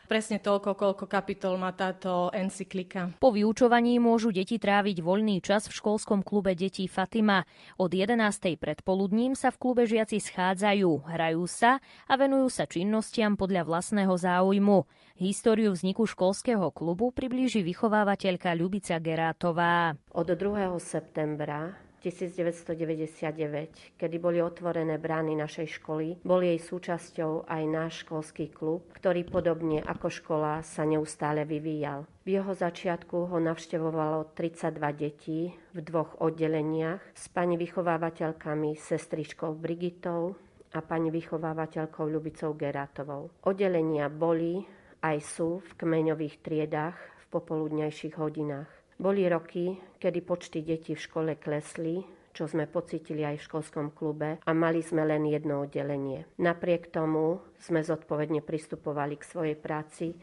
presne 0.08 0.38
toľko, 0.41 0.78
koľko 0.78 1.06
kapitol 1.06 1.60
má 1.60 1.74
táto 1.76 2.34
encyklika. 2.34 3.14
Po 3.22 3.30
vyučovaní 3.30 3.99
môžu 4.01 4.34
deti 4.34 4.58
tráviť 4.58 5.03
voľný 5.03 5.43
čas 5.43 5.70
v 5.70 5.78
školskom 5.78 6.26
klube 6.26 6.56
detí 6.58 6.89
Fatima. 6.89 7.45
Od 7.78 7.91
11. 7.93 8.18
predpoludním 8.58 9.38
sa 9.38 9.53
v 9.53 9.60
klube 9.62 9.84
žiaci 9.86 10.18
schádzajú, 10.18 11.06
hrajú 11.06 11.45
sa 11.45 11.84
a 12.10 12.14
venujú 12.18 12.49
sa 12.49 12.66
činnostiam 12.66 13.38
podľa 13.38 13.68
vlastného 13.68 14.16
záujmu. 14.16 14.89
Históriu 15.16 15.72
vzniku 15.72 16.03
školského 16.03 16.74
klubu 16.76 17.14
priblíži 17.16 17.64
vychovávateľka 17.64 18.51
Ľubica 18.51 18.99
Gerátová. 18.99 19.95
Od 20.12 20.28
2. 20.28 20.76
septembra 20.82 21.84
1999, 22.06 23.97
kedy 23.97 24.18
boli 24.22 24.38
otvorené 24.38 25.01
brány 25.01 25.34
našej 25.34 25.82
školy, 25.82 26.22
bol 26.22 26.45
jej 26.45 26.62
súčasťou 26.62 27.49
aj 27.49 27.64
náš 27.66 28.06
školský 28.06 28.53
klub, 28.53 28.86
ktorý 28.93 29.26
podobne 29.26 29.82
ako 29.82 30.14
škola 30.14 30.62
sa 30.62 30.86
neustále 30.86 31.49
vyvíjal. 31.49 32.06
V 32.22 32.38
jeho 32.38 32.53
začiatku 32.53 33.34
ho 33.34 33.38
navštevovalo 33.41 34.38
32 34.38 34.78
detí 34.93 35.49
v 35.74 35.80
dvoch 35.82 36.22
oddeleniach 36.22 37.01
s 37.18 37.26
pani 37.34 37.58
vychovávateľkami 37.58 38.78
sestričkou 38.78 39.58
Brigitou 39.58 40.38
a 40.76 40.80
pani 40.86 41.10
vychovávateľkou 41.10 42.06
Ľubicou 42.06 42.53
Gerátovou. 42.53 43.34
Oddelenia 43.49 44.12
boli 44.14 44.62
aj 45.01 45.18
sú 45.22 45.62
v 45.62 45.72
kmeňových 45.78 46.41
triedách 46.41 46.97
v 46.97 47.26
popoludnejších 47.30 48.18
hodinách. 48.18 48.84
Boli 48.96 49.28
roky, 49.28 49.76
kedy 50.00 50.20
počty 50.24 50.64
detí 50.64 50.96
v 50.96 51.04
škole 51.04 51.36
klesli, 51.36 52.00
čo 52.32 52.48
sme 52.48 52.64
pocitili 52.64 53.28
aj 53.28 53.39
v 53.39 53.46
školskom 53.48 53.88
klube 53.91 54.39
a 54.39 54.52
mali 54.56 54.80
sme 54.80 55.04
len 55.04 55.28
jedno 55.28 55.68
oddelenie. 55.68 56.28
Napriek 56.39 56.96
tomu 56.96 57.43
sme 57.60 57.84
zodpovedne 57.84 58.39
pristupovali 58.39 59.20
k 59.20 59.28
svojej 59.28 59.58
práci 59.60 60.16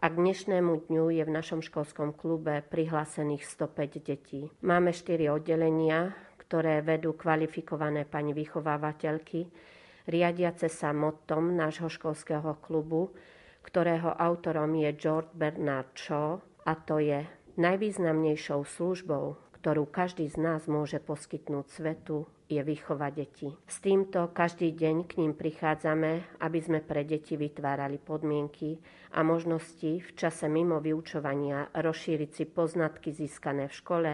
a 0.00 0.08
k 0.08 0.16
dnešnému 0.16 0.88
dňu 0.88 1.04
je 1.20 1.24
v 1.24 1.34
našom 1.36 1.60
školskom 1.60 2.16
klube 2.16 2.64
prihlásených 2.64 3.44
105 3.44 4.00
detí. 4.00 4.48
Máme 4.64 4.96
4 4.96 5.28
oddelenia, 5.28 6.16
ktoré 6.40 6.80
vedú 6.80 7.16
kvalifikované 7.16 8.08
pani 8.08 8.32
vychovávateľky, 8.32 9.48
riadiace 10.08 10.72
sa 10.72 10.96
motom 10.96 11.56
nášho 11.56 11.92
školského 11.92 12.56
klubu, 12.60 13.12
ktorého 13.64 14.12
autorom 14.16 14.72
je 14.76 14.92
George 14.96 15.32
Bernard 15.32 15.92
Shaw 15.96 16.40
a 16.64 16.72
to 16.76 17.00
je 17.00 17.43
Najvýznamnejšou 17.54 18.66
službou, 18.66 19.38
ktorú 19.62 19.86
každý 19.86 20.26
z 20.26 20.42
nás 20.42 20.66
môže 20.66 20.98
poskytnúť 20.98 21.70
svetu, 21.70 22.26
je 22.50 22.58
vychovať 22.58 23.12
deti. 23.14 23.48
S 23.70 23.78
týmto 23.78 24.26
každý 24.34 24.74
deň 24.74 25.06
k 25.06 25.22
ním 25.22 25.38
prichádzame, 25.38 26.42
aby 26.42 26.58
sme 26.58 26.82
pre 26.82 27.06
deti 27.06 27.38
vytvárali 27.38 28.02
podmienky 28.02 28.82
a 29.14 29.22
možnosti 29.22 30.02
v 30.02 30.10
čase 30.18 30.50
mimo 30.50 30.82
vyučovania 30.82 31.70
rozšíriť 31.78 32.30
si 32.34 32.44
poznatky 32.44 33.14
získané 33.14 33.70
v 33.70 33.78
škole, 33.78 34.10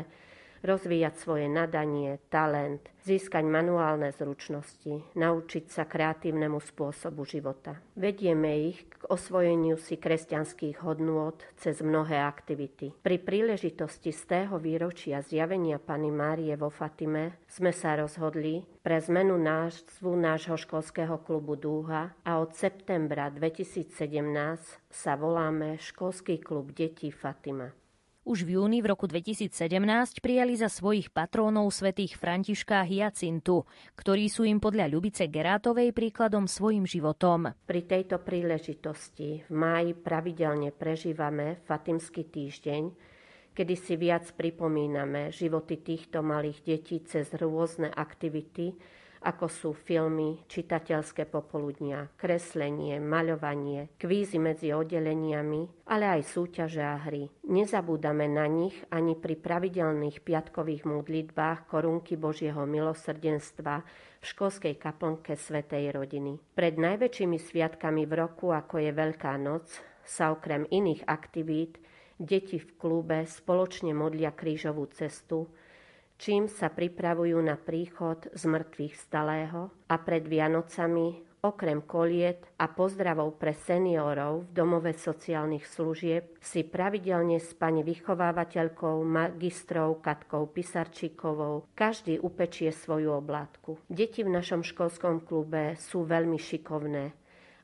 rozvíjať 0.61 1.15
svoje 1.17 1.47
nadanie, 1.49 2.21
talent, 2.29 2.85
získať 3.05 3.45
manuálne 3.45 4.13
zručnosti, 4.13 5.17
naučiť 5.17 5.65
sa 5.73 5.89
kreatívnemu 5.89 6.61
spôsobu 6.61 7.25
života. 7.25 7.81
Vedieme 7.97 8.69
ich 8.69 8.85
k 8.93 9.09
osvojeniu 9.09 9.81
si 9.81 9.97
kresťanských 9.97 10.85
hodnôt 10.85 11.41
cez 11.57 11.81
mnohé 11.81 12.21
aktivity. 12.21 12.93
Pri 13.01 13.17
príležitosti 13.17 14.13
z 14.13 14.23
tého 14.29 14.61
výročia 14.61 15.25
zjavenia 15.25 15.81
Pany 15.81 16.13
Márie 16.13 16.55
vo 16.61 16.69
Fatime 16.69 17.41
sme 17.49 17.73
sa 17.73 17.97
rozhodli 17.97 18.63
pre 18.85 19.01
zmenu 19.01 19.41
názvu 19.41 20.13
nášho 20.17 20.61
školského 20.61 21.21
klubu 21.25 21.57
Dúha 21.57 22.13
a 22.25 22.41
od 22.41 22.53
septembra 22.53 23.33
2017 23.33 23.93
sa 24.93 25.13
voláme 25.17 25.81
Školský 25.81 26.41
klub 26.41 26.73
detí 26.77 27.09
Fatima. 27.13 27.73
Už 28.21 28.45
v 28.45 28.61
júni 28.61 28.85
v 28.85 28.93
roku 28.93 29.09
2017 29.09 29.49
prijali 30.21 30.53
za 30.53 30.69
svojich 30.69 31.09
patrónov 31.09 31.73
svätých 31.73 32.21
Františka 32.21 32.85
Hyacintu, 32.85 33.65
ktorí 33.97 34.29
sú 34.29 34.45
im 34.45 34.61
podľa 34.61 34.93
Ľubice 34.93 35.25
Gerátovej 35.33 35.97
príkladom 35.97 36.45
svojim 36.45 36.85
životom. 36.85 37.57
Pri 37.65 37.81
tejto 37.89 38.21
príležitosti 38.21 39.41
v 39.49 39.53
máji 39.57 39.97
pravidelne 39.97 40.69
prežívame 40.69 41.65
Fatimský 41.65 42.29
týždeň, 42.29 42.93
kedy 43.57 43.75
si 43.81 43.97
viac 43.97 44.29
pripomíname 44.37 45.33
životy 45.33 45.81
týchto 45.81 46.21
malých 46.21 46.61
detí 46.61 47.01
cez 47.01 47.33
rôzne 47.33 47.89
aktivity, 47.89 48.77
ako 49.21 49.47
sú 49.53 49.71
filmy, 49.77 50.41
čitateľské 50.49 51.29
popoludnia, 51.29 52.09
kreslenie, 52.17 52.97
maľovanie, 53.05 53.93
kvízy 54.01 54.41
medzi 54.41 54.73
oddeleniami, 54.73 55.87
ale 55.93 56.05
aj 56.19 56.23
súťaže 56.25 56.81
a 56.81 56.97
hry. 57.05 57.29
Nezabúdame 57.45 58.25
na 58.33 58.49
nich 58.49 58.77
ani 58.89 59.13
pri 59.13 59.37
pravidelných 59.37 60.25
piatkových 60.25 60.89
modlitbách 60.89 61.69
korunky 61.69 62.17
Božieho 62.17 62.65
milosrdenstva 62.65 63.85
v 64.21 64.25
školskej 64.25 64.81
kaplnke 64.81 65.37
Svetej 65.37 65.93
rodiny. 65.93 66.41
Pred 66.57 66.81
najväčšími 66.81 67.37
sviatkami 67.37 68.09
v 68.09 68.13
roku, 68.17 68.53
ako 68.57 68.81
je 68.81 68.91
Veľká 68.93 69.37
noc, 69.37 69.69
sa 70.05 70.33
okrem 70.33 70.65
iných 70.69 71.05
aktivít 71.05 71.77
deti 72.21 72.61
v 72.61 72.69
klube 72.77 73.25
spoločne 73.25 73.97
modlia 73.97 74.33
krížovú 74.37 74.85
cestu, 74.93 75.49
čím 76.21 76.53
sa 76.53 76.69
pripravujú 76.69 77.41
na 77.41 77.57
príchod 77.57 78.29
z 78.37 78.43
mŕtvych 78.45 78.95
stalého 79.01 79.73
a 79.89 79.97
pred 79.97 80.29
Vianocami 80.29 81.31
okrem 81.41 81.81
koliet 81.81 82.45
a 82.61 82.69
pozdravov 82.69 83.41
pre 83.41 83.57
seniorov 83.57 84.45
v 84.45 84.51
domove 84.53 84.93
sociálnych 84.93 85.65
služieb 85.65 86.37
si 86.37 86.61
pravidelne 86.61 87.41
s 87.41 87.57
pani 87.57 87.81
vychovávateľkou, 87.81 89.01
magistrou 89.01 89.97
Katkou 90.05 90.53
Pisarčíkovou 90.53 91.65
každý 91.73 92.21
upečie 92.21 92.69
svoju 92.77 93.17
oblátku. 93.17 93.81
Deti 93.89 94.21
v 94.21 94.37
našom 94.37 94.61
školskom 94.61 95.25
klube 95.25 95.81
sú 95.81 96.05
veľmi 96.05 96.37
šikovné 96.37 97.17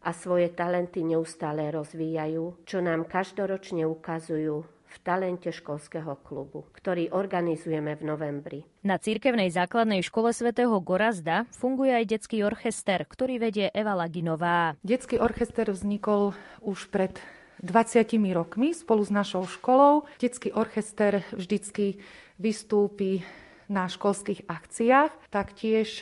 a 0.03 0.11
svoje 0.13 0.53
talenty 0.53 1.07
neustále 1.07 1.71
rozvíjajú, 1.71 2.67
čo 2.69 2.79
nám 2.85 3.09
každoročne 3.09 3.87
ukazujú 3.89 4.67
v 4.87 4.97
talente 5.03 5.51
školského 5.53 6.17
klubu, 6.25 6.65
ktorý 6.73 7.13
organizujeme 7.13 7.99
v 7.99 8.03
novembri. 8.07 8.61
Na 8.87 8.97
cirkevnej 8.97 9.53
základnej 9.53 10.01
škole 10.01 10.33
svätého 10.33 10.73
Gorazda 10.81 11.45
funguje 11.53 11.93
aj 11.93 12.05
detský 12.07 12.47
orchester, 12.47 13.05
ktorý 13.05 13.43
vedie 13.43 13.67
Eva 13.75 13.93
Laginová. 13.99 14.79
Detský 14.87 15.21
orchester 15.21 15.69
vznikol 15.69 16.33
už 16.65 16.89
pred 16.89 17.19
20 17.61 18.09
rokmi 18.33 18.73
spolu 18.73 19.03
s 19.05 19.13
našou 19.13 19.45
školou. 19.45 20.09
Detský 20.17 20.55
orchester 20.55 21.27
vždycky 21.35 22.01
vystúpi 22.41 23.27
na 23.67 23.91
školských 23.91 24.47
akciách, 24.47 25.11
taktiež 25.35 26.01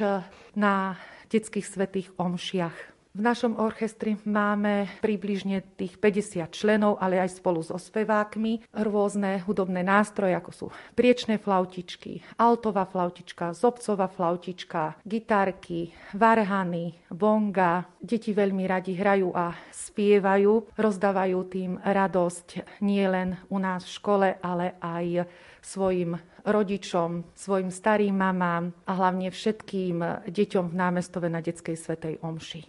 na 0.53 1.01
detských 1.33 1.67
svetých 1.67 2.09
omšiach. 2.21 2.94
V 3.15 3.23
našom 3.23 3.63
orchestri 3.63 4.19
máme 4.27 4.91
približne 4.99 5.63
tých 5.79 6.03
50 6.03 6.51
členov, 6.51 6.99
ale 6.99 7.23
aj 7.23 7.39
spolu 7.39 7.63
so 7.63 7.79
spevákmi. 7.79 8.67
Rôzne 8.75 9.39
hudobné 9.47 9.87
nástroje, 9.87 10.35
ako 10.35 10.51
sú 10.51 10.67
priečné 10.99 11.39
flautičky, 11.39 12.27
altová 12.35 12.83
flautička, 12.83 13.55
zobcová 13.55 14.11
flautička, 14.11 14.99
gitarky, 15.07 15.95
varhany, 16.11 16.99
bonga. 17.07 17.87
Deti 18.03 18.35
veľmi 18.35 18.67
radi 18.67 18.99
hrajú 18.99 19.31
a 19.31 19.55
spievajú, 19.71 20.75
rozdávajú 20.75 21.39
tým 21.47 21.79
radosť 21.87 22.83
nielen 22.83 23.39
u 23.47 23.63
nás 23.63 23.87
v 23.87 23.95
škole, 23.95 24.29
ale 24.43 24.75
aj 24.83 25.31
svojim 25.63 26.19
rodičom, 26.45 27.25
svojim 27.33 27.73
starým 27.73 28.15
mamám 28.15 28.73
a 28.85 28.93
hlavne 28.95 29.33
všetkým 29.33 30.29
deťom 30.29 30.65
v 30.71 30.75
námestove 30.77 31.27
na 31.33 31.41
Detskej 31.41 31.77
svetej 31.77 32.21
Omši. 32.21 32.61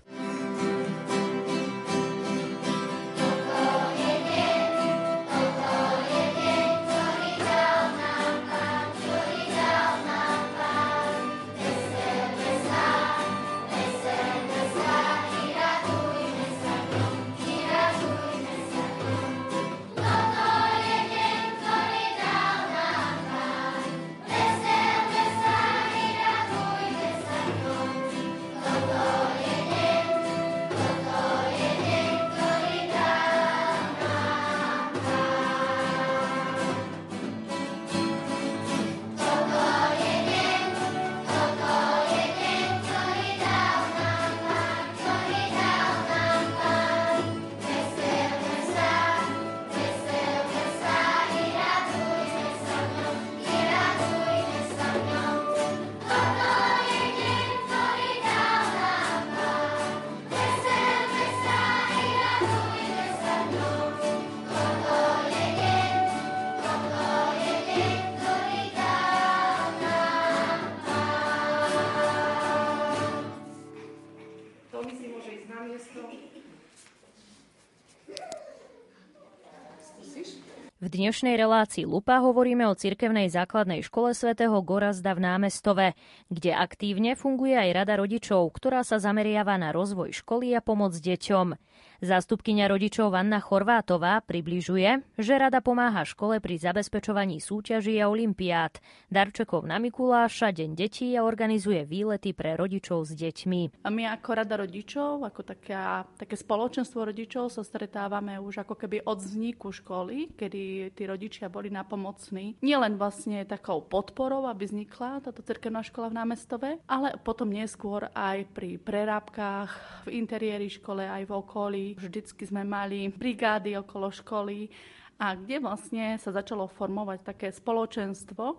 Dnešnej 81.05 81.37
relácii 81.37 81.85
Lupa 81.85 82.17
hovoríme 82.17 82.65
o 82.65 82.73
cirkevnej 82.73 83.29
základnej 83.29 83.85
škole 83.85 84.17
svätého 84.17 84.57
Gorazda 84.65 85.13
v 85.13 85.21
námestove, 85.21 85.93
kde 86.33 86.49
aktívne 86.49 87.13
funguje 87.13 87.53
aj 87.53 87.77
Rada 87.77 88.01
rodičov, 88.01 88.49
ktorá 88.49 88.81
sa 88.81 88.97
zameriava 88.97 89.53
na 89.61 89.69
rozvoj 89.69 90.09
školy 90.17 90.57
a 90.57 90.65
pomoc 90.65 90.97
deťom. 90.97 91.61
Zástupkynia 92.03 92.67
rodičov 92.67 93.15
Anna 93.15 93.39
Chorvátová 93.39 94.19
približuje, 94.19 94.99
že 95.15 95.39
rada 95.39 95.63
pomáha 95.63 96.03
škole 96.03 96.43
pri 96.43 96.59
zabezpečovaní 96.59 97.39
súťaží 97.39 97.95
a 98.03 98.11
olimpiád, 98.11 98.83
darčekov 99.07 99.63
na 99.63 99.79
Mikuláša, 99.79 100.51
Deň 100.51 100.75
detí 100.75 101.15
a 101.15 101.23
organizuje 101.23 101.87
výlety 101.87 102.35
pre 102.35 102.59
rodičov 102.59 103.07
s 103.07 103.15
deťmi. 103.15 103.87
A 103.87 103.89
my 103.91 104.11
ako 104.11 104.29
rada 104.35 104.59
rodičov, 104.59 105.23
ako 105.23 105.41
taká, 105.47 106.03
také 106.19 106.35
spoločenstvo 106.35 107.07
rodičov 107.07 107.47
sa 107.47 107.63
stretávame 107.63 108.35
už 108.43 108.67
ako 108.67 108.75
keby 108.75 109.07
od 109.07 109.23
vzniku 109.23 109.71
školy, 109.71 110.35
kedy 110.35 110.91
tí 110.91 111.03
rodičia 111.07 111.47
boli 111.47 111.71
napomocní. 111.71 112.59
Nielen 112.59 112.99
vlastne 112.99 113.47
takou 113.47 113.79
podporou, 113.79 114.51
aby 114.51 114.67
vznikla 114.67 115.23
táto 115.23 115.39
cirkevná 115.47 115.79
škola 115.79 116.11
v 116.11 116.17
námestove, 116.19 116.69
ale 116.91 117.15
potom 117.23 117.47
neskôr 117.47 118.11
aj 118.11 118.51
pri 118.51 118.75
prerábkach 118.83 120.03
v 120.11 120.19
interiéri 120.19 120.67
škole, 120.67 121.07
aj 121.07 121.23
v 121.23 121.31
okolí, 121.31 121.84
vždycky 121.93 122.41
sme 122.49 122.65
mali 122.65 123.13
brigády 123.13 123.77
okolo 123.77 124.09
školy 124.09 124.73
a 125.21 125.37
kde 125.37 125.61
vlastne 125.61 126.17
sa 126.17 126.33
začalo 126.33 126.65
formovať 126.65 127.19
také 127.21 127.47
spoločenstvo, 127.53 128.57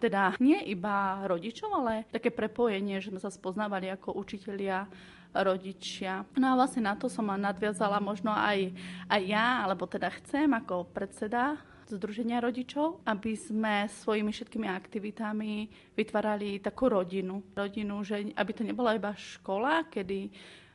teda 0.00 0.38
nie 0.40 0.56
iba 0.70 1.26
rodičov, 1.28 1.68
ale 1.76 2.08
také 2.08 2.32
prepojenie, 2.32 3.02
že 3.02 3.12
sme 3.12 3.20
sa 3.20 3.28
spoznávali 3.28 3.92
ako 3.92 4.16
učitelia, 4.16 4.88
rodičia. 5.36 6.26
No 6.34 6.54
a 6.54 6.58
vlastne 6.58 6.82
na 6.86 6.98
to 6.98 7.06
som 7.06 7.28
nadviazala 7.28 8.02
možno 8.02 8.34
aj, 8.34 8.74
aj 9.06 9.22
ja, 9.22 9.62
alebo 9.62 9.86
teda 9.86 10.10
chcem 10.18 10.50
ako 10.50 10.90
predseda 10.90 11.60
Združenia 11.90 12.38
rodičov, 12.38 13.02
aby 13.02 13.34
sme 13.34 13.90
svojimi 13.90 14.30
všetkými 14.30 14.70
aktivitami 14.70 15.66
vytvárali 15.98 16.62
takú 16.62 16.86
rodinu. 16.86 17.42
Rodinu, 17.50 18.06
že 18.06 18.30
aby 18.30 18.50
to 18.54 18.62
nebola 18.62 18.94
iba 18.94 19.10
škola, 19.10 19.90
kedy 19.90 20.30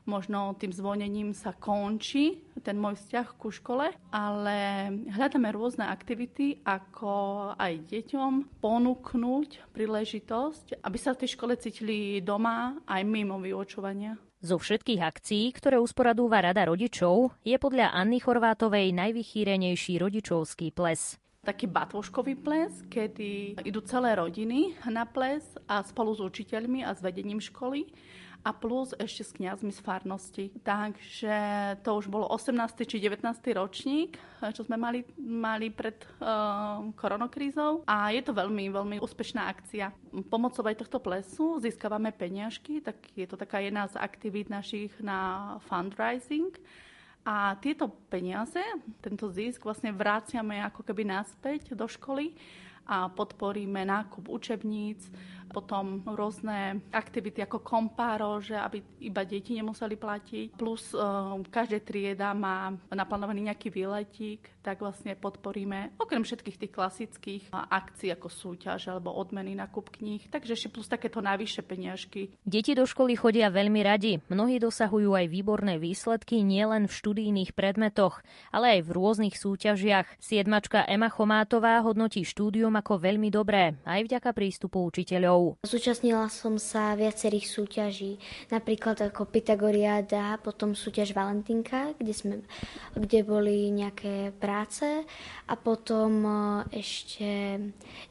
možno 0.05 0.53
tým 0.57 0.71
zvonením 0.71 1.33
sa 1.33 1.53
končí 1.53 2.41
ten 2.65 2.81
môj 2.81 2.97
vzťah 2.97 3.27
ku 3.37 3.53
škole, 3.53 3.93
ale 4.09 4.57
hľadáme 5.09 5.53
rôzne 5.53 5.85
aktivity, 5.85 6.65
ako 6.65 7.53
aj 7.57 7.85
deťom 7.85 8.61
ponúknuť 8.61 9.69
príležitosť, 9.69 10.81
aby 10.81 10.97
sa 10.97 11.13
v 11.13 11.19
tej 11.25 11.29
škole 11.37 11.53
cítili 11.57 12.25
doma 12.25 12.81
aj 12.89 13.01
mimo 13.05 13.37
vyučovania. 13.37 14.17
Zo 14.45 14.61
všetkých 14.61 15.01
akcií, 15.01 15.49
ktoré 15.57 15.81
usporadúva 15.81 16.41
Rada 16.41 16.69
rodičov, 16.69 17.33
je 17.41 17.57
podľa 17.57 17.93
Anny 17.97 18.21
Chorvátovej 18.21 18.93
najvychýrenejší 18.93 19.97
rodičovský 19.97 20.69
ples. 20.69 21.17
taký 21.45 21.69
batvoškový 21.69 22.41
ples, 22.41 22.73
kedy 22.89 23.61
idú 23.61 23.81
celé 23.85 24.17
rodiny 24.17 24.73
na 24.89 25.05
ples 25.05 25.45
a 25.69 25.85
spolu 25.85 26.17
s 26.17 26.21
učiteľmi 26.21 26.81
a 26.81 26.97
s 26.97 27.05
vedením 27.05 27.37
školy 27.37 27.85
a 28.45 28.53
plus 28.53 28.93
ešte 29.01 29.25
s 29.25 29.31
kňazmi 29.33 29.73
z 29.73 29.81
farnosti. 29.81 30.45
Takže 30.61 31.37
to 31.81 31.97
už 31.97 32.13
bolo 32.13 32.29
18. 32.29 32.85
či 32.85 33.01
19. 33.01 33.25
ročník, 33.57 34.21
čo 34.53 34.61
sme 34.61 34.77
mali, 34.77 35.01
mali 35.17 35.73
pred 35.73 35.97
uh, 36.21 36.85
koronokrízou 36.93 37.81
a 37.89 38.13
je 38.13 38.21
to 38.21 38.37
veľmi, 38.37 38.69
veľmi 38.69 38.97
úspešná 39.01 39.49
akcia. 39.49 39.89
Pomocou 40.29 40.61
aj 40.61 40.77
tohto 40.85 41.01
plesu 41.01 41.57
získavame 41.57 42.13
peniažky, 42.13 42.85
tak 42.85 43.01
je 43.17 43.25
to 43.25 43.33
taká 43.33 43.65
jedna 43.65 43.89
z 43.89 43.97
aktivít 43.97 44.53
našich 44.53 44.93
na 45.01 45.57
fundraising. 45.65 46.53
A 47.25 47.57
tieto 47.57 47.89
peniaze, 48.13 48.61
tento 49.01 49.25
zisk 49.33 49.65
vlastne 49.65 49.89
vráciame 49.89 50.61
ako 50.61 50.85
keby 50.85 51.09
naspäť 51.09 51.73
do 51.73 51.89
školy 51.89 52.37
a 52.85 53.09
podporíme 53.09 53.81
nákup 53.81 54.29
učebníc, 54.29 55.09
potom 55.51 56.01
rôzne 56.05 56.81
aktivity 56.89 57.43
ako 57.43 57.61
kompáro, 57.61 58.39
že 58.41 58.55
aby 58.55 58.81
iba 59.03 59.21
deti 59.27 59.55
nemuseli 59.55 59.95
platiť. 59.99 60.47
Plus 60.57 60.95
uh, 60.95 61.37
každá 61.51 61.79
trieda 61.83 62.31
má 62.33 62.73
naplánovaný 62.89 63.51
nejaký 63.51 63.69
výletík, 63.69 64.54
tak 64.65 64.81
vlastne 64.81 65.13
podporíme 65.13 65.93
okrem 66.01 66.25
všetkých 66.25 66.57
tých 66.57 66.73
klasických 66.73 67.43
akcií 67.53 68.09
ako 68.09 68.33
súťaž 68.33 68.89
alebo 68.89 69.13
odmeny 69.13 69.53
na 69.53 69.69
kup 69.69 69.93
kníh, 69.93 70.25
takže 70.33 70.57
ešte 70.57 70.73
plus 70.73 70.89
takéto 70.89 71.21
najvyššie 71.21 71.61
peniažky. 71.61 72.33
Deti 72.41 72.73
do 72.73 72.89
školy 72.89 73.13
chodia 73.13 73.53
veľmi 73.53 73.85
radi. 73.85 74.17
Mnohí 74.33 74.57
dosahujú 74.57 75.13
aj 75.13 75.29
výborné 75.29 75.77
výsledky 75.77 76.41
nielen 76.41 76.89
v 76.89 76.97
študijných 76.97 77.53
predmetoch, 77.53 78.25
ale 78.49 78.79
aj 78.79 78.89
v 78.89 78.89
rôznych 78.89 79.35
súťažiach. 79.37 80.17
Siedmačka 80.17 80.81
Ema 80.89 81.13
Chomátová 81.13 81.85
hodnotí 81.85 82.25
štúdium 82.25 82.73
ako 82.73 82.97
veľmi 82.97 83.29
dobré, 83.29 83.77
aj 83.85 84.01
vďaka 84.09 84.33
prístupu 84.33 84.81
učiteľov. 84.89 85.61
Zúčastnila 85.61 86.25
som 86.33 86.57
sa 86.57 86.97
viacerých 86.97 87.45
súťaží, 87.45 88.17
napríklad 88.49 88.97
ako 89.13 89.29
Pythagoriada, 89.29 90.41
potom 90.41 90.73
súťaž 90.73 91.11
Valentinka, 91.11 91.93
kde, 91.99 92.13
sme, 92.15 92.33
kde 92.95 93.19
boli 93.21 93.69
nejaké 93.75 94.31
práce 94.55 94.87
a 95.51 95.53
potom 95.59 96.23
e, 96.23 96.31
ešte 96.79 97.59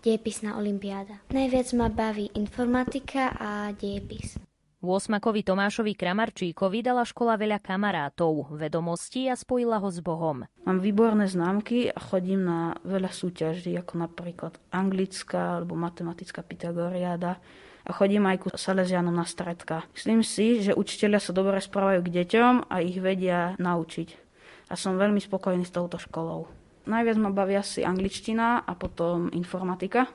dejepisná 0.04 0.60
olimpiáda. 0.60 1.24
Najviac 1.32 1.68
ma 1.72 1.88
baví 1.88 2.28
informatika 2.36 3.32
a 3.32 3.72
dejepis. 3.72 4.36
Osmakovi 4.84 5.40
Tomášovi 5.40 5.96
Kramarčíkovi 5.96 6.84
dala 6.84 7.08
škola 7.08 7.40
veľa 7.40 7.56
kamarátov, 7.64 8.52
vedomostí 8.52 9.32
a 9.32 9.40
spojila 9.40 9.80
ho 9.80 9.88
s 9.88 10.04
Bohom. 10.04 10.44
Mám 10.68 10.84
výborné 10.84 11.24
známky 11.24 11.88
a 11.88 11.96
chodím 11.96 12.44
na 12.44 12.76
veľa 12.84 13.08
súťaží, 13.08 13.72
ako 13.80 14.04
napríklad 14.04 14.60
anglická 14.68 15.56
alebo 15.56 15.72
matematická 15.72 16.44
Pythagoriáda 16.44 17.40
a 17.88 17.90
chodím 17.96 18.28
aj 18.28 18.36
ku 18.44 18.48
Salesianom 18.52 19.16
na 19.16 19.24
stredka. 19.24 19.88
Myslím 19.96 20.20
si, 20.20 20.60
že 20.60 20.76
učiteľia 20.76 21.16
sa 21.16 21.32
dobre 21.32 21.64
správajú 21.64 22.04
k 22.04 22.12
deťom 22.20 22.68
a 22.68 22.84
ich 22.84 23.00
vedia 23.00 23.56
naučiť. 23.56 24.23
A 24.68 24.74
som 24.74 24.96
veľmi 24.96 25.20
spokojný 25.20 25.64
s 25.66 25.74
touto 25.74 26.00
školou. 26.00 26.48
Najviac 26.84 27.16
ma 27.16 27.32
baví 27.32 27.56
asi 27.56 27.80
angličtina 27.80 28.64
a 28.64 28.72
potom 28.76 29.32
informatika. 29.32 30.08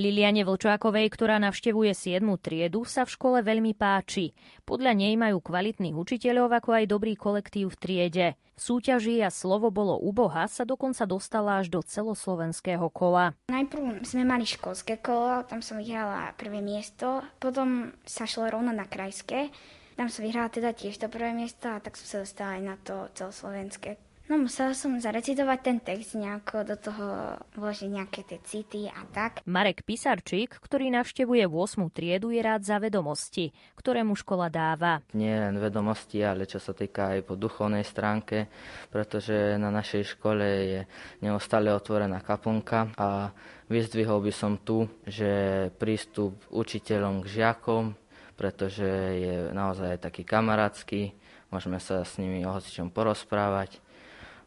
Liliane 0.00 0.46
Vlčákovej, 0.48 1.12
ktorá 1.12 1.36
navštevuje 1.42 1.92
7. 1.92 2.24
triedu, 2.40 2.88
sa 2.88 3.04
v 3.04 3.12
škole 3.12 3.38
veľmi 3.44 3.76
páči. 3.76 4.32
Podľa 4.64 4.96
nej 4.96 5.12
majú 5.18 5.44
kvalitných 5.44 5.92
učiteľov 5.92 6.56
ako 6.56 6.70
aj 6.72 6.84
dobrý 6.88 7.12
kolektív 7.18 7.74
v 7.74 7.76
triede. 7.76 8.26
V 8.56 8.60
súťaži 8.60 9.20
a 9.20 9.28
slovo 9.28 9.68
bolo 9.68 10.00
u 10.00 10.08
Boha 10.12 10.48
sa 10.48 10.64
dokonca 10.64 11.04
dostala 11.04 11.60
až 11.60 11.68
do 11.68 11.84
celoslovenského 11.84 12.88
kola. 12.92 13.36
Najprv 13.52 14.04
sme 14.06 14.24
mali 14.24 14.48
školské 14.48 15.00
kolo, 15.04 15.44
tam 15.44 15.60
som 15.60 15.76
vyhrala 15.76 16.32
prvé 16.36 16.64
miesto, 16.64 17.20
potom 17.36 17.92
sa 18.04 18.24
šlo 18.24 18.48
rovno 18.48 18.72
na 18.72 18.88
krajské, 18.88 19.52
tam 20.00 20.08
som 20.08 20.24
vyhrala 20.24 20.48
teda 20.48 20.72
tiež 20.72 20.96
to 20.96 21.12
prvé 21.12 21.36
miesto 21.36 21.68
a 21.68 21.76
tak 21.76 22.00
som 22.00 22.08
sa 22.08 22.16
dostala 22.24 22.56
aj 22.56 22.62
na 22.64 22.76
to 22.80 23.04
celoslovenské 23.12 24.00
No 24.30 24.38
musela 24.38 24.78
som 24.78 24.94
zarecitovať 24.94 25.58
ten 25.58 25.82
text 25.82 26.14
nejako, 26.14 26.62
do 26.62 26.78
toho 26.78 27.34
vložiť 27.58 27.90
nejaké 27.90 28.22
tie 28.22 28.38
city 28.46 28.86
a 28.86 29.02
tak. 29.10 29.42
Marek 29.42 29.82
Pisarčík, 29.82 30.54
ktorý 30.54 30.86
navštevuje 30.94 31.50
8. 31.50 31.90
triedu, 31.90 32.30
je 32.30 32.38
rád 32.38 32.62
za 32.62 32.78
vedomosti, 32.78 33.50
ktoré 33.74 34.06
mu 34.06 34.14
škola 34.14 34.46
dáva. 34.46 35.02
Nie 35.18 35.50
len 35.50 35.58
vedomosti, 35.58 36.22
ale 36.22 36.46
čo 36.46 36.62
sa 36.62 36.70
týka 36.70 37.18
aj 37.18 37.26
po 37.26 37.34
duchovnej 37.34 37.82
stránke, 37.82 38.46
pretože 38.94 39.58
na 39.58 39.74
našej 39.74 40.14
škole 40.14 40.46
je 40.46 40.80
neustále 41.26 41.74
otvorená 41.74 42.22
kaponka 42.22 42.86
a 42.94 43.34
vyzdvihol 43.66 44.22
by 44.22 44.30
som 44.30 44.62
tu, 44.62 44.86
že 45.10 45.74
prístup 45.74 46.38
učiteľom 46.54 47.26
k 47.26 47.42
žiakom, 47.42 47.98
pretože 48.40 48.88
je 49.20 49.52
naozaj 49.52 50.00
taký 50.00 50.24
kamarátsky, 50.24 51.12
môžeme 51.52 51.76
sa 51.76 52.00
s 52.08 52.16
nimi 52.16 52.40
o 52.48 52.56
hocičom 52.56 52.88
porozprávať. 52.88 53.76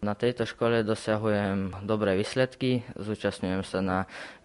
Na 0.02 0.18
tejto 0.18 0.50
škole 0.50 0.82
dosahujem 0.82 1.86
dobré 1.86 2.18
výsledky, 2.18 2.82
zúčastňujem 2.98 3.62
sa 3.62 3.80
na 3.86 4.00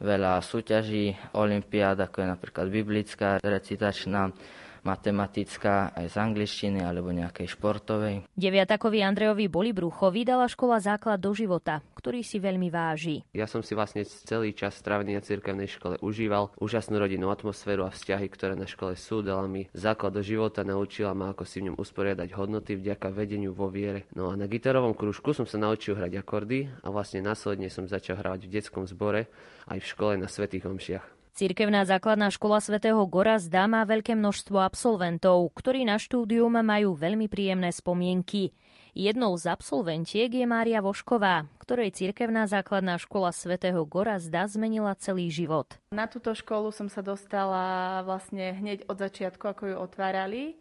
veľa 0.04 0.44
súťaží, 0.44 1.16
olimpiád, 1.32 1.96
ako 1.96 2.22
je 2.22 2.28
napríklad 2.28 2.66
biblická, 2.68 3.40
recitačná, 3.40 4.36
matematická, 4.82 5.94
aj 5.96 6.06
z 6.12 6.16
angličtiny 6.18 6.80
alebo 6.82 7.14
nejakej 7.14 7.46
športovej. 7.54 8.26
Deviatakovi 8.34 9.02
Andrejovi 9.02 9.46
Bolibruchovi 9.50 10.22
dala 10.26 10.46
škola 10.46 10.78
základ 10.78 11.18
do 11.18 11.34
života, 11.34 11.82
ktorý 11.98 12.22
si 12.22 12.38
veľmi 12.38 12.68
váži. 12.70 13.22
Ja 13.34 13.50
som 13.50 13.62
si 13.62 13.74
vlastne 13.74 14.04
celý 14.04 14.54
čas 14.54 14.78
strávený 14.78 15.18
na 15.18 15.22
cirkevnej 15.22 15.68
škole 15.68 15.98
užíval 15.98 16.54
úžasnú 16.58 16.96
rodinnú 16.98 17.28
atmosféru 17.28 17.84
a 17.84 17.94
vzťahy, 17.94 18.26
ktoré 18.30 18.54
na 18.54 18.66
škole 18.66 18.94
sú, 18.94 19.20
dala 19.20 19.44
mi 19.50 19.66
základ 19.74 20.14
do 20.14 20.22
života, 20.22 20.62
naučila 20.62 21.12
ma, 21.12 21.34
ako 21.34 21.44
si 21.44 21.60
v 21.60 21.72
ňom 21.72 21.76
usporiadať 21.80 22.28
hodnoty 22.34 22.78
vďaka 22.78 23.10
vedeniu 23.10 23.52
vo 23.52 23.68
viere. 23.68 24.06
No 24.14 24.30
a 24.30 24.38
na 24.38 24.46
gitarovom 24.46 24.94
krúžku 24.94 25.34
som 25.34 25.44
sa 25.44 25.60
naučil 25.60 25.98
hrať 25.98 26.22
akordy 26.22 26.70
a 26.82 26.88
vlastne 26.88 27.20
následne 27.20 27.68
som 27.68 27.84
začal 27.90 28.20
hrať 28.20 28.46
v 28.46 28.52
detskom 28.54 28.84
zbore 28.86 29.28
aj 29.68 29.78
v 29.82 29.90
škole 29.90 30.14
na 30.16 30.30
svetých 30.30 30.64
omšiach. 30.64 31.17
Cirkevná 31.38 31.86
základná 31.86 32.34
škola 32.34 32.58
svätého 32.58 32.98
Gorazda 33.06 33.70
má 33.70 33.86
veľké 33.86 34.18
množstvo 34.18 34.58
absolventov, 34.58 35.54
ktorí 35.54 35.86
na 35.86 35.94
štúdium 35.94 36.50
majú 36.50 36.98
veľmi 36.98 37.30
príjemné 37.30 37.70
spomienky. 37.70 38.50
Jednou 38.90 39.38
z 39.38 39.46
absolventiek 39.46 40.26
je 40.34 40.42
Mária 40.42 40.82
Vošková, 40.82 41.46
ktorej 41.62 41.94
cirkevná 41.94 42.50
základná 42.50 42.98
škola 42.98 43.30
svätého 43.30 43.86
Gorazda 43.86 44.50
zmenila 44.50 44.98
celý 44.98 45.30
život. 45.30 45.78
Na 45.94 46.10
túto 46.10 46.34
školu 46.34 46.74
som 46.74 46.90
sa 46.90 47.06
dostala 47.06 48.02
vlastne 48.02 48.58
hneď 48.58 48.90
od 48.90 48.98
začiatku, 48.98 49.46
ako 49.46 49.62
ju 49.70 49.76
otvárali. 49.78 50.58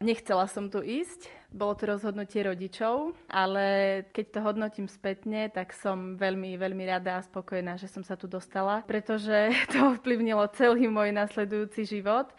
Nechcela 0.00 0.48
som 0.48 0.72
tu 0.72 0.80
ísť, 0.80 1.28
bolo 1.54 1.78
to 1.78 1.86
rozhodnutie 1.86 2.42
rodičov, 2.42 3.14
ale 3.30 4.02
keď 4.10 4.26
to 4.34 4.38
hodnotím 4.42 4.86
spätne, 4.90 5.46
tak 5.54 5.70
som 5.70 6.18
veľmi, 6.18 6.58
veľmi 6.58 6.82
rada 6.82 7.22
a 7.22 7.24
spokojná, 7.24 7.78
že 7.78 7.86
som 7.86 8.02
sa 8.02 8.18
tu 8.18 8.26
dostala, 8.26 8.82
pretože 8.82 9.54
to 9.72 9.94
ovplyvnilo 9.94 10.42
celý 10.58 10.90
môj 10.90 11.14
nasledujúci 11.14 11.86
život. 11.86 12.34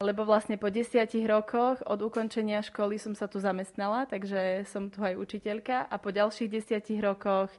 Lebo 0.00 0.24
vlastne 0.24 0.56
po 0.56 0.72
desiatich 0.72 1.28
rokoch 1.28 1.76
od 1.84 2.00
ukončenia 2.00 2.64
školy 2.64 2.96
som 2.96 3.12
sa 3.12 3.28
tu 3.28 3.36
zamestnala, 3.36 4.08
takže 4.08 4.64
som 4.64 4.88
tu 4.88 5.04
aj 5.04 5.12
učiteľka. 5.12 5.92
A 5.92 5.94
po 6.00 6.08
ďalších 6.08 6.48
desiatich 6.48 7.04
rokoch 7.04 7.52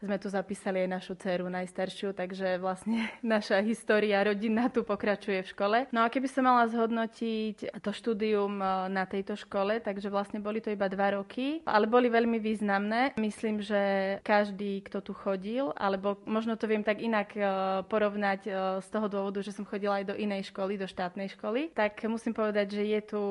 sme 0.00 0.20
tu 0.20 0.28
zapísali 0.28 0.84
aj 0.84 0.90
našu 0.92 1.12
dceru 1.16 1.48
najstaršiu, 1.48 2.12
takže 2.12 2.60
vlastne 2.60 3.08
naša 3.24 3.64
história 3.64 4.20
rodinná 4.20 4.68
tu 4.68 4.84
pokračuje 4.84 5.42
v 5.42 5.50
škole. 5.50 5.78
No 5.92 6.04
a 6.04 6.12
keby 6.12 6.28
som 6.28 6.44
mala 6.44 6.68
zhodnotiť 6.68 7.80
to 7.80 7.90
štúdium 7.92 8.60
e, 8.60 8.92
na 8.92 9.08
tejto 9.08 9.34
škole, 9.34 9.80
takže 9.80 10.12
vlastne 10.12 10.38
boli 10.40 10.60
to 10.60 10.72
iba 10.72 10.88
dva 10.92 11.16
roky, 11.16 11.64
ale 11.64 11.88
boli 11.88 12.12
veľmi 12.12 12.36
významné. 12.36 13.16
Myslím, 13.16 13.64
že 13.64 14.16
každý, 14.22 14.84
kto 14.84 15.00
tu 15.00 15.12
chodil, 15.16 15.72
alebo 15.76 16.20
možno 16.28 16.54
to 16.60 16.68
viem 16.68 16.84
tak 16.84 17.00
inak 17.00 17.32
e, 17.32 17.42
porovnať 17.88 18.40
e, 18.46 18.50
z 18.84 18.88
toho 18.92 19.06
dôvodu, 19.08 19.40
že 19.40 19.54
som 19.56 19.64
chodila 19.64 20.00
aj 20.02 20.12
do 20.12 20.16
inej 20.16 20.52
školy, 20.52 20.76
do 20.76 20.86
štátnej 20.86 21.32
školy, 21.32 21.72
tak 21.72 21.98
musím 22.06 22.36
povedať, 22.36 22.78
že 22.78 22.84
je 22.84 23.00
tu, 23.02 23.22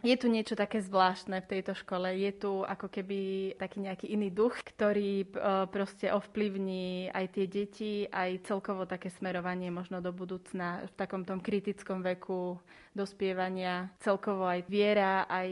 je 0.00 0.16
tu 0.16 0.26
niečo 0.30 0.54
také 0.54 0.78
zvláštne 0.78 1.42
v 1.42 1.50
tejto 1.50 1.74
škole. 1.74 2.06
Je 2.14 2.32
tu 2.32 2.62
ako 2.62 2.86
keby 2.88 3.54
taký 3.58 3.82
nejaký 3.82 4.06
iný 4.10 4.30
duch, 4.30 4.56
ktorý 4.62 5.26
proste 5.68 6.03
proste 6.04 6.20
ovplyvní 6.20 7.08
aj 7.16 7.26
tie 7.32 7.46
deti, 7.48 7.92
aj 8.12 8.44
celkovo 8.44 8.84
také 8.84 9.08
smerovanie 9.08 9.72
možno 9.72 10.04
do 10.04 10.12
budúcna 10.12 10.84
v 10.84 10.92
takom 11.00 11.24
tom 11.24 11.40
kritickom 11.40 12.04
veku 12.04 12.60
dospievania, 12.92 13.88
celkovo 14.04 14.44
aj 14.44 14.68
viera, 14.68 15.24
aj 15.24 15.48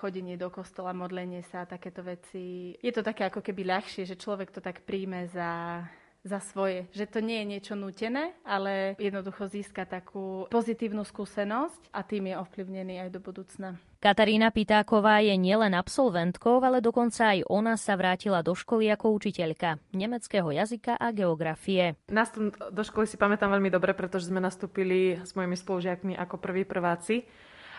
chodenie 0.00 0.40
do 0.40 0.48
kostola, 0.48 0.96
modlenie 0.96 1.44
sa, 1.52 1.68
takéto 1.68 2.00
veci. 2.00 2.72
Je 2.80 2.92
to 2.96 3.04
také 3.04 3.28
ako 3.28 3.44
keby 3.44 3.68
ľahšie, 3.68 4.08
že 4.08 4.16
človek 4.16 4.48
to 4.48 4.64
tak 4.64 4.88
príjme 4.88 5.28
za 5.28 5.84
za 6.20 6.36
svoje. 6.36 6.84
Že 6.92 7.16
to 7.16 7.20
nie 7.24 7.40
je 7.40 7.50
niečo 7.56 7.74
nutené, 7.76 8.36
ale 8.44 8.92
jednoducho 9.00 9.48
získa 9.48 9.88
takú 9.88 10.44
pozitívnu 10.52 11.00
skúsenosť 11.00 11.92
a 11.96 12.04
tým 12.04 12.28
je 12.28 12.34
ovplyvnený 12.36 13.00
aj 13.04 13.10
do 13.16 13.20
budúcna. 13.24 13.80
Katarína 14.00 14.48
Pitáková 14.48 15.20
je 15.20 15.36
nielen 15.36 15.76
absolventkou, 15.76 16.64
ale 16.64 16.80
dokonca 16.80 17.36
aj 17.36 17.44
ona 17.52 17.76
sa 17.76 18.00
vrátila 18.00 18.40
do 18.40 18.56
školy 18.56 18.88
ako 18.88 19.12
učiteľka 19.12 19.76
nemeckého 19.92 20.48
jazyka 20.48 20.96
a 20.96 21.12
geografie. 21.12 22.00
Nástup 22.08 22.56
do 22.72 22.80
školy 22.80 23.04
si 23.04 23.20
pamätám 23.20 23.52
veľmi 23.52 23.68
dobre, 23.68 23.92
pretože 23.92 24.32
sme 24.32 24.40
nastúpili 24.40 25.20
s 25.20 25.36
mojimi 25.36 25.52
spolužiakmi 25.52 26.16
ako 26.16 26.40
prví 26.40 26.64
prváci. 26.64 27.28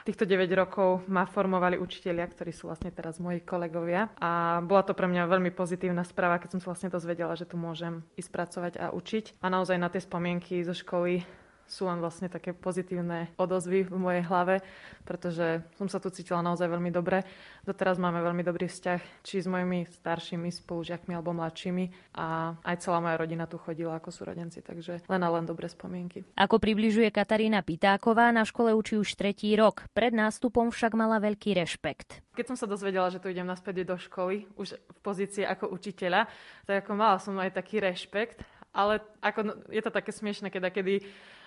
Týchto 0.05 0.30
9 0.30 0.45
rokov 0.53 1.09
ma 1.09 1.26
formovali 1.26 1.82
učitelia, 1.82 2.30
ktorí 2.30 2.53
sú 2.53 2.69
vlastne 2.69 2.93
teraz 2.93 3.17
moji 3.17 3.41
kolegovia. 3.41 4.13
A 4.22 4.61
bola 4.61 4.86
to 4.86 4.93
pre 4.93 5.09
mňa 5.09 5.26
veľmi 5.26 5.49
pozitívna 5.49 6.05
správa, 6.05 6.38
keď 6.38 6.53
som 6.53 6.61
sa 6.61 6.69
vlastne 6.69 6.93
dozvedela, 6.93 7.34
že 7.34 7.49
tu 7.49 7.57
môžem 7.57 8.05
ísť 8.13 8.30
pracovať 8.30 8.74
a 8.78 8.93
učiť. 8.93 9.41
A 9.41 9.49
naozaj 9.49 9.82
na 9.82 9.89
tie 9.89 10.01
spomienky 10.05 10.61
zo 10.61 10.78
školy 10.78 11.26
sú 11.72 11.88
len 11.88 12.03
vlastne 12.03 12.28
také 12.28 12.51
pozitívne 12.51 13.32
odozvy 13.39 13.88
v 13.88 13.95
mojej 13.95 14.24
hlave, 14.28 14.59
pretože 15.07 15.63
som 15.80 15.88
sa 15.88 16.03
tu 16.03 16.11
cítila 16.11 16.43
naozaj 16.43 16.67
veľmi 16.67 16.91
dobre. 16.91 17.24
Doteraz 17.63 17.95
máme 17.95 18.19
veľmi 18.19 18.43
dobrý 18.43 18.67
vzťah 18.67 19.24
či 19.24 19.39
s 19.39 19.47
mojimi 19.47 19.88
staršími 19.88 20.51
spolužiakmi 20.51 21.15
alebo 21.15 21.32
mladšími 21.32 22.11
a 22.19 22.59
aj 22.67 22.76
celá 22.84 22.99
moja 22.99 23.15
rodina 23.15 23.47
tu 23.47 23.55
chodila 23.55 23.95
ako 23.95 24.11
súrodenci, 24.11 24.59
takže 24.59 25.07
len 25.07 25.22
a 25.24 25.30
len 25.32 25.47
dobré 25.47 25.72
spomienky. 25.72 26.28
Ako 26.36 26.59
približuje 26.59 27.07
Katarína 27.07 27.63
Pitáková, 27.63 28.36
na 28.36 28.43
škole 28.43 28.76
učí 28.76 28.99
už 28.99 29.15
tretí 29.15 29.55
rok. 29.55 29.88
Pred 29.95 30.11
nástupom 30.11 30.76
však 30.76 30.91
mala 30.99 31.24
veľký 31.24 31.55
rešpekt. 31.55 32.19
Keď 32.36 32.45
som 32.51 32.57
sa 32.59 32.67
dozvedela, 32.67 33.07
že 33.07 33.24
tu 33.24 33.32
idem 33.32 33.47
naspäť 33.47 33.88
do 33.88 33.95
školy, 33.95 34.43
už 34.59 34.76
v 34.76 34.99
pozícii 34.99 35.47
ako 35.47 35.72
učiteľa, 35.72 36.28
tak 36.67 36.84
ako 36.84 36.91
mala 36.99 37.15
som 37.15 37.39
aj 37.39 37.55
taký 37.55 37.80
rešpekt, 37.80 38.43
ale 38.72 39.03
ako, 39.19 39.67
je 39.67 39.82
to 39.84 39.91
také 39.91 40.11
smiešne, 40.15 40.47
keď 40.47 40.72
kedy 40.72 41.03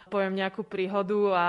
poviem 0.09 0.37
nejakú 0.37 0.65
príhodu 0.65 1.19
a 1.33 1.45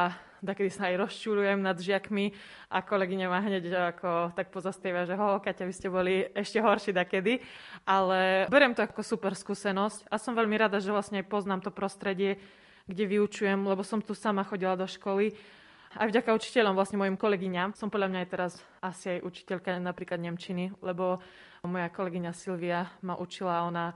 takedy 0.46 0.70
sa 0.70 0.94
aj 0.94 1.10
rozčulujem 1.10 1.58
nad 1.60 1.76
žiakmi 1.76 2.32
a 2.70 2.86
kolegyňa 2.86 3.26
ma 3.28 3.42
hneď 3.42 3.66
ako 3.96 4.36
tak 4.38 4.54
pozastieva, 4.54 5.10
že 5.10 5.18
ho, 5.18 5.42
Kaťa, 5.42 5.66
vy 5.66 5.74
ste 5.74 5.90
boli 5.90 6.30
ešte 6.38 6.62
horší 6.62 6.94
dakedy. 6.94 7.42
Ale 7.84 8.46
beriem 8.48 8.78
to 8.78 8.86
ako 8.86 9.02
super 9.02 9.34
skúsenosť 9.34 10.06
a 10.08 10.22
som 10.22 10.38
veľmi 10.38 10.56
rada, 10.56 10.78
že 10.78 10.94
vlastne 10.94 11.26
poznám 11.26 11.66
to 11.66 11.72
prostredie, 11.74 12.38
kde 12.86 13.04
vyučujem, 13.10 13.58
lebo 13.66 13.82
som 13.82 13.98
tu 13.98 14.14
sama 14.14 14.46
chodila 14.46 14.78
do 14.78 14.86
školy 14.86 15.34
aj 15.96 16.12
vďaka 16.12 16.36
učiteľom, 16.36 16.76
vlastne 16.76 17.00
mojim 17.00 17.16
kolegyňam. 17.16 17.72
Som 17.72 17.88
podľa 17.88 18.12
mňa 18.12 18.20
aj 18.28 18.30
teraz 18.30 18.52
asi 18.84 19.16
aj 19.16 19.24
učiteľka 19.24 19.80
napríklad 19.80 20.20
Nemčiny, 20.20 20.76
lebo 20.84 21.24
moja 21.64 21.88
kolegyňa 21.88 22.36
Silvia 22.36 22.92
ma 23.00 23.16
učila, 23.16 23.64
ona 23.64 23.96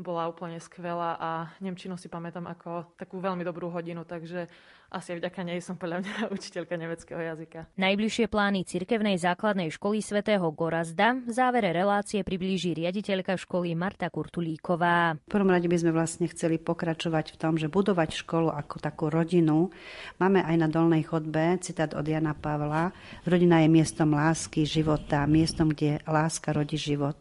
bola 0.00 0.28
úplne 0.28 0.56
skvelá 0.58 1.16
a 1.20 1.30
Nemčinu 1.60 2.00
si 2.00 2.08
pamätám 2.08 2.48
ako 2.48 2.96
takú 2.96 3.20
veľmi 3.20 3.44
dobrú 3.44 3.68
hodinu, 3.68 4.04
takže 4.08 4.48
asi 4.92 5.16
aj 5.16 5.24
vďaka 5.24 5.40
nej 5.48 5.58
som 5.64 5.80
podľa 5.80 6.04
mňa 6.04 6.14
učiteľka 6.36 6.76
nemeckého 6.76 7.16
jazyka. 7.16 7.64
Najbližšie 7.80 8.28
plány 8.28 8.68
cirkevnej 8.68 9.16
základnej 9.16 9.72
školy 9.72 10.04
svätého 10.04 10.44
Gorazda 10.52 11.16
v 11.16 11.32
závere 11.32 11.72
relácie 11.72 12.20
priblíži 12.20 12.76
riaditeľka 12.76 13.40
školy 13.40 13.72
Marta 13.72 14.12
Kurtulíková. 14.12 15.16
V 15.16 15.32
prvom 15.32 15.48
rade 15.48 15.64
by 15.64 15.80
sme 15.80 15.96
vlastne 15.96 16.28
chceli 16.28 16.60
pokračovať 16.60 17.32
v 17.32 17.40
tom, 17.40 17.56
že 17.56 17.72
budovať 17.72 18.20
školu 18.20 18.52
ako 18.52 18.76
takú 18.84 19.08
rodinu. 19.08 19.72
Máme 20.20 20.44
aj 20.44 20.56
na 20.60 20.68
dolnej 20.68 21.08
chodbe 21.08 21.56
citát 21.64 21.96
od 21.96 22.04
Jana 22.04 22.36
Pavla. 22.36 22.92
Rodina 23.24 23.64
je 23.64 23.72
miestom 23.72 24.12
lásky, 24.12 24.68
života, 24.68 25.24
miestom, 25.24 25.72
kde 25.72 26.04
láska 26.04 26.52
rodí 26.52 26.76
život. 26.76 27.16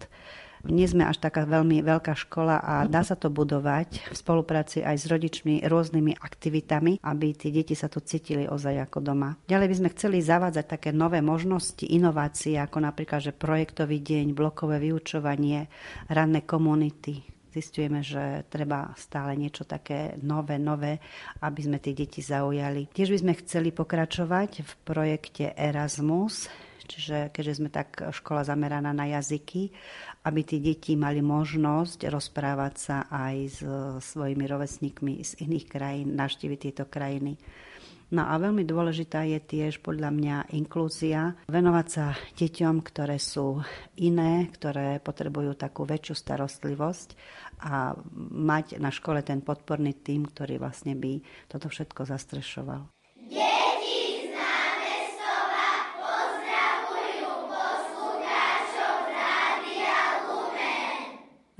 Nie 0.69 0.85
sme 0.85 1.09
až 1.09 1.17
taká 1.17 1.49
veľmi 1.49 1.81
veľká 1.81 2.13
škola 2.13 2.61
a 2.61 2.85
dá 2.85 3.01
sa 3.01 3.17
to 3.17 3.33
budovať 3.33 4.13
v 4.13 4.17
spolupráci 4.17 4.85
aj 4.85 4.95
s 5.01 5.05
rodičmi 5.09 5.65
rôznymi 5.65 6.21
aktivitami, 6.21 7.01
aby 7.01 7.27
tie 7.33 7.49
deti 7.49 7.73
sa 7.73 7.89
tu 7.89 7.97
cítili 8.03 8.45
ozaj 8.45 8.89
ako 8.89 8.99
doma. 9.01 9.33
Ďalej 9.49 9.67
by 9.67 9.75
sme 9.81 9.93
chceli 9.97 10.17
zavádzať 10.21 10.65
také 10.69 10.89
nové 10.93 11.19
možnosti, 11.25 11.81
inovácie, 11.81 12.61
ako 12.61 12.77
napríklad, 12.83 13.25
že 13.25 13.33
projektový 13.33 14.01
deň, 14.05 14.37
blokové 14.37 14.77
vyučovanie, 14.77 15.65
ranné 16.13 16.45
komunity, 16.45 17.25
zistujeme, 17.51 17.99
že 17.99 18.47
treba 18.47 18.95
stále 18.95 19.35
niečo 19.35 19.67
také 19.67 20.15
nové, 20.23 20.55
nové, 20.55 21.03
aby 21.43 21.59
sme 21.67 21.77
tie 21.83 21.91
deti 21.91 22.23
zaujali. 22.23 22.87
Tiež 22.95 23.11
by 23.11 23.17
sme 23.19 23.39
chceli 23.43 23.69
pokračovať 23.75 24.63
v 24.63 24.71
projekte 24.87 25.51
Erasmus, 25.51 26.47
čiže 26.87 27.31
keďže 27.31 27.57
sme 27.59 27.69
tak 27.71 28.11
škola 28.11 28.43
zameraná 28.47 28.91
na 28.91 29.07
jazyky, 29.07 29.71
aby 30.21 30.41
tí 30.45 30.61
deti 30.61 30.93
mali 30.93 31.19
možnosť 31.25 32.05
rozprávať 32.09 32.73
sa 32.77 32.97
aj 33.09 33.35
s 33.49 33.59
svojimi 34.13 34.45
rovesníkmi 34.45 35.25
z 35.25 35.31
iných 35.45 35.65
krajín, 35.65 36.13
navštíviť 36.13 36.59
tieto 36.61 36.85
krajiny. 36.85 37.37
No 38.11 38.27
a 38.27 38.35
veľmi 38.35 38.67
dôležitá 38.67 39.23
je 39.23 39.39
tiež 39.39 39.79
podľa 39.79 40.11
mňa 40.11 40.35
inklúzia, 40.51 41.31
venovať 41.47 41.87
sa 41.87 42.11
deťom, 42.35 42.83
ktoré 42.83 43.15
sú 43.15 43.63
iné, 44.03 44.51
ktoré 44.51 44.99
potrebujú 44.99 45.55
takú 45.55 45.87
väčšiu 45.87 46.19
starostlivosť 46.19 47.15
a 47.63 47.95
mať 48.35 48.83
na 48.83 48.91
škole 48.91 49.23
ten 49.23 49.39
podporný 49.39 49.95
tým, 49.95 50.27
ktorý 50.27 50.59
vlastne 50.59 50.91
by 50.91 51.23
toto 51.47 51.71
všetko 51.71 52.03
zastrešoval. 52.03 52.83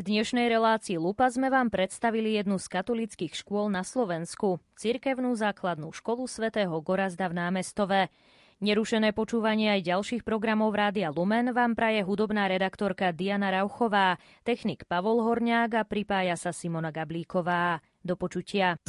V 0.02 0.10
dnešnej 0.10 0.50
relácii 0.50 0.98
Lupa 0.98 1.30
sme 1.30 1.54
vám 1.54 1.70
predstavili 1.70 2.34
jednu 2.34 2.58
z 2.58 2.74
katolických 2.74 3.38
škôl 3.38 3.70
na 3.70 3.86
Slovensku, 3.86 4.58
cirkevnú 4.74 5.38
základnú 5.38 5.94
školu 5.94 6.26
svätého 6.26 6.74
Gorazda 6.82 7.30
v 7.30 7.38
námestove. 7.38 8.10
Nerušené 8.66 9.14
počúvanie 9.14 9.78
aj 9.78 9.94
ďalších 9.94 10.26
programov 10.26 10.74
Rádia 10.74 11.14
Lumen 11.14 11.54
vám 11.54 11.78
praje 11.78 12.02
hudobná 12.02 12.50
redaktorka 12.50 13.14
Diana 13.14 13.54
Rauchová, 13.54 14.18
technik 14.42 14.90
Pavol 14.90 15.22
Horňák 15.22 15.70
a 15.78 15.86
pripája 15.86 16.34
sa 16.34 16.50
Simona 16.50 16.90
Gablíková. 16.90 17.86
Do 18.02 18.18
počutia. 18.18 18.82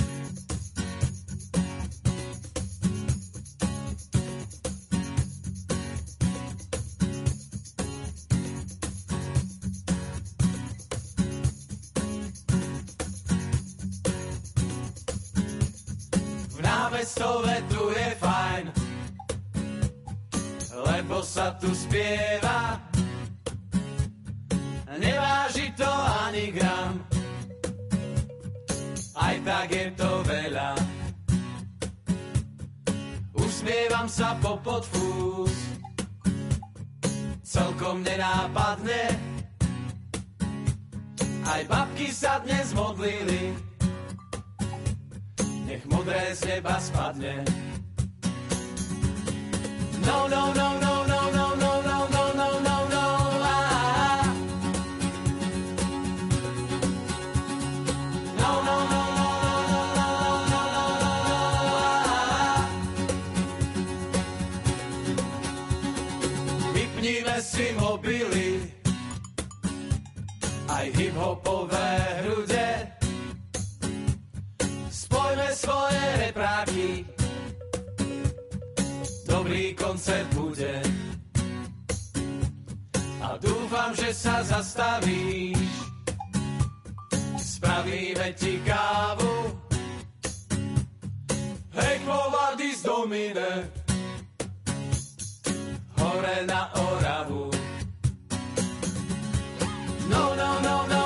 Sa 21.42 21.50
tu 21.58 21.74
spieva. 21.74 22.78
Neváži 24.94 25.74
to 25.74 25.90
ani 26.22 26.54
gram, 26.54 26.94
aj 29.18 29.36
tak 29.42 29.66
je 29.74 29.86
to 29.98 30.10
veľa. 30.22 30.70
Usmievam 33.34 34.06
sa 34.06 34.38
po 34.38 34.54
podfús, 34.62 35.56
celkom 37.42 38.06
nenápadne. 38.06 39.02
Aj 41.42 41.62
babky 41.66 42.14
sa 42.14 42.38
dnes 42.46 42.70
modlili, 42.70 43.50
nech 45.66 45.82
modré 45.90 46.38
z 46.38 46.54
neba 46.54 46.78
spadne. 46.78 47.42
No, 50.06 50.30
no, 50.30 50.54
no, 50.54 50.68
no, 50.78 51.01
hopové 71.22 71.98
hrude. 72.22 72.92
Spojme 74.90 75.48
svoje 75.54 76.02
repráky, 76.18 77.06
dobrý 79.26 79.74
koncert 79.74 80.26
bude. 80.34 80.82
A 83.22 83.38
dúfam, 83.38 83.94
že 83.94 84.10
sa 84.10 84.42
zastavíš, 84.42 85.62
spravíme 87.38 88.34
ti 88.34 88.58
kávu. 88.66 89.54
Hej, 91.72 91.96
Vardis 92.04 92.82
Domine, 92.82 93.70
hore 95.96 96.36
na 96.44 96.68
Oravu. 96.74 97.52
no, 100.12 100.34
no, 100.36 100.60
no, 100.60 100.86
no. 100.88 101.01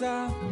在。 0.00 0.49